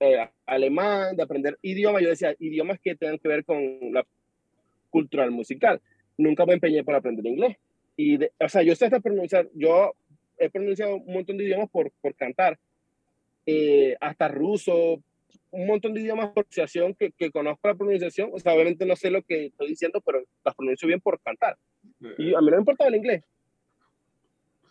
eh, 0.00 0.28
alemán, 0.44 1.16
de 1.16 1.22
aprender 1.22 1.58
idiomas. 1.62 2.02
Yo 2.02 2.08
decía, 2.08 2.34
idiomas 2.38 2.78
que 2.80 2.94
tengan 2.94 3.18
que 3.18 3.28
ver 3.28 3.44
con 3.44 3.58
la 3.92 4.06
cultural 4.90 5.30
musical. 5.30 5.80
Nunca 6.16 6.46
me 6.46 6.54
empeñé 6.54 6.84
por 6.84 6.94
aprender 6.94 7.26
inglés. 7.26 7.56
Y, 7.96 8.22
o 8.24 8.48
sea, 8.48 8.62
yo 8.62 8.74
sé 8.74 8.86
hasta 8.86 9.00
pronunciar, 9.00 9.48
yo 9.54 9.94
he 10.38 10.50
pronunciado 10.50 10.96
un 10.96 11.12
montón 11.12 11.38
de 11.38 11.44
idiomas 11.44 11.70
por, 11.70 11.90
por 12.02 12.14
cantar, 12.14 12.58
eh, 13.46 13.96
hasta 14.00 14.28
ruso, 14.28 15.02
un 15.50 15.66
montón 15.66 15.94
de 15.94 16.02
idiomas 16.02 16.26
por 16.26 16.44
pronunciación 16.44 16.94
que, 16.94 17.12
que, 17.12 17.30
conozco 17.30 17.68
la 17.68 17.74
pronunciación. 17.74 18.30
O 18.32 18.38
sea, 18.38 18.52
obviamente 18.52 18.84
no 18.84 18.96
sé 18.96 19.10
lo 19.10 19.22
que 19.22 19.46
estoy 19.46 19.68
diciendo, 19.68 20.00
pero 20.04 20.22
las 20.44 20.54
pronuncio 20.54 20.88
bien 20.88 21.00
por 21.00 21.20
cantar. 21.20 21.56
Y 22.18 22.34
a 22.34 22.40
mí 22.40 22.46
no 22.46 22.52
me 22.52 22.58
importaba 22.58 22.88
el 22.88 22.96
inglés. 22.96 23.24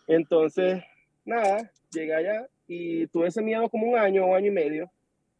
Entonces, 0.06 0.82
nada, 1.24 1.70
llegué 1.90 2.14
allá 2.14 2.46
y 2.68 3.06
tuve 3.08 3.28
ese 3.28 3.42
miedo 3.42 3.68
como 3.68 3.88
un 3.88 3.98
año, 3.98 4.26
un 4.26 4.36
año 4.36 4.48
y 4.48 4.54
medio. 4.54 4.90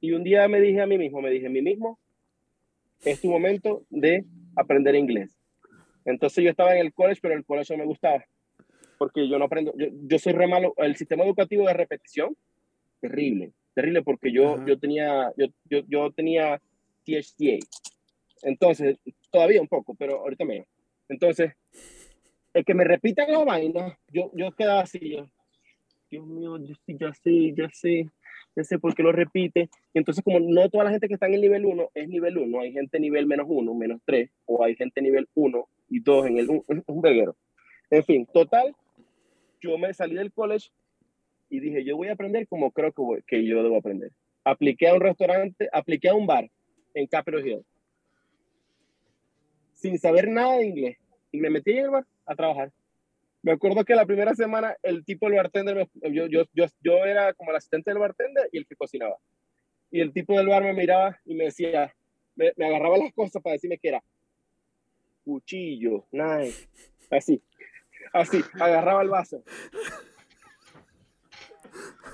Y 0.01 0.13
un 0.13 0.25
día 0.25 0.47
me 0.49 0.61
dije 0.61 0.81
a 0.81 0.87
mí 0.87 0.99
mismo, 0.99 1.21
me 1.21 1.31
dije 1.31 1.47
a 1.47 1.51
mí 1.51 1.63
mismo, 1.63 1.99
es 3.05 3.21
tu 3.21 3.31
momento 3.31 3.85
de 3.91 4.25
aprender 4.55 4.95
inglés. 4.95 5.37
Entonces 6.05 6.45
yo 6.45 6.51
estaba 6.51 6.75
en 6.75 6.87
el 6.87 6.93
college, 6.93 7.21
pero 7.21 7.35
el 7.35 7.45
college 7.45 7.75
no 7.75 7.83
me 7.83 7.87
gustaba. 7.87 8.25
Porque 8.99 9.29
yo 9.29 9.39
no 9.39 9.47
aprendo, 9.47 9.75
yo, 9.77 9.87
yo 9.91 10.19
soy 10.19 10.33
re 10.33 10.47
malo. 10.47 10.75
El 10.77 10.97
sistema 10.97 11.25
educativo 11.25 11.67
de 11.67 11.75
repetición, 11.75 12.37
terrible, 13.01 13.53
terrible 13.75 14.03
porque 14.03 14.33
yo, 14.33 14.65
yo 14.65 14.79
tenía, 14.79 15.33
yo, 15.37 15.47
yo, 15.65 15.81
yo 15.87 16.11
tenía 16.13 16.61
THCA. 17.05 17.59
Entonces, 18.43 18.99
todavía 19.31 19.61
un 19.61 19.69
poco, 19.69 19.95
pero 19.95 20.21
ahorita 20.21 20.45
menos. 20.45 20.67
Entonces, 21.09 21.53
el 22.55 22.65
que 22.65 22.75
me 22.75 22.85
repitan 22.85 23.31
la 23.31 23.45
vaina, 23.45 23.99
yo, 24.09 24.31
yo 24.35 24.53
quedaba 24.53 24.81
así, 24.81 25.11
yo, 25.11 25.29
Dios 26.11 26.27
mío, 26.27 26.57
yo 26.59 26.75
sí, 26.87 26.97
ya 26.99 27.13
sé, 27.13 27.55
ya 27.55 27.69
sé, 27.71 28.09
ya 28.57 28.65
sé 28.65 28.79
por 28.79 28.95
qué 28.95 29.03
lo 29.03 29.13
repite. 29.13 29.69
Entonces, 29.95 30.25
como 30.25 30.41
no 30.41 30.69
toda 30.71 30.85
la 30.85 30.91
gente 30.91 31.09
que 31.09 31.15
está 31.15 31.27
en 31.27 31.35
el 31.35 31.43
nivel 31.43 31.67
1 31.67 31.91
es 31.95 32.09
nivel 32.09 32.39
1, 32.39 32.61
hay 32.61 32.73
gente 32.73 32.99
nivel 32.99 33.27
menos 33.27 33.47
1, 33.49 33.75
menos 33.75 34.01
3, 34.07 34.31
o 34.47 34.65
hay 34.65 34.75
gente 34.75 35.03
nivel 35.03 35.29
1 35.35 35.69
y 35.91 36.01
2 36.01 36.27
en 36.27 36.39
el 36.39 36.49
un, 36.49 36.65
un 36.87 37.01
verguero. 37.01 37.37
En 37.91 38.03
fin, 38.03 38.27
total, 38.27 38.75
yo 39.61 39.79
me 39.79 39.93
salí 39.95 40.17
del 40.17 40.33
college 40.33 40.71
y 41.49 41.61
dije, 41.61 41.85
yo 41.85 41.97
voy 41.97 42.09
a 42.09 42.13
aprender 42.13 42.49
como 42.49 42.73
creo 42.73 42.93
que, 42.93 43.23
que 43.27 43.47
yo 43.47 43.63
debo 43.63 43.77
aprender. 43.77 44.11
Apliqué 44.45 44.89
a 44.89 44.95
un 44.95 45.01
restaurante, 45.01 45.69
apliqué 45.73 46.09
a 46.09 46.15
un 46.15 46.27
bar 46.27 46.51
en 46.95 47.07
Capitol 47.07 47.47
Hill. 47.47 47.65
sin 49.75 49.99
saber 49.99 50.29
nada 50.29 50.57
de 50.57 50.67
inglés. 50.67 50.97
Y 51.31 51.41
me 51.41 51.51
metí 51.51 51.73
en 51.73 51.85
el 51.85 51.91
bar 51.91 52.07
a 52.25 52.35
trabajar. 52.35 52.73
Me 53.47 53.53
acuerdo 53.53 53.85
que 53.85 53.95
la 53.95 54.05
primera 54.05 54.35
semana 54.35 54.77
el 54.83 55.05
tipo 55.05 55.27
del 55.27 55.37
bartender, 55.37 55.89
yo, 56.11 56.27
yo, 56.27 56.43
yo, 56.53 56.67
yo 56.81 57.05
era 57.05 57.33
como 57.33 57.53
el 57.53 57.57
asistente 57.57 57.93
del 57.93 58.01
bartender 58.01 58.49
y 58.51 58.59
el 58.59 58.67
que 58.67 58.75
cocinaba. 58.75 59.19
Y 59.89 60.01
el 60.01 60.13
tipo 60.13 60.37
del 60.37 60.49
bar 60.49 60.65
me 60.65 60.73
miraba 60.73 61.17
y 61.25 61.37
me 61.37 61.45
decía, 61.45 61.95
me, 62.35 62.53
me 62.57 62.67
agarraba 62.67 62.99
las 62.99 63.13
cosas 63.13 63.41
para 63.41 63.53
decirme 63.53 63.79
que 63.79 63.87
era 63.87 64.03
cuchillo, 65.25 66.09
nice, 66.11 66.69
así, 67.09 67.41
así, 68.13 68.43
agarraba 68.55 69.03
el 69.03 69.11
vaso, 69.11 69.45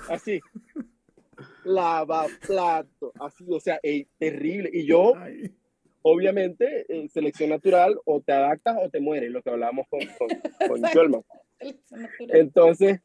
así, 0.09 0.39
lava 1.63 2.27
plato, 2.45 3.11
así, 3.19 3.43
o 3.49 3.59
sea, 3.59 3.79
terrible. 4.19 4.69
Y 4.71 4.85
yo, 4.85 5.13
obviamente, 6.03 6.85
en 6.89 7.09
selección 7.09 7.49
natural, 7.49 7.99
o 8.05 8.21
te 8.21 8.31
adaptas 8.31 8.77
o 8.79 8.89
te 8.89 8.99
mueres, 8.99 9.31
lo 9.31 9.41
que 9.41 9.49
hablábamos 9.49 9.87
con, 9.89 10.01
con, 10.17 10.81
con 10.81 11.25
Entonces, 12.29 12.99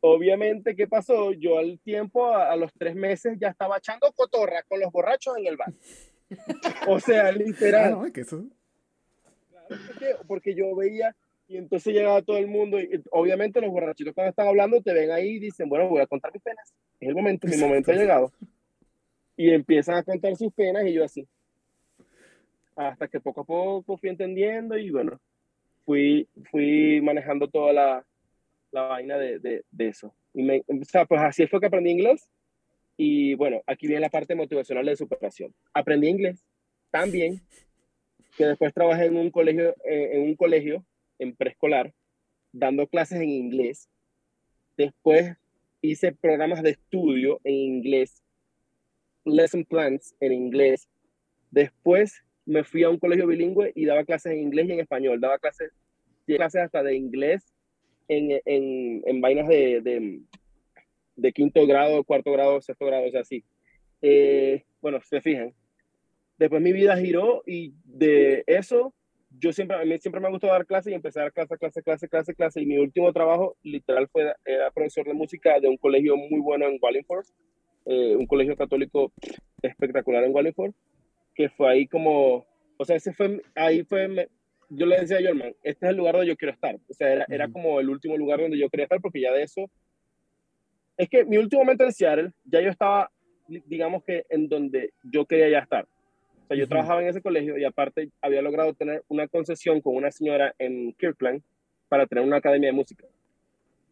obviamente, 0.00 0.76
¿qué 0.76 0.86
pasó? 0.86 1.32
Yo 1.32 1.58
al 1.58 1.80
tiempo, 1.80 2.34
a, 2.34 2.54
los 2.56 2.72
tres 2.74 2.94
meses, 2.94 3.38
ya 3.40 3.48
estaba 3.48 3.78
echando 3.78 4.12
cotorra 4.12 4.62
con 4.68 4.80
los 4.80 4.92
borrachos 4.92 5.36
en 5.38 5.46
el 5.46 5.56
bar. 5.56 5.72
O 6.86 7.00
sea, 7.00 7.32
literal. 7.32 7.94
Ah, 7.98 8.10
eso... 8.14 8.44
porque 10.26 10.54
yo 10.54 10.74
veía 10.76 11.14
y 11.48 11.56
entonces 11.56 11.92
llegaba 11.92 12.22
todo 12.22 12.38
el 12.38 12.46
mundo 12.46 12.80
y 12.80 13.02
obviamente 13.10 13.60
los 13.60 13.70
borrachitos 13.70 14.14
cuando 14.14 14.30
están 14.30 14.48
hablando 14.48 14.80
te 14.80 14.94
ven 14.94 15.10
ahí 15.10 15.36
y 15.36 15.38
dicen, 15.38 15.68
bueno, 15.68 15.88
voy 15.88 16.00
a 16.00 16.06
contar 16.06 16.32
mis 16.32 16.42
penas. 16.42 16.72
Es 17.00 17.08
el 17.08 17.14
momento, 17.14 17.46
mi 17.46 17.56
momento 17.56 17.92
ha 17.92 17.94
llegado. 17.94 18.32
Y 19.36 19.50
empiezan 19.50 19.96
a 19.96 20.02
contar 20.02 20.34
sus 20.36 20.52
penas 20.52 20.84
y 20.86 20.94
yo 20.94 21.04
así. 21.04 21.28
Hasta 22.76 23.08
que 23.08 23.20
poco 23.20 23.42
a 23.42 23.44
poco 23.44 23.96
fui 23.98 24.08
entendiendo 24.08 24.78
y 24.78 24.90
bueno, 24.90 25.20
fui, 25.84 26.28
fui 26.50 27.00
manejando 27.02 27.48
toda 27.48 27.72
la, 27.72 28.06
la 28.70 28.82
vaina 28.82 29.18
de, 29.18 29.38
de, 29.38 29.64
de 29.70 29.88
eso. 29.88 30.14
Y 30.34 30.42
me, 30.42 30.62
o 30.66 30.84
sea, 30.84 31.04
pues 31.04 31.20
así 31.20 31.46
fue 31.46 31.60
que 31.60 31.66
aprendí 31.66 31.90
inglés. 31.90 32.28
Y 32.96 33.34
bueno, 33.34 33.62
aquí 33.66 33.86
viene 33.86 34.00
la 34.00 34.10
parte 34.10 34.34
motivacional 34.34 34.86
de 34.86 34.96
superación. 34.96 35.54
Aprendí 35.72 36.08
inglés 36.08 36.44
también, 36.90 37.40
que 38.36 38.46
después 38.46 38.72
trabajé 38.72 39.06
en 39.06 39.16
un 39.16 39.30
colegio, 39.30 39.74
eh, 39.84 40.10
en 40.12 40.22
un 40.22 40.36
colegio 40.36 40.84
en 41.18 41.34
preescolar, 41.34 41.92
dando 42.52 42.86
clases 42.86 43.20
en 43.20 43.30
inglés. 43.30 43.88
Después 44.76 45.36
hice 45.80 46.12
programas 46.12 46.62
de 46.62 46.70
estudio 46.70 47.40
en 47.44 47.54
inglés, 47.54 48.22
lesson 49.24 49.64
plans 49.64 50.14
en 50.20 50.32
inglés. 50.32 50.88
Después 51.50 52.24
me 52.44 52.64
fui 52.64 52.82
a 52.82 52.90
un 52.90 52.98
colegio 52.98 53.26
bilingüe 53.26 53.72
y 53.74 53.84
daba 53.84 54.04
clases 54.04 54.32
en 54.32 54.40
inglés 54.40 54.68
y 54.68 54.72
en 54.72 54.80
español. 54.80 55.20
Daba 55.20 55.38
clases, 55.38 55.72
clases 56.26 56.62
hasta 56.62 56.82
de 56.82 56.96
inglés 56.96 57.54
en, 58.08 58.40
en, 58.44 59.02
en 59.06 59.20
vainas 59.20 59.48
de, 59.48 59.80
de, 59.80 60.20
de, 61.16 61.32
quinto 61.32 61.66
grado, 61.66 62.04
cuarto 62.04 62.32
grado, 62.32 62.60
sexto 62.60 62.86
grado, 62.86 63.06
o 63.06 63.10
sea, 63.10 63.20
así. 63.20 63.44
Eh, 64.00 64.64
bueno, 64.80 65.00
se 65.02 65.20
fijan. 65.20 65.54
Después 66.38 66.60
mi 66.60 66.72
vida 66.72 66.96
giró 66.96 67.42
y 67.46 67.72
de 67.84 68.42
eso 68.46 68.92
yo 69.38 69.52
siempre, 69.52 69.76
a 69.76 69.84
mí 69.84 69.98
siempre 69.98 70.20
me 70.20 70.30
gustado 70.30 70.52
dar 70.52 70.66
clases 70.66 70.92
y 70.92 70.94
empecé 70.94 71.20
a 71.20 71.24
dar 71.24 71.32
clase, 71.32 71.56
clase, 71.56 71.82
clase, 71.82 72.08
clase, 72.08 72.34
clase. 72.34 72.60
Y 72.60 72.66
mi 72.66 72.78
último 72.78 73.12
trabajo, 73.12 73.56
literal, 73.62 74.08
fue 74.08 74.34
era 74.44 74.70
profesor 74.70 75.06
de 75.06 75.14
música 75.14 75.60
de 75.60 75.68
un 75.68 75.76
colegio 75.76 76.16
muy 76.16 76.40
bueno 76.40 76.66
en 76.66 76.78
Wallingford, 76.80 77.26
eh, 77.86 78.16
un 78.16 78.26
colegio 78.26 78.56
católico 78.56 79.12
espectacular 79.62 80.24
en 80.24 80.34
Wallingford, 80.34 80.72
que 81.34 81.48
fue 81.48 81.70
ahí 81.70 81.86
como, 81.86 82.46
o 82.76 82.84
sea, 82.84 82.96
ese 82.96 83.12
fue, 83.12 83.42
ahí 83.54 83.84
fue, 83.84 84.28
yo 84.68 84.86
le 84.86 85.00
decía 85.00 85.18
a 85.18 85.22
Jorman, 85.22 85.54
este 85.62 85.86
es 85.86 85.90
el 85.90 85.96
lugar 85.96 86.14
donde 86.14 86.28
yo 86.28 86.36
quiero 86.36 86.52
estar. 86.52 86.76
O 86.88 86.94
sea, 86.94 87.12
era, 87.12 87.26
era 87.28 87.48
como 87.48 87.80
el 87.80 87.88
último 87.88 88.16
lugar 88.16 88.40
donde 88.40 88.58
yo 88.58 88.68
quería 88.68 88.84
estar 88.84 89.00
porque 89.00 89.20
ya 89.20 89.32
de 89.32 89.42
eso, 89.42 89.70
es 90.96 91.08
que 91.08 91.24
mi 91.24 91.38
último 91.38 91.62
momento 91.62 91.84
en 91.84 91.92
Seattle, 91.92 92.32
ya 92.44 92.60
yo 92.60 92.70
estaba, 92.70 93.10
digamos 93.48 94.04
que 94.04 94.24
en 94.28 94.48
donde 94.48 94.92
yo 95.02 95.26
quería 95.26 95.48
ya 95.48 95.58
estar 95.58 95.86
yo 96.56 96.68
trabajaba 96.68 97.02
en 97.02 97.08
ese 97.08 97.22
colegio 97.22 97.58
y 97.58 97.64
aparte 97.64 98.10
había 98.20 98.42
logrado 98.42 98.74
tener 98.74 99.02
una 99.08 99.28
concesión 99.28 99.80
con 99.80 99.96
una 99.96 100.10
señora 100.10 100.54
en 100.58 100.92
Kirkland 100.94 101.42
para 101.88 102.06
tener 102.06 102.24
una 102.24 102.36
academia 102.36 102.68
de 102.68 102.74
música. 102.74 103.06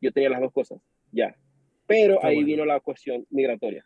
Yo 0.00 0.12
tenía 0.12 0.30
las 0.30 0.40
dos 0.40 0.52
cosas, 0.52 0.80
ya. 1.12 1.34
Pero 1.86 2.24
ahí 2.24 2.44
vino 2.44 2.64
la 2.64 2.80
cuestión 2.80 3.26
migratoria. 3.30 3.84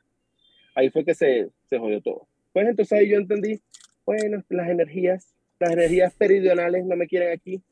Ahí 0.74 0.90
fue 0.90 1.04
que 1.04 1.14
se, 1.14 1.48
se 1.68 1.78
jodió 1.78 2.00
todo. 2.00 2.26
Pues 2.54 2.66
entonces 2.68 2.98
ahí 2.98 3.10
yo 3.10 3.18
entendí, 3.18 3.60
bueno, 4.06 4.42
las 4.48 4.70
energías, 4.70 5.34
las 5.60 5.72
energías 5.72 6.14
peridionales 6.14 6.86
no 6.86 6.96
me 6.96 7.06
quieren 7.06 7.32
aquí. 7.32 7.62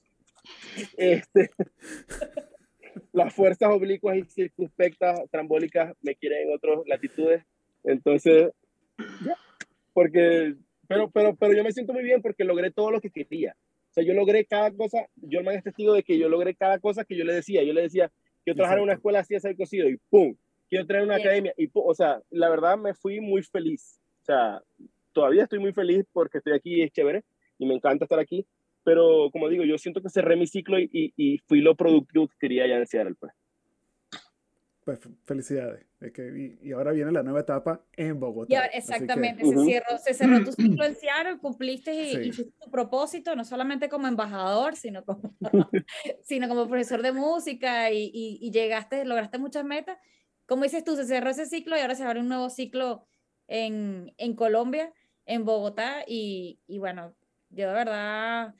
Este, 0.99 1.51
las 3.13 3.33
fuerzas 3.33 3.71
oblicuas 3.71 4.19
y 4.19 4.25
circunspectas, 4.25 5.21
trambólicas, 5.31 5.95
me 6.03 6.17
quieren 6.17 6.49
en 6.49 6.55
otras 6.55 6.81
latitudes. 6.87 7.45
Entonces, 7.85 8.51
porque 9.95 10.57
pero, 10.89 11.11
pero, 11.11 11.37
pero 11.37 11.55
yo 11.55 11.65
me 11.65 11.73
siento 11.73 11.93
muy 11.93 12.03
bien 12.03 12.21
porque 12.21 12.45
logré 12.45 12.71
todo 12.71 12.91
lo 12.91 13.01
que 13.01 13.11
quería. 13.11 13.57
O 13.91 13.95
sea, 13.95 14.05
yo 14.05 14.15
logré 14.15 14.45
cada 14.45 14.71
cosa, 14.73 15.07
yo 15.17 15.41
el 15.41 15.49
es 15.49 15.63
testigo 15.63 15.95
de 15.95 16.03
que 16.03 16.19
yo 16.19 16.29
logré 16.29 16.55
cada 16.55 16.79
cosa 16.81 17.05
que 17.05 17.17
yo 17.17 17.25
le 17.25 17.35
decía. 17.35 17.63
Yo 17.63 17.73
le 17.73 17.83
decía, 17.83 18.11
quiero 18.45 18.57
trabajar 18.57 18.79
en 18.79 18.85
una 18.85 18.95
escuela 18.95 19.21
así, 19.21 19.35
hacer 19.35 19.57
cocido, 19.57 19.89
y 19.89 19.99
¡pum! 20.11 20.35
Quiero 20.69 20.87
traer 20.87 21.05
una 21.05 21.17
academia, 21.17 21.55
y 21.57 21.69
¡pum! 21.69 21.85
O 21.87 21.95
sea, 21.95 22.21
la 22.31 22.51
verdad 22.51 22.77
me 22.77 22.95
fui 22.95 23.21
muy 23.21 23.43
feliz. 23.43 24.02
O 24.23 24.25
sea, 24.25 24.63
todavía 25.13 25.45
estoy 25.45 25.59
muy 25.59 25.73
feliz 25.73 26.05
porque 26.13 26.39
estoy 26.39 26.55
aquí 26.55 26.77
y 26.77 26.83
es 26.83 26.93
chévere, 26.93 27.25
y 27.59 27.67
me 27.67 27.75
encanta 27.75 28.05
estar 28.05 28.19
aquí. 28.19 28.47
Pero, 28.85 29.31
como 29.31 29.49
digo, 29.49 29.65
yo 29.65 29.79
siento 29.79 30.03
que 30.03 30.11
cerré 30.11 30.37
mi 30.37 30.47
ciclo 30.47 30.79
y, 30.79 31.13
y, 31.17 31.39
fui 31.47 31.61
lo 31.61 31.77
productivo 31.77 32.27
que 32.27 32.37
quería 32.41 32.67
ya 32.67 32.77
en 32.77 33.07
el 33.07 33.17
pues. 33.17 33.33
Pues 34.85 34.99
felicidades. 35.25 35.87
que, 36.13 36.59
y, 36.61 36.73
ahora 36.73 36.91
viene 36.91 37.13
la 37.13 37.23
nueva 37.23 37.41
etapa 37.41 37.85
en 37.97 38.19
Bogotá. 38.19 38.67
exactamente, 38.67 39.45
se, 39.45 39.55
cerró, 39.55 39.99
se, 39.99 40.15
cerró, 40.15 40.45
tu 40.45 40.51
ciclo 40.51 40.85
en 40.85 40.97
Seattle, 40.97 41.39
cumpliste 41.39 41.95
y, 41.95 42.29
hiciste 42.29 42.53
tu 42.61 42.71
propósito, 42.71 43.37
no 43.37 43.45
solamente 43.45 43.89
como 43.89 44.09
embajador, 44.09 44.75
sino 44.75 45.05
como, 45.05 45.33
sino 46.23 46.49
como 46.49 46.67
profesor 46.67 47.03
de 47.03 47.13
música 47.13 47.93
y, 47.93 48.11
y, 48.13 48.51
llegaste, 48.51 49.05
lograste 49.05 49.39
muchas 49.39 49.65
metas. 49.65 49.99
Como 50.47 50.65
dices 50.65 50.83
tú, 50.83 50.97
se 50.97 51.05
cerró 51.05 51.31
ese 51.31 51.47
ciclo 51.47 51.77
y 51.77 51.81
ahora 51.81 51.95
se 51.95 52.03
abre 52.03 52.19
un 52.19 52.29
nuevo 52.29 52.51
ciclo 52.51 53.07
en, 53.53 54.13
en 54.17 54.35
Colombia, 54.35 54.93
en 55.27 55.45
Bogotá 55.45 56.05
y, 56.07 56.59
y 56.67 56.79
bueno, 56.79 57.15
yo 57.51 57.69
de 57.69 57.75
verdad 57.75 58.55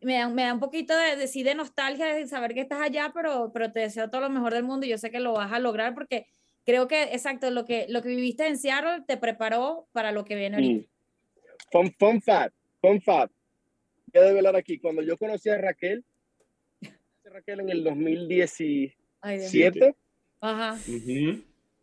me 0.00 0.14
da, 0.14 0.28
me 0.28 0.44
da 0.44 0.54
un 0.54 0.60
poquito 0.60 0.96
de, 0.96 1.16
de, 1.16 1.26
sí, 1.28 1.42
de 1.42 1.54
nostalgia 1.54 2.06
de 2.06 2.26
saber 2.26 2.54
que 2.54 2.60
estás 2.60 2.80
allá, 2.80 3.10
pero, 3.12 3.52
pero 3.52 3.70
te 3.72 3.80
deseo 3.80 4.08
todo 4.08 4.22
lo 4.22 4.30
mejor 4.30 4.54
del 4.54 4.64
mundo 4.64 4.86
y 4.86 4.88
yo 4.88 4.96
sé 4.98 5.10
que 5.10 5.20
lo 5.20 5.34
vas 5.34 5.52
a 5.52 5.58
lograr 5.58 5.92
porque 5.94 6.26
creo 6.64 6.88
que, 6.88 7.02
exacto, 7.02 7.50
lo 7.50 7.66
que, 7.66 7.84
lo 7.88 8.00
que 8.02 8.08
viviste 8.08 8.46
en 8.46 8.56
Seattle 8.56 9.04
te 9.06 9.18
preparó 9.18 9.86
para 9.92 10.12
lo 10.12 10.24
que 10.24 10.34
viene 10.34 10.56
ahorita. 10.56 10.86
Mm. 10.86 10.88
Fun, 11.70 11.94
fun 11.98 12.22
fact, 12.22 12.54
fun 12.80 13.02
fact. 13.02 13.34
Voy 14.14 14.22
a 14.22 14.30
hablar 14.30 14.56
aquí. 14.56 14.78
Cuando 14.78 15.02
yo 15.02 15.18
conocí 15.18 15.50
a 15.50 15.58
Raquel, 15.58 16.02
Raquel 17.24 17.60
en 17.60 17.68
el 17.68 17.84
2017, 17.84 19.94
Ajá. 20.40 20.78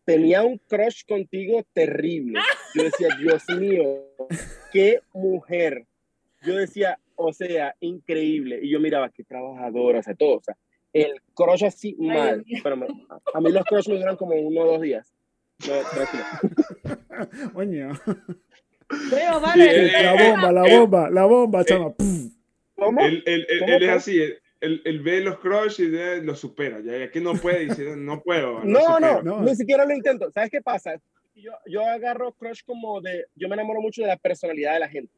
Tenía 0.06 0.44
un 0.44 0.58
crush 0.58 1.04
contigo 1.06 1.66
terrible. 1.74 2.40
Yo 2.74 2.84
decía, 2.84 3.10
Dios 3.20 3.44
mío, 3.58 4.06
qué 4.72 5.02
mujer. 5.14 5.86
Yo 6.44 6.56
decía, 6.56 7.00
o 7.16 7.34
sea, 7.34 7.76
increíble. 7.80 8.60
Y 8.62 8.70
yo 8.70 8.80
miraba, 8.80 9.10
qué 9.10 9.24
trabajadora, 9.24 10.00
o 10.00 10.04
sea, 10.04 10.16
todo. 10.16 10.38
O 10.38 10.44
sea, 10.44 10.56
el 10.94 11.22
crush 11.34 11.66
así 11.66 11.96
mal. 12.00 12.46
Pero 12.64 12.76
a 13.34 13.42
mí 13.42 13.52
los 13.52 13.66
crush 13.66 13.90
me 13.90 13.98
duran 13.98 14.16
como 14.16 14.36
uno 14.36 14.62
o 14.62 14.66
dos 14.74 14.82
días. 14.82 15.12
No, 15.68 15.74
tranquilo. 15.90 16.24
Coño. 17.54 17.92
vale, 19.42 19.92
la 19.92 20.14
bomba, 20.14 20.52
la 20.52 20.78
bomba, 20.78 21.10
la 21.10 21.26
bomba, 21.26 21.62
eh, 21.62 21.66
chama. 21.66 21.94
¿Cómo? 22.76 23.02
Él, 23.02 23.24
él, 23.26 23.48
él, 23.50 23.84
es 23.84 23.90
así, 23.90 24.22
él, 24.66 25.02
ve 25.02 25.22
los 25.22 25.40
crush 25.40 25.82
y 25.82 26.22
lo 26.22 26.36
supera. 26.36 26.80
Ya, 26.82 27.10
que 27.10 27.22
no 27.22 27.34
puede, 27.34 27.66
dice, 27.66 27.96
no 27.98 28.22
puedo. 28.22 28.64
No, 28.64 29.00
no, 29.00 29.22
no, 29.22 29.42
ni 29.42 29.56
siquiera 29.56 29.86
lo 29.86 29.94
intento. 29.94 30.32
¿Sabes 30.32 30.50
qué 30.50 30.62
pasa? 30.62 31.00
Yo, 31.36 31.52
yo 31.66 31.86
agarro 31.86 32.32
crush 32.34 32.64
como 32.66 33.02
de, 33.02 33.26
yo 33.36 33.48
me 33.48 33.56
enamoro 33.56 33.82
mucho 33.82 34.02
de 34.02 34.08
la 34.08 34.18
personalidad 34.18 34.74
de 34.74 34.80
la 34.80 34.90
gente. 34.90 35.14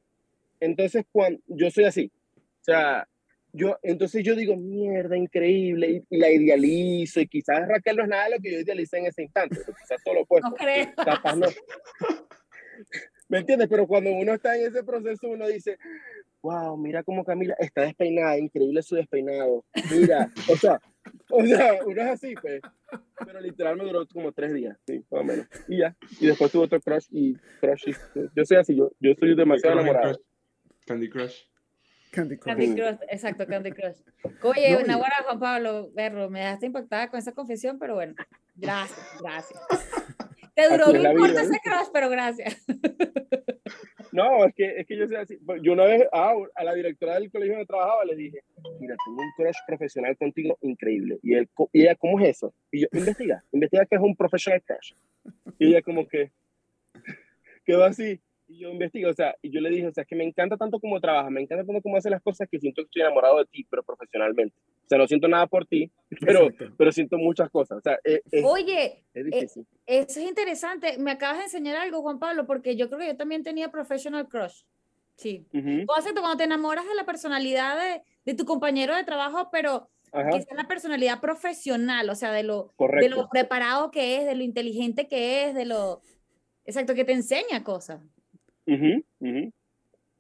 Entonces, 0.60 1.06
cuando 1.12 1.40
yo 1.48 1.70
soy 1.70 1.86
así, 1.86 2.12
o 2.36 2.64
sea, 2.64 3.08
yo, 3.54 3.78
entonces 3.82 4.24
yo 4.24 4.36
digo, 4.36 4.56
mierda, 4.56 5.16
increíble, 5.16 6.04
y, 6.10 6.18
la 6.18 6.30
idealizo, 6.30 7.20
y 7.22 7.28
quizás 7.28 7.68
Raquel 7.68 7.98
no 7.98 8.04
es 8.04 8.10
nada 8.10 8.26
de 8.26 8.32
lo 8.32 8.40
que 8.40 8.52
yo 8.52 8.60
idealicé 8.60 8.98
en 8.98 9.06
ese 9.08 9.24
instante, 9.24 9.58
quizás 9.58 10.04
todo 10.04 10.16
lo 10.16 10.22
opuesto. 10.22 10.50
No 10.50 10.56
creo. 10.56 10.88
Capaz 10.96 11.36
no. 11.36 11.48
¿Me 13.30 13.40
entiendes? 13.40 13.68
Pero 13.68 13.88
cuando 13.88 14.12
uno 14.12 14.34
está 14.34 14.58
en 14.58 14.68
ese 14.68 14.84
proceso, 14.84 15.28
uno 15.28 15.48
dice, 15.48 15.78
wow, 16.48 16.78
mira 16.78 17.04
cómo 17.04 17.26
Camila 17.26 17.56
está 17.60 17.82
despeinada, 17.82 18.38
increíble 18.38 18.82
su 18.82 18.96
despeinado. 18.96 19.66
Mira, 19.92 20.32
o 20.50 20.56
sea, 20.56 20.80
o 21.30 21.46
sea, 21.46 21.80
uno 21.86 22.02
es 22.02 22.08
así, 22.08 22.36
pues. 22.42 22.62
Pero 23.26 23.42
literal 23.42 23.76
me 23.76 23.84
duró 23.84 24.08
como 24.08 24.32
tres 24.32 24.54
días, 24.54 24.78
sí, 24.88 25.04
más 25.12 25.22
o 25.22 25.24
menos. 25.26 25.46
Y 25.68 25.80
ya. 25.80 25.96
Y 26.22 26.28
después 26.28 26.50
tuvo 26.50 26.64
otro 26.64 26.80
crush 26.80 27.08
y 27.12 27.36
crush. 27.60 27.94
yo 28.34 28.46
soy 28.46 28.58
así, 28.58 28.78
yo, 28.78 28.92
yo 29.00 29.14
soy 29.20 29.36
demasiado 29.36 29.78
enamorado. 29.78 30.22
Candy 30.86 31.10
Crush. 31.10 31.44
Candy 32.12 32.38
Crush. 32.38 32.56
Candy 32.56 32.76
Crush, 32.76 32.98
exacto, 33.10 33.46
Candy 33.46 33.72
Crush. 33.72 33.98
Oye, 34.44 34.78
una 34.82 34.96
buena 34.96 35.16
Juan 35.26 35.40
Pablo, 35.40 35.92
Berro, 35.94 36.30
me 36.30 36.40
dejaste 36.40 36.68
impactada 36.68 37.10
con 37.10 37.20
esa 37.20 37.34
confesión, 37.34 37.78
pero 37.78 37.96
bueno, 37.96 38.16
gracias, 38.56 39.18
gracias. 39.22 39.60
Te 40.56 40.70
duró 40.70 40.92
un 40.92 41.18
corto 41.18 41.40
ese 41.40 41.60
crush, 41.62 41.90
pero 41.92 42.10
gracias. 42.10 42.66
No, 44.12 44.46
es 44.46 44.54
que, 44.56 44.80
es 44.80 44.88
que 44.88 44.98
yo 44.98 45.08
sé 45.08 45.18
así. 45.18 45.38
Pues, 45.38 45.62
yo 45.62 45.74
una 45.74 45.86
vez 45.86 46.08
ah, 46.12 46.34
a 46.56 46.64
la 46.64 46.74
directora 46.74 47.16
del 47.16 47.32
colegio 47.32 47.54
donde 47.54 47.66
trabajaba 47.66 48.06
le 48.06 48.16
dije, 48.16 48.40
mira, 48.80 48.96
tengo 49.06 49.22
un 49.22 49.32
crush 49.36 49.58
profesional 49.66 50.18
contigo 50.18 50.58
increíble. 50.62 51.20
Y, 51.24 51.36
él, 51.36 51.50
y 51.74 51.82
ella, 51.82 51.96
¿cómo 51.96 52.20
es 52.20 52.30
eso? 52.30 52.54
Y 52.72 52.82
yo, 52.82 52.88
investiga, 52.94 53.44
investiga 53.52 53.86
que 53.86 53.96
es 53.96 54.02
un 54.02 54.16
professional 54.16 54.62
crush. 54.64 54.94
Y 55.60 55.68
ella 55.68 55.82
como 55.82 56.08
que 56.08 56.32
quedó 57.66 57.84
así. 57.84 58.20
Y 58.50 58.60
yo 58.60 58.70
investigo, 58.70 59.10
o 59.10 59.14
sea, 59.14 59.36
y 59.42 59.50
yo 59.50 59.60
le 59.60 59.70
dije, 59.70 59.88
o 59.88 59.92
sea, 59.92 60.04
es 60.04 60.08
que 60.08 60.16
me 60.16 60.24
encanta 60.24 60.56
tanto 60.56 60.80
cómo 60.80 61.02
trabajas, 61.02 61.30
me 61.32 61.42
encanta 61.42 61.66
tanto 61.66 61.82
cómo 61.82 61.98
haces 61.98 62.12
las 62.12 62.22
cosas 62.22 62.48
que 62.50 62.60
siento 62.60 62.82
que 62.82 62.86
estoy 62.86 63.02
enamorado 63.02 63.40
de 63.40 63.46
ti, 63.46 63.66
pero 63.70 63.84
profesionalmente. 63.84 64.56
O 64.86 64.88
sea, 64.88 64.98
no 64.98 65.08
siento 65.08 65.28
nada 65.28 65.48
por 65.48 65.66
ti, 65.66 65.92
pero, 66.22 66.48
pero 66.78 66.92
siento 66.94 67.18
muchas 67.18 67.50
cosas. 67.50 67.80
O 67.80 67.82
sea, 67.82 68.00
es, 68.04 68.22
Oye, 68.44 69.04
es 69.14 69.58
eh, 69.58 69.66
eso 69.86 70.20
es 70.20 70.28
interesante. 70.28 70.98
Me 70.98 71.12
acabas 71.12 71.40
de 71.40 71.44
enseñar 71.44 71.76
algo, 71.76 72.02
Juan 72.02 72.20
Pablo, 72.20 72.48
porque 72.48 72.78
yo 72.78 72.88
creo 72.88 73.00
que 73.00 73.08
yo 73.08 73.18
también 73.18 73.44
tenía 73.44 73.70
professional 73.70 74.30
crush. 74.30 74.64
Sí. 75.16 75.46
Uh 75.52 75.86
cuando 75.86 76.38
te 76.38 76.44
enamoras 76.44 76.88
de 76.88 76.96
la 76.96 77.06
personalidad 77.06 77.78
de, 77.78 78.02
de 78.24 78.34
tu 78.34 78.46
compañero 78.46 78.96
de 78.96 79.04
trabajo, 79.04 79.50
pero 79.52 79.90
quizás 80.32 80.56
la 80.56 80.68
personalidad 80.68 81.20
profesional, 81.20 82.10
o 82.10 82.16
sea, 82.16 82.32
de 82.32 82.44
lo, 82.44 82.74
de 83.00 83.10
lo 83.10 83.28
preparado 83.30 83.92
que 83.92 84.18
es, 84.18 84.26
de 84.26 84.36
lo 84.36 84.44
inteligente 84.44 85.08
que 85.08 85.46
es, 85.46 85.56
de 85.56 85.66
lo... 85.66 86.02
Exacto, 86.66 86.96
que 86.96 87.06
te 87.06 87.14
enseña 87.14 87.64
cosas. 87.64 88.02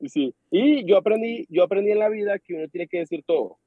Sí. 0.06 0.34
Y 0.52 0.86
yo 0.86 0.98
aprendí, 0.98 1.46
yo 1.50 1.64
aprendí 1.64 1.92
en 1.92 2.00
la 2.00 2.10
vida 2.10 2.40
que 2.40 2.54
uno 2.54 2.68
tiene 2.68 2.88
que 2.88 3.00
decir 3.00 3.24
todo, 3.26 3.58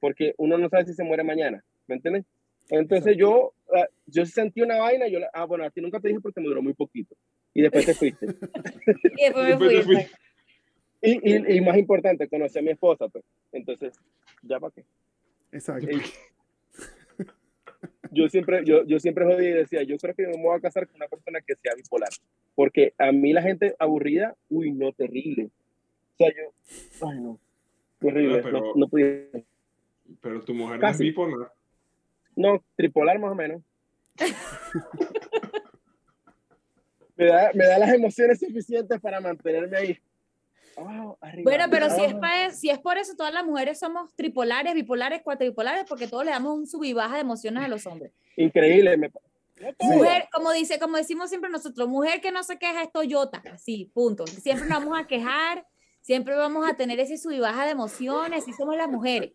porque 0.00 0.34
uno 0.36 0.58
no 0.58 0.68
sabe 0.68 0.86
si 0.86 0.94
se 0.94 1.04
muere 1.04 1.22
mañana, 1.22 1.64
¿me 1.86 1.94
entiendes? 1.96 2.24
Entonces 2.70 3.16
yo, 3.16 3.54
ah, 3.74 3.86
yo 4.06 4.26
sentí 4.26 4.60
una 4.60 4.78
vaina, 4.78 5.08
yo, 5.08 5.20
ah, 5.32 5.44
bueno, 5.44 5.64
a 5.64 5.70
ti 5.70 5.80
nunca 5.80 6.00
te 6.00 6.08
dije 6.08 6.20
porque 6.20 6.40
me 6.40 6.48
duró 6.48 6.62
muy 6.62 6.74
poquito. 6.74 7.16
Y 7.54 7.62
después 7.62 7.86
te 7.86 7.94
fuiste. 7.94 8.26
y 9.16 9.24
después 9.24 9.58
me 9.58 9.82
fui. 9.82 9.96
Y, 11.00 11.56
y, 11.56 11.60
más 11.60 11.78
importante, 11.78 12.28
conocí 12.28 12.58
a 12.58 12.62
mi 12.62 12.70
esposa, 12.70 13.08
pues. 13.08 13.24
Entonces, 13.52 13.94
¿ya 14.42 14.58
para 14.58 14.74
qué? 14.74 14.84
Exacto. 15.52 15.88
Yo 18.10 18.28
siempre, 18.28 18.64
yo, 18.64 18.84
yo 18.84 18.98
siempre 18.98 19.24
jodí 19.24 19.46
y 19.46 19.52
decía, 19.52 19.82
yo 19.82 19.96
creo 19.98 20.14
que 20.14 20.26
me 20.26 20.42
voy 20.42 20.56
a 20.56 20.60
casar 20.60 20.86
con 20.86 20.96
una 20.96 21.08
persona 21.08 21.40
que 21.40 21.54
sea 21.56 21.74
bipolar. 21.74 22.10
Porque 22.54 22.94
a 22.98 23.12
mí 23.12 23.32
la 23.32 23.42
gente 23.42 23.74
aburrida, 23.78 24.36
uy, 24.48 24.72
no, 24.72 24.92
terrible. 24.92 25.50
O 26.14 26.16
sea, 26.16 26.28
yo, 26.28 27.06
ay, 27.06 27.20
no, 27.20 27.38
terrible, 28.00 28.42
pero, 28.42 28.60
no, 28.60 28.74
no 28.74 28.88
podía. 28.88 29.24
Pero 30.20 30.40
tu 30.42 30.54
mujer 30.54 30.80
no 30.80 30.88
es 30.88 30.98
bipolar. 30.98 31.52
No, 32.34 32.62
tripolar 32.76 33.18
más 33.18 33.32
o 33.32 33.34
menos. 33.34 33.62
me, 37.16 37.26
da, 37.26 37.50
me 37.54 37.66
da 37.66 37.78
las 37.78 37.92
emociones 37.92 38.40
suficientes 38.40 39.00
para 39.00 39.20
mantenerme 39.20 39.76
ahí. 39.76 39.98
Oh, 40.80 41.18
bueno, 41.42 41.66
pero 41.70 41.90
si, 41.90 42.04
es 42.04 42.14
para, 42.14 42.50
si 42.52 42.70
es 42.70 42.78
por 42.78 42.98
eso, 42.98 43.16
todas 43.16 43.34
las 43.34 43.44
mujeres 43.44 43.80
somos 43.80 44.14
tripolares, 44.14 44.74
bipolares, 44.74 45.22
cuatripolares, 45.22 45.84
porque 45.88 46.06
todos 46.06 46.24
le 46.24 46.30
damos 46.30 46.56
un 46.56 46.66
sub 46.66 46.84
y 46.84 46.92
baja 46.92 47.16
de 47.16 47.22
emociones 47.22 47.64
a 47.64 47.68
los 47.68 47.84
hombres. 47.86 48.12
Increíble. 48.36 48.96
Me... 48.96 49.10
Mujer, 49.80 50.28
como 50.32 50.52
dice, 50.52 50.78
como 50.78 50.96
decimos 50.96 51.30
siempre 51.30 51.50
nosotros, 51.50 51.88
mujer 51.88 52.20
que 52.20 52.30
no 52.30 52.44
se 52.44 52.58
queja 52.58 52.82
es 52.82 52.92
Toyota, 52.92 53.42
así, 53.52 53.90
punto. 53.92 54.24
Siempre 54.28 54.68
nos 54.68 54.84
vamos 54.84 55.00
a 55.00 55.06
quejar, 55.08 55.66
siempre 56.00 56.36
vamos 56.36 56.68
a 56.68 56.74
tener 56.74 57.00
ese 57.00 57.18
sub 57.18 57.32
y 57.32 57.40
baja 57.40 57.64
de 57.64 57.72
emociones, 57.72 58.46
y 58.46 58.52
somos 58.52 58.76
las 58.76 58.88
mujeres. 58.88 59.32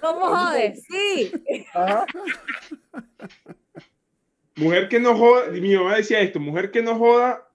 ¿Cómo 0.00 0.26
jodes? 0.34 0.82
Sí. 0.88 1.32
Mujer 4.56 4.88
que 4.88 5.00
no 5.00 5.14
joda, 5.16 5.48
mi 5.50 5.74
mamá 5.74 5.96
decía 5.96 6.20
esto, 6.20 6.40
mujer 6.40 6.70
que 6.70 6.80
no 6.80 6.96
joda 6.96 7.46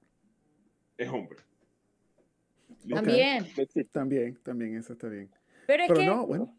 es 1.00 1.10
hombre. 1.10 1.40
También. 2.88 3.48
También, 3.92 4.38
también, 4.44 4.78
eso 4.78 4.94
está 4.94 5.08
bien. 5.08 5.32
Pero 5.66 5.84
es 5.84 5.92
que, 5.92 6.06
no, 6.06 6.28
bueno. 6.28 6.56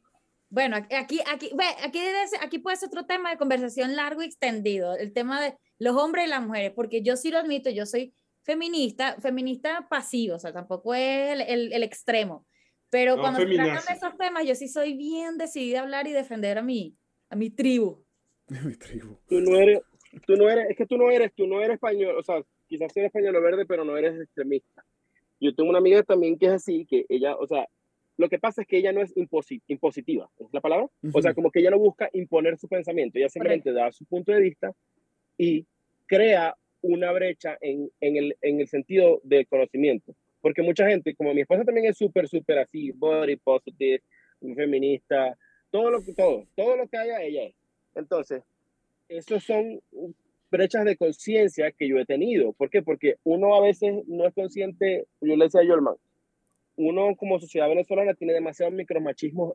Bueno, 0.49 0.77
aquí, 0.77 1.21
aquí, 1.27 1.51
aquí, 1.85 2.01
aquí 2.41 2.59
puede 2.59 2.77
ser 2.77 2.89
otro 2.89 3.07
tema 3.07 3.31
de 3.31 3.37
conversación 3.37 3.95
largo 3.95 4.23
y 4.23 4.27
extendido, 4.27 4.97
el 4.97 5.13
tema 5.13 5.41
de 5.41 5.57
los 5.79 5.95
hombres 5.97 6.27
y 6.27 6.29
las 6.29 6.45
mujeres, 6.45 6.73
porque 6.75 7.03
yo 7.03 7.17
sí 7.17 7.31
lo 7.31 7.39
admito, 7.39 7.71
yo 7.71 7.87
soy 7.87 8.15
feminista, 8.43 9.17
feminista 9.21 9.87
pasivo, 9.89 10.35
o 10.35 10.39
sea, 10.41 10.53
tampoco 10.53 10.95
es 10.95 11.41
el, 11.41 11.73
el, 11.73 11.83
extremo, 11.85 12.47
pero 12.89 13.17
cuando 13.17 13.39
se 13.39 13.47
tratan 13.47 13.85
de 13.87 13.95
esos 13.95 14.17
temas, 14.19 14.45
yo 14.45 14.57
sí 14.57 14.67
soy 14.67 14.95
bien 14.95 15.39
decidida 15.39 15.81
a 15.81 15.83
hablar 15.83 16.09
y 16.09 16.13
defender 16.13 16.59
a 16.59 16.63
mi, 16.63 16.97
a 17.29 17.37
mi 17.37 17.51
tribu. 17.51 18.05
mi 18.65 18.75
tribu. 18.75 19.19
Tú 19.29 19.41
no 19.41 19.57
eres, 19.57 19.81
tú 20.27 20.37
no 20.37 20.49
eres, 20.49 20.71
es 20.71 20.77
que 20.77 20.87
tú 20.87 20.97
no 20.97 21.11
eres, 21.11 21.33
tú 21.35 21.47
no 21.47 21.61
eres 21.61 21.75
español, 21.75 22.17
o 22.19 22.23
sea, 22.23 22.43
quizás 22.67 22.97
eres 22.97 23.09
español 23.09 23.41
verde, 23.43 23.67
pero 23.67 23.85
no 23.85 23.97
eres 23.97 24.21
extremista. 24.21 24.85
Yo 25.41 25.55
tengo 25.55 25.71
una 25.71 25.79
amiga 25.79 26.03
también 26.03 26.39
que 26.39 26.47
es 26.47 26.53
así, 26.53 26.85
que 26.85 27.07
ella, 27.09 27.37
o 27.37 27.47
sea, 27.47 27.67
lo 28.17 28.29
que 28.29 28.39
pasa 28.39 28.63
es 28.63 28.69
que 28.69 28.77
ella 28.77 28.93
no 28.93 29.01
es 29.01 29.15
impositiva, 29.17 30.29
¿es 30.39 30.49
la 30.53 30.61
palabra? 30.61 30.89
O 31.13 31.23
sea, 31.23 31.33
como 31.33 31.51
que 31.51 31.61
ella 31.61 31.71
no 31.71 31.79
busca 31.79 32.11
imponer 32.13 32.59
su 32.59 32.69
pensamiento, 32.69 33.19
ella 33.19 33.31
simplemente 33.31 33.73
da 33.73 33.91
su 33.93 34.05
punto 34.05 34.33
de 34.33 34.41
vista 34.41 34.73
y 35.39 35.65
crea 36.07 36.55
una 36.83 37.13
brecha 37.13 37.57
en, 37.61 37.91
en, 38.01 38.17
el, 38.17 38.37
en 38.43 38.61
el 38.61 38.69
sentido 38.69 39.21
del 39.25 39.47
conocimiento. 39.47 40.15
Porque 40.43 40.63
mucha 40.63 40.87
gente, 40.87 41.15
como 41.15 41.33
mi 41.33 41.43
esposa 41.43 41.65
también 41.65 41.87
es 41.87 41.97
súper, 41.97 42.29
súper 42.29 42.59
así, 42.59 42.91
body 42.93 43.37
positive, 43.37 44.03
feminista, 44.55 45.37
todo 45.71 45.91
lo 45.91 46.03
que, 46.03 46.13
todo, 46.15 46.47
todo 46.57 46.77
lo 46.77 46.89
que 46.89 46.99
haya, 46.99 47.23
ella 47.23 47.45
es. 47.45 47.55
Entonces, 47.95 48.43
esos 49.11 49.45
son 49.45 49.81
brechas 50.51 50.85
de 50.85 50.97
conciencia 50.97 51.71
que 51.73 51.89
yo 51.89 51.99
he 51.99 52.07
tenido. 52.07 52.53
¿Por 52.53 52.71
qué? 52.71 52.83
Porque 52.83 53.17
uno 53.25 53.55
a 53.55 53.61
veces 53.61 54.05
no 54.07 54.27
es 54.27 54.35
consciente, 54.35 55.07
yo 55.21 55.37
le 55.37 55.45
decía 55.45 55.61
a 55.61 55.65
Yolman, 55.65 55.97
uno 56.77 57.15
como 57.17 57.39
sociedad 57.39 57.69
venezolana 57.69 58.15
tiene 58.15 58.33
demasiados 58.33 58.75
micromachismos 58.75 59.55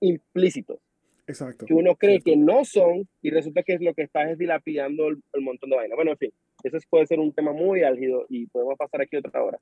implícitos. 0.00 0.78
Exacto. 1.26 1.66
Que 1.66 1.74
uno 1.74 1.94
cree 1.94 2.20
que 2.20 2.36
no 2.36 2.64
son 2.64 3.08
y 3.22 3.30
resulta 3.30 3.62
que 3.62 3.74
es 3.74 3.80
lo 3.80 3.94
que 3.94 4.02
está 4.02 4.28
es 4.28 4.38
dilapidando 4.38 5.08
el, 5.08 5.22
montón 5.40 5.70
de 5.70 5.76
vaina. 5.76 5.94
Bueno, 5.94 6.10
en 6.12 6.18
fin, 6.18 6.32
eso 6.64 6.78
puede 6.90 7.06
ser 7.06 7.20
un 7.20 7.32
tema 7.32 7.52
muy 7.52 7.82
álgido 7.82 8.26
y 8.28 8.46
podemos 8.46 8.76
pasar 8.76 9.02
aquí 9.02 9.16
otra 9.16 9.42
hora. 9.42 9.58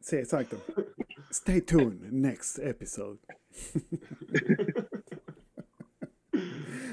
Sí, 0.00 0.16
exacto. 0.16 0.58
Stay 1.30 1.60
tuned, 1.60 2.12
next 2.12 2.58
episode. 2.58 3.20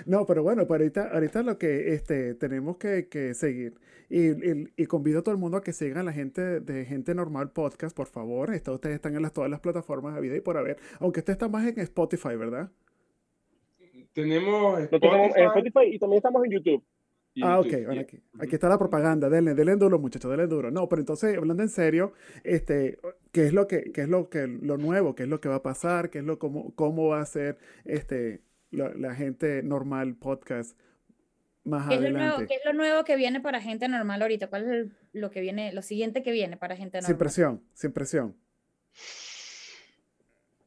No, 0.05 0.25
pero 0.25 0.43
bueno, 0.43 0.67
para 0.67 0.83
ahorita, 0.83 1.09
ahorita 1.13 1.43
lo 1.43 1.57
que 1.57 1.93
este, 1.93 2.35
tenemos 2.35 2.77
que, 2.77 3.07
que 3.07 3.33
seguir. 3.33 3.79
Y, 4.09 4.31
y, 4.75 4.85
convido 4.87 5.19
a 5.19 5.23
todo 5.23 5.33
el 5.33 5.39
mundo 5.39 5.57
a 5.57 5.63
que 5.63 5.71
sigan 5.71 5.99
a 5.99 6.03
la 6.03 6.11
gente 6.11 6.59
de 6.59 6.83
Gente 6.83 7.15
Normal 7.15 7.51
Podcast, 7.51 7.95
por 7.95 8.07
favor. 8.07 8.53
Está, 8.53 8.73
ustedes 8.73 8.95
están 8.95 9.15
en 9.15 9.21
las, 9.21 9.31
todas 9.31 9.49
las 9.49 9.61
plataformas 9.61 10.15
de 10.15 10.21
vida 10.21 10.35
y 10.35 10.41
por 10.41 10.57
haber. 10.57 10.77
Aunque 10.99 11.21
usted 11.21 11.33
está 11.33 11.47
más 11.47 11.65
en 11.65 11.79
Spotify, 11.79 12.35
¿verdad? 12.35 12.69
Tenemos 14.13 14.79
Spotify, 14.81 15.93
y 15.93 15.97
también 15.97 16.17
estamos 16.17 16.43
en 16.43 16.51
YouTube. 16.51 16.83
Ah, 17.41 17.61
ok, 17.61 17.71
bueno, 17.85 18.01
aquí, 18.01 18.21
aquí, 18.41 18.55
está 18.55 18.67
la 18.67 18.77
propaganda, 18.77 19.29
denle, 19.29 19.53
denle 19.53 19.77
duro, 19.77 19.97
muchachos, 19.97 20.29
denle 20.29 20.47
duro. 20.47 20.69
No, 20.69 20.89
pero 20.89 21.01
entonces, 21.01 21.37
hablando 21.37 21.63
en 21.63 21.69
serio, 21.69 22.11
este, 22.43 22.97
¿qué 23.31 23.45
es 23.45 23.53
lo 23.53 23.67
que, 23.67 23.93
qué 23.93 24.01
es 24.01 24.09
lo 24.09 24.29
que, 24.29 24.47
lo 24.47 24.75
nuevo, 24.77 25.15
qué 25.15 25.23
es 25.23 25.29
lo 25.29 25.39
que 25.39 25.47
va 25.47 25.55
a 25.55 25.63
pasar, 25.63 26.09
qué 26.09 26.19
es 26.19 26.25
lo, 26.25 26.37
cómo, 26.37 26.75
cómo 26.75 27.07
va 27.07 27.21
a 27.21 27.25
ser, 27.25 27.57
este, 27.85 28.41
la, 28.71 29.15
gente 29.15 29.63
normal 29.63 30.15
podcast 30.15 30.77
más 31.63 31.87
¿Qué 31.87 31.95
adelante. 31.95 32.07
Es 32.07 32.11
lo 32.13 32.19
nuevo, 32.19 32.47
¿Qué 32.47 32.55
es 32.55 32.65
lo 32.65 32.73
nuevo 32.73 33.03
que 33.03 33.15
viene 33.15 33.39
para 33.39 33.61
gente 33.61 33.87
normal 33.87 34.21
ahorita? 34.21 34.47
¿Cuál 34.47 34.73
es 34.73 34.87
lo 35.13 35.29
que 35.29 35.41
viene, 35.41 35.73
lo 35.73 35.81
siguiente 35.81 36.23
que 36.23 36.31
viene 36.31 36.57
para 36.57 36.75
gente 36.75 36.97
normal? 36.97 37.07
Sin 37.07 37.17
presión, 37.17 37.63
sin 37.73 37.91
presión. 37.91 38.35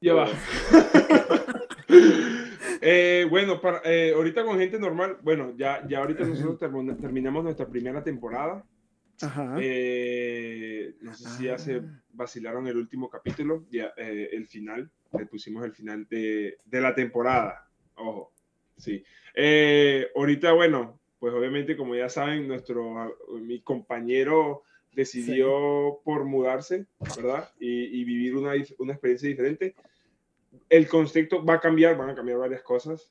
Ya 0.01 0.15
va. 0.15 0.29
Eh, 2.87 3.27
bueno, 3.31 3.63
para, 3.63 3.81
eh, 3.83 4.13
ahorita 4.15 4.45
con 4.45 4.59
gente 4.59 4.79
normal, 4.79 5.17
bueno, 5.23 5.55
ya, 5.57 5.87
ya 5.89 6.01
ahorita 6.01 6.27
nosotros 6.27 6.59
terminamos 7.01 7.43
nuestra 7.43 7.67
primera 7.67 8.05
temporada. 8.05 8.63
Ajá. 9.23 9.57
Eh, 9.59 10.95
no 11.01 11.15
sé 11.15 11.31
si 11.31 11.45
ya 11.45 11.57
se 11.57 11.77
ah. 11.77 12.03
vacilaron 12.11 12.67
el 12.67 12.77
último 12.77 13.09
capítulo, 13.09 13.65
ya, 13.71 13.87
el 13.97 14.47
final, 14.47 14.91
le 15.17 15.25
pusimos 15.25 15.65
el 15.65 15.73
final 15.73 16.07
de, 16.11 16.59
de 16.63 16.81
la 16.83 16.95
temporada. 16.95 17.67
Ojo, 17.97 18.33
sí. 18.77 19.05
Eh, 19.35 20.09
ahorita, 20.15 20.53
bueno, 20.53 20.99
pues 21.19 21.35
obviamente, 21.35 21.77
como 21.77 21.95
ya 21.95 22.09
saben, 22.09 22.47
nuestro, 22.47 23.17
mi 23.41 23.61
compañero 23.61 24.63
decidió 24.95 26.01
por 26.05 26.25
mudarse, 26.25 26.87
¿verdad? 27.17 27.51
Y, 27.59 28.05
vivir 28.05 28.37
una, 28.37 28.53
una, 28.79 28.93
experiencia 28.93 29.29
diferente. 29.29 29.75
El 30.69 30.89
concepto 30.89 31.45
va 31.45 31.55
a 31.55 31.61
cambiar, 31.61 31.97
van 31.97 32.11
a 32.11 32.15
cambiar 32.15 32.39
varias 32.39 32.63
cosas, 32.63 33.11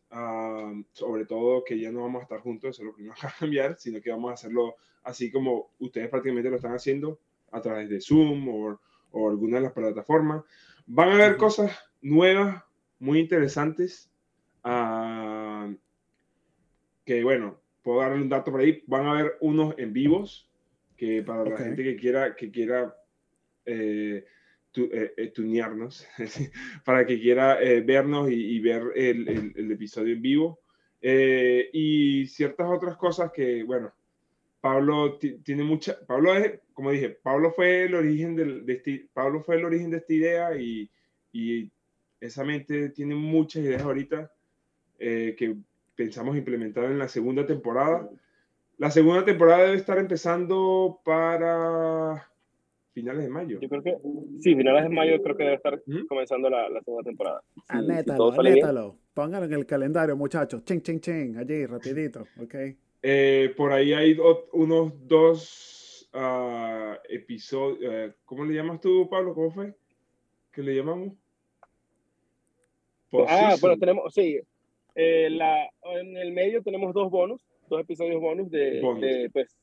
sobre 0.94 1.26
todo 1.26 1.64
que 1.64 1.80
ya 1.80 1.92
no 1.92 2.02
vamos 2.02 2.22
a 2.22 2.24
estar 2.24 2.40
juntos, 2.40 2.70
eso 2.70 2.84
es 2.84 2.88
lo 2.88 2.96
que 2.96 3.04
no 3.04 3.14
va 3.24 3.30
a 3.30 3.36
cambiar, 3.38 3.78
sino 3.78 4.02
que 4.02 4.12
vamos 4.12 4.32
a 4.32 4.36
hacerlo 4.36 4.76
así 5.04 5.30
como 5.30 5.72
ustedes 5.80 6.10
prácticamente 6.10 6.50
lo 6.50 6.56
están 6.56 6.74
haciendo, 6.74 7.20
a 7.52 7.62
través 7.62 7.90
de 7.90 8.00
Zoom 8.00 8.48
o, 8.48 8.80
o 9.12 9.30
alguna 9.30 9.58
de 9.58 9.64
las 9.64 9.74
plataformas. 9.74 10.44
Van 10.86 11.10
a 11.10 11.16
haber 11.16 11.38
cosas 11.38 11.78
nuevas, 12.02 12.64
muy 13.00 13.20
interesantes. 13.20 14.10
Ah, 14.64 15.70
que 17.06 17.24
bueno, 17.24 17.60
puedo 17.82 18.00
darle 18.00 18.22
un 18.22 18.30
dato 18.30 18.52
por 18.52 18.62
ahí. 18.62 18.84
Van 18.88 19.06
a 19.06 19.12
haber 19.12 19.38
unos 19.42 19.76
en 19.78 19.94
vivos 19.94 20.50
que 20.96 21.22
para 21.22 21.44
la 21.44 21.58
gente 21.58 21.84
que 21.84 21.96
quiera, 21.96 22.36
que 22.36 22.50
quiera 22.52 22.96
eh, 23.66 24.26
eh, 24.76 25.14
eh, 25.18 25.28
tunearnos, 25.28 26.08
para 26.86 27.06
que 27.06 27.20
quiera 27.20 27.60
vernos 27.86 28.32
y, 28.32 28.60
ver 28.60 28.84
el, 28.96 29.54
el, 29.56 29.72
episodio 29.72 30.14
en 30.14 30.22
vivo. 30.22 30.60
y 31.02 32.26
ciertas 32.28 32.68
otras 32.70 32.96
cosas 32.98 33.32
que, 33.32 33.64
bueno, 33.64 33.94
Pablo 34.62 35.20
tiene 35.20 35.64
mucha, 35.64 36.00
Pablo 36.08 36.36
es, 36.36 36.60
como 36.74 36.92
dije, 36.92 37.10
Pablo 37.10 37.52
fue 37.52 37.84
el 37.84 37.96
origen 37.96 38.36
de, 38.36 38.74
este, 38.74 39.10
Pablo 39.14 39.44
fue 39.44 39.58
el 39.58 39.66
origen 39.66 39.92
de 39.92 39.98
esta 39.98 40.14
idea 40.14 40.58
y, 40.58 40.90
y 41.34 41.70
esa 42.22 42.46
mente 42.46 42.90
tiene 42.90 43.14
muchas 43.14 43.64
ideas 43.64 43.82
ahorita 43.82 44.32
que 44.98 45.56
pensamos 45.96 46.38
implementar 46.38 46.86
en 46.86 47.00
la 47.00 47.08
segunda 47.08 47.46
temporada. 47.46 48.10
La 48.78 48.90
segunda 48.92 49.24
temporada 49.24 49.66
debe 49.66 49.78
estar 49.78 49.98
empezando 49.98 51.00
para 51.04 52.28
finales 52.94 53.24
de 53.24 53.30
mayo. 53.30 53.60
Yo 53.60 53.70
creo 53.70 53.84
que 53.84 53.98
sí, 54.40 54.56
finales 54.56 54.84
de 54.84 54.90
mayo 54.90 55.22
creo 55.22 55.36
que 55.36 55.44
debe 55.44 55.56
estar 55.56 55.82
comenzando 56.08 56.50
la, 56.50 56.70
la, 56.70 56.82
segunda 56.82 57.04
temporada. 57.04 57.42
anétalo, 57.68 58.32
anétalo. 58.40 58.98
Pónganlo 59.14 59.46
en 59.46 59.54
el 59.54 59.66
calendario, 59.66 60.16
muchachos. 60.16 60.64
Ching, 60.66 60.82
ching, 60.82 61.00
ching. 61.00 61.38
Allí, 61.38 61.66
rapidito, 61.66 62.26
¿ok? 62.42 62.56
Eh, 63.04 63.54
por 63.58 63.72
ahí 63.72 63.94
hay 63.94 64.18
unos 64.54 64.94
dos 65.08 66.10
uh, 66.14 66.96
episodios. 67.10 68.10
Uh, 68.10 68.14
¿Cómo 68.26 68.46
le 68.46 68.56
llamas 68.56 68.80
tú, 68.80 69.08
Pablo? 69.10 69.34
¿Cómo 69.34 69.52
fue? 69.52 69.74
¿Qué 70.52 70.64
le 70.64 70.76
llamamos? 70.76 71.14
ah, 73.28 73.56
bueno, 73.62 73.78
tenemos, 73.78 74.14
sí. 74.14 74.40
Eh, 74.96 75.30
la, 75.32 75.70
en 76.00 76.18
el 76.18 76.32
medio 76.32 76.62
tenemos 76.62 76.94
dos 76.94 77.10
bonus, 77.10 77.42
dos 77.68 77.82
episodios 77.82 78.22
bonus 78.22 78.50
de, 78.52 78.82
de 79.00 79.30
pues, 79.32 79.56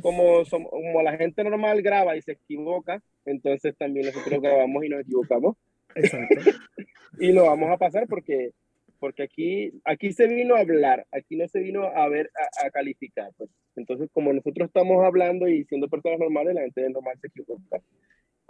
como, 0.00 0.42
como 0.44 1.02
la 1.02 1.16
gente 1.16 1.42
normal 1.44 1.82
graba 1.82 2.16
y 2.16 2.22
se 2.22 2.32
equivoca, 2.32 3.02
entonces 3.24 3.76
también 3.76 4.06
nosotros 4.06 4.40
grabamos 4.40 4.84
y 4.84 4.88
nos 4.88 5.00
equivocamos. 5.00 5.56
Exacto. 5.94 6.36
y 7.20 7.32
lo 7.32 7.44
vamos 7.46 7.70
a 7.70 7.76
pasar 7.76 8.06
porque, 8.08 8.52
porque 8.98 9.24
aquí, 9.24 9.72
aquí 9.84 10.12
se 10.12 10.26
vino 10.26 10.54
a 10.54 10.60
hablar, 10.60 11.06
aquí 11.12 11.36
no 11.36 11.48
se 11.48 11.60
vino 11.60 11.84
a 11.84 12.08
ver, 12.08 12.30
a, 12.64 12.70
calificar. 12.70 13.30
Pues. 13.36 13.50
Entonces, 13.76 14.08
como 14.12 14.32
nosotros 14.32 14.68
estamos 14.68 15.04
hablando 15.04 15.48
y 15.48 15.64
siendo 15.64 15.88
personas 15.88 16.18
normales, 16.18 16.54
la 16.54 16.62
gente 16.62 16.88
normal 16.90 17.18
se 17.20 17.28
equivoca. 17.28 17.80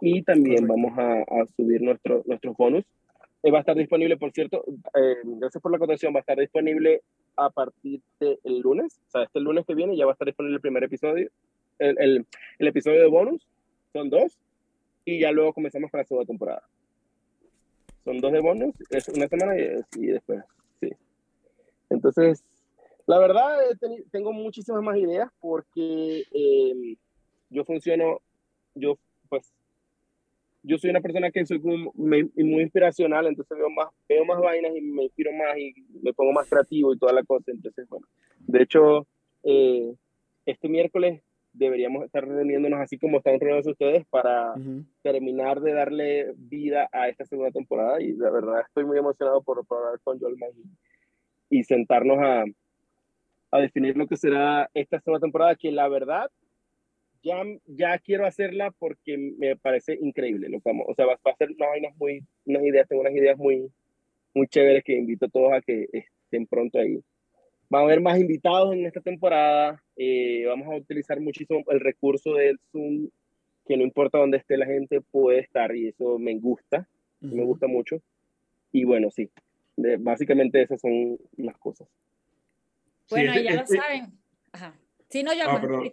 Y 0.01 0.23
también 0.23 0.67
vamos 0.67 0.97
a, 0.97 1.23
a, 1.23 1.47
subir 1.57 1.83
nuestro, 1.83 2.23
nuestros 2.27 2.57
bonus. 2.57 2.85
Eh, 3.43 3.51
va 3.51 3.59
a 3.59 3.61
estar 3.61 3.77
disponible, 3.77 4.17
por 4.17 4.33
cierto, 4.33 4.65
eh, 4.95 5.17
gracias 5.25 5.63
por 5.63 5.71
la 5.71 5.79
cotación, 5.79 6.13
va 6.13 6.19
a 6.19 6.21
estar 6.21 6.37
disponible 6.37 7.03
a 7.37 7.51
partir 7.51 8.01
del 8.19 8.61
lunes, 8.61 9.01
o 9.07 9.11
sea, 9.11 9.23
este 9.23 9.39
lunes 9.39 9.65
que 9.65 9.77
viene 9.77 9.97
ya 9.97 10.07
va 10.07 10.13
a 10.13 10.15
estar 10.15 10.27
disponible 10.27 10.57
el 10.57 10.61
primer 10.61 10.83
episodio, 10.83 11.31
el, 11.79 11.97
el, 12.01 12.27
el 12.59 12.67
episodio 12.67 13.01
de 13.01 13.07
bonus, 13.07 13.47
son 13.93 14.11
dos, 14.11 14.37
y 15.05 15.21
ya 15.21 15.31
luego 15.31 15.53
comenzamos 15.53 15.91
con 15.91 15.99
la 15.99 16.05
segunda 16.05 16.27
temporada. 16.27 16.63
Son 18.05 18.19
dos 18.19 18.33
de 18.33 18.41
bonus, 18.41 18.75
es 18.91 19.09
una 19.09 19.29
semana 19.29 19.55
y, 19.57 20.07
después, 20.07 20.43
sí. 20.81 20.91
Entonces, 21.91 22.43
la 23.07 23.19
verdad, 23.19 23.57
tengo 24.11 24.33
muchísimas 24.33 24.83
más 24.83 24.97
ideas 24.99 25.31
porque 25.41 26.25
eh, 26.33 26.97
yo 27.51 27.65
funciono, 27.65 28.21
yo 28.75 28.99
pues 29.29 29.53
yo 30.63 30.79
soy 30.79 30.91
una 30.91 31.01
persona 31.01 31.31
que 31.31 31.47
soy 31.47 31.59
muy, 31.59 32.31
muy, 32.35 32.63
inspiracional, 32.63 33.27
entonces 33.27 33.57
veo 33.57 33.71
más, 33.71 33.89
veo 34.09 34.25
más 34.25 34.41
vainas 34.41 34.77
y 34.77 34.81
me 34.81 35.05
inspiro 35.05 35.33
más 35.33 35.57
y 35.57 35.75
me 36.03 36.13
pongo 36.13 36.33
más 36.33 36.49
creativo 36.49 36.93
y 36.93 36.99
toda 36.99 37.13
la 37.13 37.23
cosa. 37.23 37.51
Entonces, 37.53 37.89
bueno, 37.89 38.07
de 38.41 38.63
hecho, 38.63 39.07
eh, 39.45 39.95
este 40.47 40.69
miércoles 40.69 41.23
deberíamos 41.53 42.05
estar 42.05 42.27
reuniéndonos 42.27 42.81
así 42.81 42.99
como 42.99 43.19
están 43.19 43.41
reunidos 43.41 43.67
ustedes 43.67 44.07
para 44.07 44.55
terminar 45.03 45.61
de 45.61 45.73
darle 45.73 46.33
vida 46.37 46.89
a 46.93 47.09
esta 47.09 47.25
segunda 47.25 47.51
temporada 47.51 48.01
y 48.01 48.13
la 48.13 48.31
verdad 48.31 48.61
estoy 48.67 48.85
muy 48.85 48.99
emocionado 48.99 49.43
por, 49.43 49.59
hablar 49.59 49.99
con 50.05 50.21
Joel 50.21 50.37
y, 51.51 51.59
y 51.59 51.65
sentarnos 51.65 52.19
a, 52.19 52.45
a 53.51 53.59
definir 53.59 53.97
lo 53.97 54.07
que 54.07 54.17
será 54.17 54.71
esta 54.75 55.01
segunda 55.01 55.21
temporada 55.21 55.57
que 55.57 55.73
la 55.73 55.89
verdad 55.89 56.31
ya, 57.23 57.43
ya 57.67 57.99
quiero 57.99 58.27
hacerla 58.27 58.71
porque 58.79 59.17
me 59.17 59.57
parece 59.57 59.99
increíble. 60.01 60.49
Lo 60.49 60.61
vamos, 60.65 60.87
o 60.89 60.95
sea, 60.95 61.07
va, 61.07 61.15
a 61.15 61.37
ser 61.37 61.51
unas 61.51 61.69
vainas 61.69 61.97
muy, 61.97 62.23
unas 62.45 62.63
ideas, 62.63 62.89
tengo 62.89 63.03
unas 63.03 63.15
ideas 63.15 63.37
muy, 63.37 63.71
muy 64.35 64.47
chéveres 64.49 64.85
que 64.85 64.97
invito 64.97 65.27
a 65.27 65.31
todos 65.31 65.53
a 65.53 65.61
que 65.61 65.89
estén 65.93 66.47
pronto 66.47 66.79
ahí. 66.79 67.01
Va 67.73 67.81
a 67.81 67.83
haber 67.83 68.01
más 68.01 68.19
invitados 68.19 68.75
en 68.75 68.87
esta 68.87 69.01
temporada. 69.01 69.83
Eh, 69.97 70.45
vamos 70.47 70.69
a 70.69 70.77
utilizar 70.77 71.21
muchísimo 71.21 71.63
el 71.69 71.81
recurso 71.81 72.35
del 72.35 72.59
Zoom, 72.73 73.09
que 73.67 73.77
no 73.77 73.85
importa 73.85 74.19
dónde 74.19 74.39
esté 74.39 74.57
la 74.57 74.67
gente, 74.67 75.01
puede 75.01 75.41
estar 75.41 75.75
y 75.77 75.89
eso 75.89 76.19
me 76.19 76.39
gusta, 76.39 76.89
me 77.21 77.45
gusta 77.45 77.67
mucho. 77.67 78.01
Y 78.73 78.85
bueno, 78.85 79.11
sí, 79.11 79.31
básicamente 79.99 80.63
esas 80.63 80.81
son 80.81 81.19
las 81.37 81.59
cosas. 81.59 81.89
Bueno, 83.11 83.39
ya 83.39 83.55
lo 83.55 83.67
saben. 83.67 84.13
Ajá. 84.53 84.75
Sí, 85.09 85.23
no, 85.23 85.33
ya. 85.33 85.47
Ah, 85.49 85.61
perdón. 85.61 85.91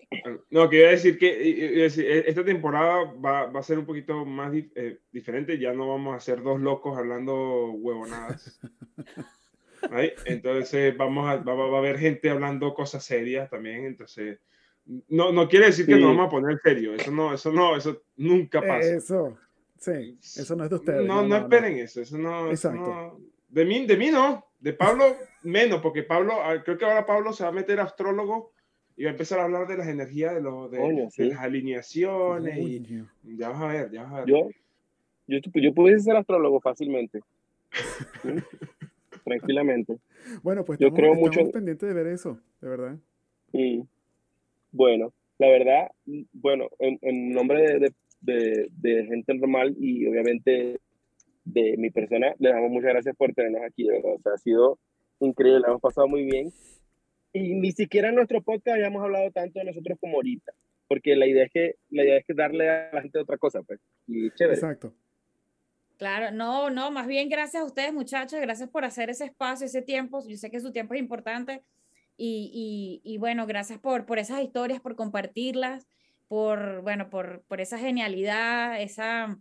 No, 0.50 0.70
quería 0.70 0.90
decir 0.90 1.18
que 1.18 1.86
esta 1.86 2.44
temporada 2.44 3.06
va, 3.14 3.46
va, 3.48 3.60
a 3.60 3.64
ser 3.64 3.80
un 3.80 3.86
poquito 3.86 4.26
más 4.26 4.54
eh, 4.54 5.00
diferente. 5.12 5.58
Ya 5.58 5.72
no 5.74 5.88
vamos 5.88 6.16
a 6.16 6.20
ser 6.20 6.44
dos 6.44 6.60
locos 6.60 6.98
hablando 6.98 7.72
huevonadas. 7.72 8.60
Entonces 10.26 10.98
vamos 10.98 11.30
a, 11.30 11.38
va, 11.38 11.54
va, 11.54 11.76
a 11.76 11.80
haber 11.80 11.98
gente 11.98 12.30
hablando 12.30 12.74
cosas 12.74 13.06
serias 13.06 13.50
también. 13.50 13.86
Entonces, 13.86 14.40
no, 15.08 15.32
no 15.32 15.48
quiere 15.48 15.68
decir 15.68 15.86
que 15.86 15.96
nos 15.96 16.10
vamos 16.10 16.28
a 16.28 16.32
poner 16.32 16.60
serio. 16.62 16.94
Eso 16.94 17.12
no, 17.12 17.34
eso 17.34 17.54
no, 17.54 17.78
eso 17.78 18.04
nunca 18.18 18.62
pasa. 18.62 18.96
Eso, 18.96 19.38
sí, 19.80 20.18
eso 20.22 20.56
no 20.58 20.66
es 20.66 20.70
de 20.70 20.76
ustedes. 20.76 21.06
No, 21.06 21.26
no, 21.26 21.38
esperen 21.38 21.78
eso. 21.78 22.02
Eso 22.02 22.18
no, 22.18 22.50
Exacto. 22.50 23.20
de, 23.48 23.66
mí, 23.66 23.86
de 23.86 23.96
mí 23.96 24.10
no. 24.10 24.46
De 24.60 24.74
Pablo 24.74 25.16
menos, 25.44 25.80
porque 25.80 26.04
Pablo, 26.04 26.42
ah, 26.42 26.62
creo 26.64 26.78
que 26.78 26.86
ahora 26.86 27.06
Pablo 27.06 27.32
se 27.32 27.44
va 27.44 27.50
a 27.50 27.54
meter 27.54 27.80
astrólogo 27.80 28.55
y 28.98 29.04
va 29.04 29.10
a 29.10 29.14
empezar 29.14 29.40
a 29.40 29.44
hablar 29.44 29.68
de 29.68 29.78
las 29.78 29.88
energías, 29.88 30.34
de, 30.36 30.42
lo, 30.42 30.70
de, 30.70 31.10
las 31.18 31.40
alineaciones. 31.40 32.58
Y, 32.58 33.38
ya 33.38 33.50
vas 33.50 33.62
a 33.62 33.68
ver, 33.68 33.92
ya 33.92 34.04
vas 34.04 34.14
a 34.14 34.20
ver. 34.20 34.28
Yo, 34.28 34.50
yo, 35.28 35.40
yo 35.54 35.74
pudiese 35.74 36.06
ser 36.06 36.16
astrólogo 36.16 36.62
fácilmente. 36.62 37.20
Tranquilamente. 39.26 39.98
Bueno, 40.44 40.64
pues 40.64 40.80
yo 40.80 40.94
creo 40.94 41.14
mucho 41.16 41.50
pendiente 41.52 41.86
de 41.86 41.94
ver 41.94 42.08
eso, 42.08 42.40
de 42.62 42.70
verdad. 42.70 42.98
Y, 43.52 43.84
bueno, 44.72 45.14
la 45.40 45.48
verdad, 45.48 45.92
bueno, 46.32 46.70
en, 46.80 47.32
nombre 47.32 47.80
de, 47.80 47.94
de, 48.22 48.68
de, 48.78 49.06
gente 49.08 49.34
normal 49.34 49.76
y 49.78 50.08
obviamente 50.08 50.80
de 51.44 51.76
mi 51.78 51.90
persona, 51.90 52.34
le 52.40 52.50
damos 52.50 52.72
muchas 52.72 52.92
gracias 52.92 53.16
por 53.16 53.34
tenernos 53.34 53.64
aquí, 53.64 53.84
de 53.84 53.94
verdad. 53.94 54.14
O 54.14 54.22
sea, 54.22 54.34
ha 54.34 54.38
sido 54.38 54.80
increíble, 55.20 55.60
la 55.62 55.68
hemos 55.70 55.82
pasado 55.82 56.08
muy 56.08 56.24
bien 56.24 56.52
y 57.36 57.54
ni 57.54 57.74
siquiera 57.74 58.10
en 58.10 58.16
nuestro 58.16 58.42
podcast 58.42 58.78
habíamos 58.78 59.04
hablado 59.04 59.30
tanto 59.30 59.60
de 59.60 59.66
nosotros 59.66 59.98
como 60.00 60.16
ahorita, 60.16 60.54
porque 60.88 61.18
la 61.18 61.28
idea 61.28 61.44
es 61.44 61.52
que, 61.52 61.76
la 61.90 62.04
idea 62.04 62.18
es 62.18 62.26
que 62.26 62.34
darle 62.34 62.70
a 62.70 62.90
la 62.94 63.02
gente 63.02 63.20
otra 63.20 63.38
cosa, 63.38 63.62
pues, 63.62 63.82
y 64.08 64.32
chévere. 64.32 64.56
Exacto. 64.56 64.94
Claro, 65.98 66.32
no, 66.32 66.70
no, 66.70 66.92
más 66.92 67.08
bien 67.08 67.28
gracias 67.28 67.62
a 67.62 67.66
ustedes 67.66 67.94
muchachos, 67.94 68.40
gracias 68.40 68.70
por 68.70 68.86
hacer 68.86 69.10
ese 69.10 69.26
espacio, 69.26 69.66
ese 69.66 69.82
tiempo, 69.82 70.26
yo 70.26 70.38
sé 70.38 70.50
que 70.50 70.62
su 70.62 70.72
tiempo 70.72 70.94
es 70.94 71.02
importante 71.02 71.62
y, 72.16 73.02
y, 73.04 73.14
y 73.14 73.18
bueno, 73.18 73.46
gracias 73.48 73.80
por, 73.80 74.06
por 74.06 74.18
esas 74.18 74.42
historias, 74.42 74.80
por 74.80 74.96
compartirlas, 74.96 75.88
por, 76.30 76.84
bueno, 76.84 77.10
por, 77.10 77.44
por 77.50 77.60
esa 77.60 77.78
genialidad, 77.78 78.82
esa, 78.82 79.38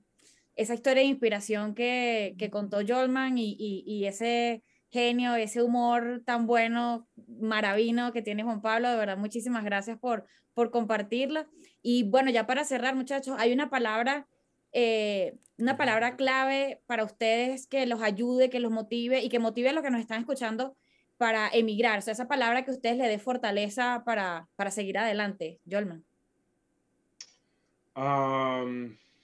esa 0.56 0.74
historia 0.74 1.04
de 1.04 1.08
inspiración 1.10 1.76
que, 1.76 2.34
que 2.38 2.50
contó 2.50 2.78
Jolman 2.86 3.38
y, 3.38 3.54
y 3.56 4.06
ese 4.06 4.64
genio, 4.94 5.34
ese 5.34 5.60
humor 5.60 6.22
tan 6.24 6.46
bueno, 6.46 7.08
maravino 7.26 8.12
que 8.12 8.22
tiene 8.22 8.44
Juan 8.44 8.62
Pablo. 8.62 8.88
De 8.88 8.96
verdad, 8.96 9.16
muchísimas 9.16 9.64
gracias 9.64 9.98
por, 9.98 10.24
por 10.54 10.70
compartirla. 10.70 11.48
Y 11.82 12.04
bueno, 12.04 12.30
ya 12.30 12.46
para 12.46 12.64
cerrar, 12.64 12.94
muchachos, 12.94 13.34
hay 13.40 13.52
una 13.52 13.70
palabra, 13.70 14.28
eh, 14.70 15.34
una 15.58 15.76
palabra 15.76 16.14
clave 16.14 16.80
para 16.86 17.02
ustedes 17.02 17.66
que 17.66 17.86
los 17.86 18.02
ayude, 18.02 18.50
que 18.50 18.60
los 18.60 18.70
motive 18.70 19.20
y 19.20 19.28
que 19.28 19.40
motive 19.40 19.70
a 19.70 19.72
los 19.72 19.82
que 19.82 19.90
nos 19.90 20.00
están 20.00 20.20
escuchando 20.20 20.76
para 21.16 21.48
emigrar. 21.48 21.98
O 21.98 22.02
sea, 22.02 22.12
esa 22.12 22.28
palabra 22.28 22.64
que 22.64 22.70
ustedes 22.70 22.96
le 22.96 23.08
dé 23.08 23.18
fortaleza 23.18 24.04
para, 24.06 24.46
para 24.54 24.70
seguir 24.70 24.96
adelante. 24.96 25.58
Jolman. 25.68 26.04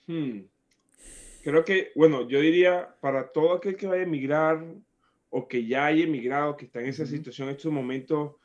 Hmm. 0.07 0.41
Creo 1.45 1.65
que, 1.65 1.93
bueno, 1.95 2.29
yo 2.29 2.41
diría 2.41 2.97
para 3.01 3.29
todo 3.29 3.55
aquel 3.55 3.77
que 3.77 3.87
vaya 3.87 4.03
a 4.03 4.05
emigrar, 4.05 4.65
o 5.31 5.49
que 5.49 5.67
ya 5.67 5.87
hay 5.87 6.03
emigrado, 6.03 6.57
que 6.57 6.67
está 6.67 6.81
en 6.81 6.87
esa 6.87 7.07
situación 7.07 7.49
en 7.49 7.57
estos 7.57 7.73
momentos 7.73 8.37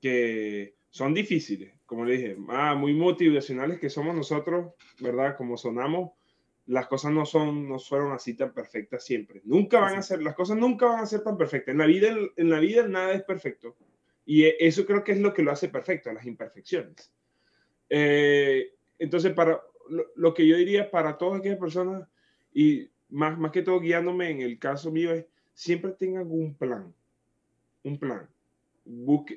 que 0.00 0.76
son 0.90 1.14
difíciles, 1.14 1.74
como 1.86 2.04
le 2.04 2.16
dije, 2.16 2.36
ah, 2.48 2.74
muy 2.74 2.94
motivacionales 2.94 3.78
que 3.78 3.90
somos 3.90 4.14
nosotros, 4.14 4.72
¿verdad? 5.00 5.36
Como 5.36 5.56
sonamos, 5.56 6.12
las 6.66 6.88
cosas 6.88 7.12
no 7.12 7.24
son, 7.24 7.68
no 7.68 7.78
fueron 7.78 8.12
así 8.12 8.34
tan 8.34 8.52
perfectas 8.52 9.04
siempre. 9.04 9.40
Nunca 9.44 9.80
van 9.80 9.96
a 9.96 10.02
ser, 10.02 10.22
las 10.22 10.34
cosas 10.34 10.56
nunca 10.56 10.86
van 10.86 11.00
a 11.00 11.06
ser 11.06 11.22
tan 11.22 11.36
perfectas. 11.36 11.72
En 11.72 11.78
la 11.78 11.86
vida, 11.86 12.16
en 12.36 12.50
la 12.50 12.58
vida 12.58 12.86
nada 12.88 13.12
es 13.12 13.22
perfecto. 13.22 13.76
Y 14.24 14.44
eso 14.44 14.84
creo 14.84 15.04
que 15.04 15.12
es 15.12 15.20
lo 15.20 15.32
que 15.32 15.42
lo 15.42 15.52
hace 15.52 15.68
perfecto, 15.68 16.12
las 16.12 16.26
imperfecciones. 16.26 17.12
Eh, 17.88 18.72
entonces, 18.98 19.32
para 19.32 19.60
lo, 20.16 20.34
que 20.34 20.46
yo 20.46 20.56
diría 20.56 20.90
para 20.90 21.16
todas 21.16 21.38
aquellas 21.38 21.58
personas, 21.58 22.08
y 22.52 22.90
más, 23.10 23.38
más 23.38 23.52
que 23.52 23.62
todo 23.62 23.78
guiándome 23.78 24.30
en 24.30 24.40
el 24.40 24.58
caso 24.58 24.90
mío, 24.90 25.12
es 25.12 25.26
siempre 25.56 25.92
tengan 25.92 26.30
un 26.30 26.54
plan. 26.54 26.94
Un 27.82 27.98
plan. 27.98 28.28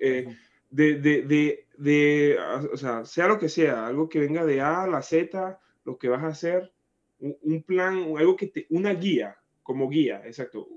Eh, 0.02 0.36
de, 0.70 0.96
de, 1.00 1.22
de, 1.24 1.66
de, 1.78 2.38
o 2.72 2.78
sea, 2.78 3.06
sea 3.06 3.28
lo 3.28 3.40
que 3.40 3.50
sea, 3.50 3.88
algo 3.88 4.10
que 4.10 4.20
venga 4.20 4.46
de 4.46 4.62
A 4.62 4.84
a 4.84 4.88
la 4.88 5.02
Z, 5.02 5.60
lo 5.86 5.98
que 5.98 6.10
vas 6.10 6.24
a 6.24 6.28
hacer, 6.28 6.72
un, 7.20 7.64
plan, 7.64 8.16
algo 8.18 8.36
que 8.36 8.48
te, 8.48 8.68
una 8.70 8.94
guía, 8.94 9.38
como 9.64 9.90
guía, 9.90 10.22
exacto. 10.26 10.68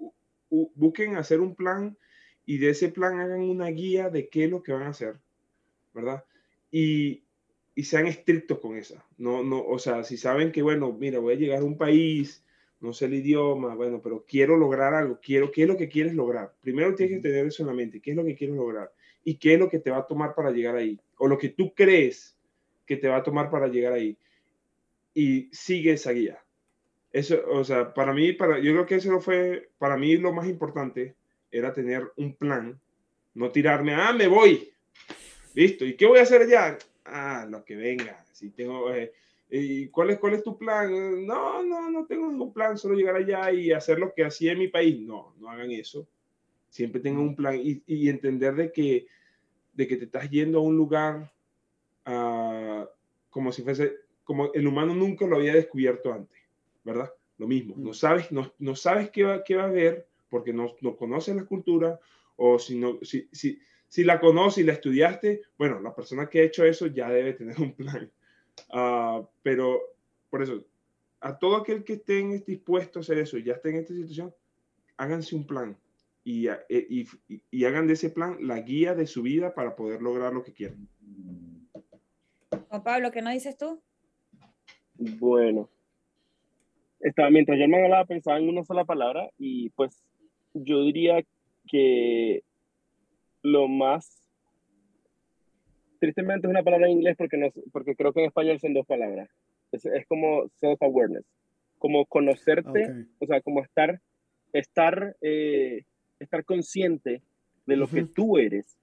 busquen 0.48 1.16
hacer 1.16 1.40
un 1.40 1.54
plan 1.54 1.98
y 2.46 2.58
de 2.58 2.70
ese 2.70 2.88
plan 2.88 3.20
hagan 3.20 3.42
una 3.42 3.66
guía 3.66 4.10
de 4.10 4.28
qué 4.28 4.44
es 4.44 4.50
lo 4.50 4.62
que 4.62 4.72
van 4.72 4.84
a 4.84 4.90
hacer, 4.90 5.16
¿verdad? 5.92 6.24
Y, 6.70 7.24
y 7.74 7.82
sean 7.82 8.06
estrictos 8.06 8.58
con 8.60 8.76
esa. 8.76 9.04
No, 9.18 9.42
no, 9.42 9.62
o 9.62 9.78
sea, 9.78 10.04
si 10.04 10.16
saben 10.16 10.52
que, 10.52 10.62
bueno, 10.62 10.92
mira, 10.92 11.18
voy 11.18 11.34
a 11.34 11.38
llegar 11.38 11.58
a 11.58 11.64
un 11.64 11.76
país, 11.76 12.42
no 12.82 12.92
sé 12.92 13.04
el 13.04 13.14
idioma, 13.14 13.76
bueno, 13.76 14.00
pero 14.02 14.24
quiero 14.28 14.56
lograr 14.56 14.92
algo, 14.92 15.20
quiero, 15.22 15.52
¿qué 15.52 15.62
es 15.62 15.68
lo 15.68 15.76
que 15.76 15.88
quieres 15.88 16.14
lograr? 16.14 16.52
Primero 16.60 16.94
tienes 16.96 17.16
que 17.16 17.28
tener 17.28 17.46
eso 17.46 17.62
en 17.62 17.68
la 17.68 17.74
mente, 17.74 18.00
¿qué 18.00 18.10
es 18.10 18.16
lo 18.16 18.24
que 18.24 18.34
quieres 18.34 18.56
lograr? 18.56 18.92
¿Y 19.24 19.36
qué 19.36 19.54
es 19.54 19.60
lo 19.60 19.70
que 19.70 19.78
te 19.78 19.90
va 19.90 19.98
a 19.98 20.06
tomar 20.06 20.34
para 20.34 20.50
llegar 20.50 20.74
ahí? 20.74 20.98
O 21.18 21.28
lo 21.28 21.38
que 21.38 21.50
tú 21.50 21.72
crees 21.74 22.36
que 22.84 22.96
te 22.96 23.06
va 23.06 23.18
a 23.18 23.22
tomar 23.22 23.50
para 23.50 23.68
llegar 23.68 23.92
ahí. 23.92 24.18
Y 25.14 25.48
sigue 25.52 25.92
esa 25.92 26.10
guía. 26.10 26.42
Eso, 27.12 27.40
o 27.50 27.62
sea, 27.62 27.94
para 27.94 28.12
mí, 28.12 28.32
para, 28.32 28.58
yo 28.58 28.72
creo 28.72 28.86
que 28.86 28.96
eso 28.96 29.20
fue, 29.20 29.70
para 29.78 29.96
mí 29.96 30.16
lo 30.16 30.32
más 30.32 30.48
importante 30.48 31.14
era 31.52 31.72
tener 31.72 32.10
un 32.16 32.34
plan, 32.34 32.80
no 33.34 33.52
tirarme, 33.52 33.94
ah, 33.94 34.12
me 34.12 34.26
voy, 34.26 34.72
listo, 35.54 35.84
¿y 35.84 35.94
qué 35.94 36.06
voy 36.06 36.18
a 36.18 36.22
hacer 36.22 36.42
allá? 36.42 36.78
Ah, 37.04 37.46
lo 37.48 37.64
que 37.64 37.76
venga. 37.76 38.24
Si 38.32 38.50
tengo, 38.50 38.92
eh, 38.92 39.12
¿Y 39.54 39.88
cuál 39.88 40.08
es, 40.08 40.18
cuál 40.18 40.32
es 40.32 40.42
tu 40.42 40.56
plan? 40.56 41.26
No, 41.26 41.62
no, 41.62 41.90
no 41.90 42.06
tengo 42.06 42.26
ningún 42.26 42.54
plan, 42.54 42.78
solo 42.78 42.94
llegar 42.94 43.16
allá 43.16 43.52
y 43.52 43.70
hacer 43.70 43.98
lo 43.98 44.14
que 44.14 44.24
hacía 44.24 44.52
en 44.52 44.60
mi 44.60 44.68
país. 44.68 44.98
No, 45.02 45.34
no 45.38 45.50
hagan 45.50 45.70
eso. 45.70 46.08
Siempre 46.70 47.02
tengan 47.02 47.20
un 47.20 47.36
plan 47.36 47.60
y, 47.62 47.82
y 47.86 48.08
entender 48.08 48.54
de 48.54 48.72
que, 48.72 49.06
de 49.74 49.86
que 49.86 49.98
te 49.98 50.06
estás 50.06 50.30
yendo 50.30 50.58
a 50.58 50.62
un 50.62 50.74
lugar 50.74 51.30
uh, 52.06 52.86
como 53.28 53.52
si 53.52 53.60
fuese, 53.62 53.92
como 54.24 54.50
el 54.54 54.66
humano 54.66 54.94
nunca 54.94 55.26
lo 55.26 55.36
había 55.36 55.52
descubierto 55.52 56.14
antes, 56.14 56.40
¿verdad? 56.82 57.12
Lo 57.36 57.46
mismo, 57.46 57.74
no 57.76 57.92
sabes, 57.92 58.32
no, 58.32 58.54
no 58.58 58.74
sabes 58.74 59.10
qué 59.10 59.24
va, 59.24 59.44
qué 59.44 59.56
va 59.56 59.64
a 59.64 59.68
haber 59.68 60.06
porque 60.30 60.54
no, 60.54 60.76
no 60.80 60.96
conoces 60.96 61.36
la 61.36 61.44
cultura 61.44 62.00
o 62.36 62.58
si, 62.58 62.78
no, 62.78 63.00
si, 63.02 63.28
si, 63.32 63.58
si 63.86 64.02
la 64.02 64.18
conoces 64.18 64.64
y 64.64 64.66
la 64.66 64.72
estudiaste, 64.72 65.42
bueno, 65.58 65.78
la 65.78 65.94
persona 65.94 66.30
que 66.30 66.40
ha 66.40 66.44
hecho 66.44 66.64
eso 66.64 66.86
ya 66.86 67.10
debe 67.10 67.34
tener 67.34 67.60
un 67.60 67.74
plan. 67.74 68.10
Uh, 68.72 69.26
pero 69.42 69.80
por 70.30 70.42
eso, 70.42 70.64
a 71.20 71.38
todo 71.38 71.56
aquel 71.56 71.84
que 71.84 71.94
esté 71.94 72.22
dispuesto 72.46 72.98
a 72.98 73.02
hacer 73.02 73.18
eso 73.18 73.38
y 73.38 73.44
ya 73.44 73.54
esté 73.54 73.70
en 73.70 73.76
esta 73.76 73.94
situación, 73.94 74.34
háganse 74.96 75.36
un 75.36 75.46
plan 75.46 75.76
y, 76.24 76.48
eh, 76.48 76.56
y, 76.68 77.06
y, 77.50 77.64
hagan 77.64 77.86
de 77.86 77.94
ese 77.94 78.10
plan 78.10 78.36
la 78.40 78.60
guía 78.60 78.94
de 78.94 79.06
su 79.06 79.22
vida 79.22 79.54
para 79.54 79.74
poder 79.74 80.00
lograr 80.00 80.32
lo 80.32 80.42
que 80.42 80.52
quieran. 80.52 80.88
Juan 82.68 82.82
Pablo, 82.82 83.10
¿qué 83.10 83.22
no 83.22 83.30
dices 83.30 83.56
tú? 83.56 83.82
Bueno, 84.94 85.68
estaba, 87.00 87.30
mientras 87.30 87.58
yo 87.58 87.68
me 87.68 87.82
hablaba 87.82 88.04
pensaba 88.04 88.38
en 88.38 88.48
una 88.48 88.64
sola 88.64 88.84
palabra 88.84 89.28
y 89.36 89.70
pues 89.70 90.08
yo 90.54 90.82
diría 90.82 91.22
que 91.68 92.44
lo 93.42 93.66
más, 93.66 94.21
tristemente 96.02 96.48
es 96.48 96.50
una 96.50 96.64
palabra 96.64 96.86
en 96.88 96.94
inglés 96.94 97.14
porque, 97.16 97.36
no, 97.36 97.52
porque 97.70 97.94
creo 97.94 98.12
que 98.12 98.18
en 98.22 98.26
español 98.26 98.58
son 98.58 98.74
dos 98.74 98.84
palabras. 98.84 99.30
Es, 99.70 99.86
es 99.86 100.04
como 100.08 100.48
self-awareness, 100.60 101.24
como 101.78 102.06
conocerte, 102.06 103.06
o 103.20 103.26
sea, 103.26 103.40
como 103.40 103.62
estar, 103.62 104.00
estar, 104.52 105.14
eh, 105.20 105.84
estar 106.18 106.44
consciente 106.44 107.22
de 107.66 107.76
lo 107.76 107.86
que 107.86 108.02
tú 108.02 108.36
eres 108.36 108.76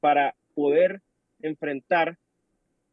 para 0.00 0.34
poder 0.56 1.00
enfrentar 1.42 2.18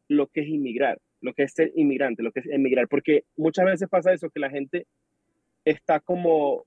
lo 0.09 0.27
que 0.27 0.41
es 0.41 0.47
inmigrar, 0.47 1.01
lo 1.21 1.33
que 1.33 1.41
es 1.41 1.53
ser 1.53 1.71
inmigrante, 1.73 2.21
lo 2.21 2.31
que 2.31 2.41
es 2.41 2.45
emigrar, 2.45 2.87
porque 2.87 3.23
muchas 3.35 3.65
veces 3.65 3.89
pasa 3.89 4.13
eso, 4.13 4.29
que 4.29 4.39
la 4.39 4.51
gente 4.51 4.85
está 5.65 5.99
como, 5.99 6.65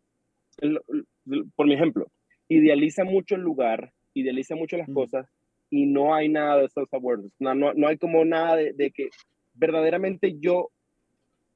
por 1.55 1.69
mi 1.69 1.75
ejemplo, 1.75 2.09
idealiza 2.49 3.05
mucho 3.05 3.37
el 3.37 3.43
lugar, 3.43 3.93
idealiza 4.15 4.57
mucho 4.57 4.77
las 4.77 4.91
cosas 4.91 5.29
y 5.71 5.87
no 5.87 6.15
hay 6.15 6.29
nada 6.29 6.59
de 6.59 6.69
self-awareness. 6.69 7.33
No, 7.39 7.55
no, 7.55 7.75
no, 7.75 7.89
hay 7.89 7.99
como 7.99 8.25
nada 8.25 8.57
de, 8.57 8.91
que 8.91 9.11
verdaderamente 9.55 10.39
yo, 10.39 10.71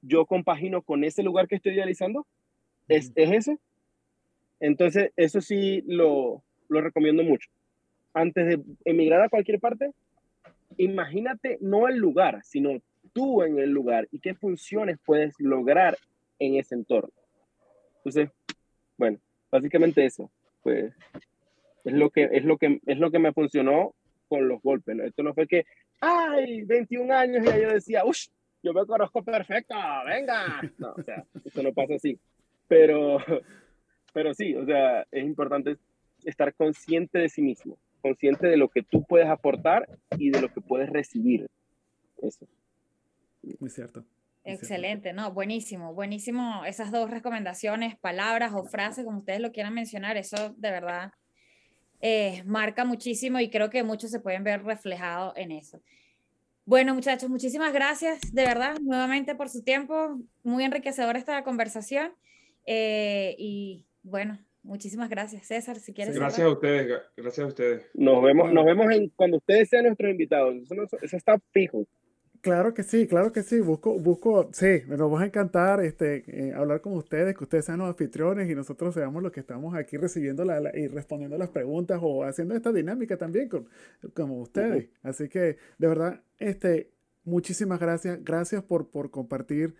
yo 0.02 0.26
compagino 0.26 0.82
con 0.82 1.04
ese 1.04 1.22
lugar 1.22 1.48
que 1.48 1.56
estoy 1.56 1.74
idealizando. 1.74 2.26
¿Es, 2.88 3.10
mm. 3.10 3.12
¿es 3.16 3.32
eso? 3.32 3.58
Entonces, 4.60 5.12
eso 5.16 5.40
sí 5.40 5.82
lo, 5.86 6.42
lo 6.68 6.80
recomiendo 6.80 7.22
mucho. 7.22 7.50
Antes 8.14 8.46
de 8.46 8.62
emigrar 8.84 9.22
a 9.22 9.28
cualquier 9.28 9.58
parte, 9.58 9.90
imagínate 10.76 11.58
no 11.60 11.88
el 11.88 11.96
lugar, 11.96 12.40
sino 12.44 12.80
tú 13.12 13.42
en 13.42 13.58
el 13.58 13.70
lugar 13.70 14.08
y 14.10 14.20
qué 14.20 14.34
funciones 14.34 14.98
puedes 15.04 15.34
lograr 15.38 15.96
en 16.38 16.56
ese 16.56 16.74
entorno. 16.74 17.12
Entonces, 17.98 18.30
bueno, 18.96 19.18
básicamente 19.50 20.04
eso, 20.04 20.30
pues 20.62 20.92
es 21.84 21.92
lo 21.92 22.10
que, 22.10 22.28
es 22.32 22.44
lo 22.44 22.58
que, 22.58 22.80
es 22.86 22.98
lo 22.98 23.10
que 23.10 23.18
me 23.18 23.32
funcionó 23.32 23.94
con 24.32 24.48
los 24.48 24.62
golpes. 24.62 24.96
¿no? 24.96 25.04
Esto 25.04 25.22
no 25.22 25.34
fue 25.34 25.46
que, 25.46 25.66
ay, 26.00 26.62
21 26.62 27.12
años 27.12 27.44
y 27.44 27.60
yo 27.60 27.68
decía, 27.68 28.02
uff, 28.02 28.28
yo 28.62 28.72
me 28.72 28.86
conozco 28.86 29.22
perfecto, 29.22 29.74
venga. 30.06 30.62
No, 30.78 30.94
o 30.96 31.02
sea, 31.02 31.22
esto 31.44 31.62
no 31.62 31.70
pasa 31.74 31.96
así. 31.96 32.18
Pero, 32.66 33.18
pero 34.14 34.32
sí, 34.32 34.54
o 34.54 34.64
sea, 34.64 35.06
es 35.10 35.22
importante 35.22 35.76
estar 36.24 36.54
consciente 36.54 37.18
de 37.18 37.28
sí 37.28 37.42
mismo, 37.42 37.76
consciente 38.00 38.46
de 38.46 38.56
lo 38.56 38.70
que 38.70 38.82
tú 38.82 39.04
puedes 39.04 39.28
aportar 39.28 39.86
y 40.16 40.30
de 40.30 40.40
lo 40.40 40.48
que 40.48 40.62
puedes 40.62 40.88
recibir. 40.88 41.46
Eso. 42.22 42.48
Muy 43.60 43.68
cierto. 43.68 44.02
Excelente, 44.44 45.12
no, 45.12 45.30
buenísimo, 45.32 45.92
buenísimo. 45.92 46.64
Esas 46.64 46.90
dos 46.90 47.10
recomendaciones, 47.10 47.98
palabras 47.98 48.52
o 48.54 48.64
frases, 48.64 49.04
como 49.04 49.18
ustedes 49.18 49.40
lo 49.40 49.52
quieran 49.52 49.74
mencionar, 49.74 50.16
eso 50.16 50.54
de 50.56 50.70
verdad 50.70 51.12
eh, 52.05 52.42
marca 52.44 52.84
muchísimo 52.84 53.38
y 53.38 53.48
creo 53.48 53.70
que 53.70 53.84
muchos 53.84 54.11
se 54.11 54.18
pueden 54.18 54.42
ver 54.42 54.64
reflejados 54.64 55.34
en 55.36 55.53
eso. 55.53 55.80
Bueno, 56.64 56.94
muchachos, 56.94 57.30
muchísimas 57.30 57.72
gracias 57.72 58.20
de 58.32 58.42
verdad 58.42 58.76
nuevamente 58.80 59.36
por 59.36 59.48
su 59.48 59.62
tiempo. 59.62 60.18
Muy 60.42 60.64
enriquecedora 60.64 61.18
esta 61.18 61.42
conversación. 61.44 62.12
Eh, 62.66 63.36
y 63.38 63.84
bueno, 64.03 64.38
muchísimas 64.64 65.09
gracias, 65.09 65.46
César. 65.46 65.78
Si 65.78 65.92
quieres. 65.92 66.16
gracias 66.16 66.46
a 66.46 66.50
ustedes, 66.50 67.03
gracias 67.16 67.44
a 67.44 67.48
ustedes. 67.48 67.86
Nos 67.94 68.20
vemos, 68.22 68.53
nos 68.53 68.64
vemos 68.64 68.92
en, 68.92 69.09
cuando 69.11 69.36
ustedes 69.36 69.68
sean 69.68 69.84
nuestros 69.84 70.11
invitados. 70.11 70.57
eso 71.03 71.16
está 71.16 71.40
fijo. 71.53 71.86
Claro 72.43 72.74
que 72.74 72.82
sí, 72.82 73.07
claro 73.07 73.32
que 73.32 73.45
sí. 73.45 73.61
Busco, 73.61 73.99
busco, 74.01 74.51
sí, 74.53 74.82
nos 74.88 75.12
va 75.12 75.22
a 75.22 75.26
encantar 75.26 75.80
este, 75.84 76.24
eh, 76.26 76.53
hablar 76.53 76.80
con 76.80 76.93
ustedes, 76.95 77.36
que 77.36 77.45
ustedes 77.45 77.64
sean 77.66 77.78
los 77.78 77.88
anfitriones 77.88 78.51
y 78.51 78.55
nosotros 78.57 78.95
seamos 78.95 79.22
los 79.22 79.30
que 79.30 79.38
estamos 79.38 79.76
aquí 79.76 79.97
recibiendo 79.97 80.45
la, 80.45 80.76
y 80.76 80.88
respondiendo 80.88 81.38
las 81.38 81.51
preguntas 81.51 82.01
o 82.03 82.24
haciendo 82.24 82.57
esta 82.57 82.72
dinámica 82.72 83.16
también 83.16 83.49
con, 83.49 83.68
como 84.12 84.40
ustedes. 84.40 84.88
Así 85.05 85.28
que, 85.28 85.57
de 85.78 85.86
verdad, 85.88 86.20
este, 86.38 86.90
muchísimas 87.24 87.78
gracias. 87.78 88.24
Gracias 88.24 88.64
por, 88.64 88.90
por 88.90 89.12
compartir 89.12 89.76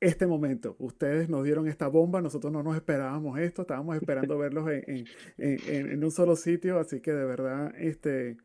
este 0.00 0.26
momento. 0.26 0.76
Ustedes 0.78 1.30
nos 1.30 1.44
dieron 1.44 1.66
esta 1.66 1.88
bomba, 1.88 2.20
nosotros 2.20 2.52
no 2.52 2.62
nos 2.62 2.76
esperábamos 2.76 3.38
esto, 3.38 3.62
estábamos 3.62 3.96
esperando 3.96 4.36
verlos 4.38 4.68
en, 4.70 4.84
en, 4.86 5.06
en, 5.38 5.92
en 5.92 6.04
un 6.04 6.10
solo 6.10 6.36
sitio, 6.36 6.78
así 6.78 7.00
que 7.00 7.12
de 7.12 7.24
verdad, 7.24 7.72
este, 7.78 8.36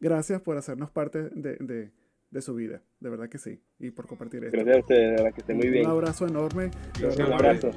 gracias 0.00 0.42
por 0.42 0.56
hacernos 0.56 0.90
parte 0.90 1.30
de 1.30 1.56
de 1.58 2.03
su 2.40 2.54
vida. 2.54 2.82
De 3.00 3.10
verdad 3.10 3.28
que 3.28 3.38
sí. 3.38 3.60
Y 3.78 3.90
por 3.90 4.06
compartir 4.06 4.44
esto. 4.44 4.56
Gracias 4.56 4.76
a 4.76 4.80
ustedes, 4.80 5.10
de 5.10 5.16
verdad 5.16 5.34
que 5.34 5.40
esté 5.40 5.54
muy 5.54 5.68
bien. 5.68 5.86
Un 5.86 5.92
abrazo 5.92 6.26
enorme. 6.26 6.70
Un 7.00 7.32
abrazo. 7.32 7.70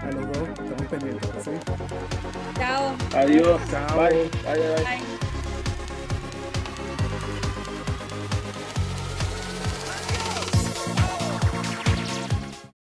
A 0.00 0.10
los 0.12 0.26
dos, 0.26 0.48
estamos 0.48 0.86
pendientes. 0.90 1.30
Chao. 2.56 2.96
Adiós. 3.14 3.60
Chao. 3.70 3.98
bye, 3.98 4.28
bye. 4.44 4.58
bye. 4.84 5.15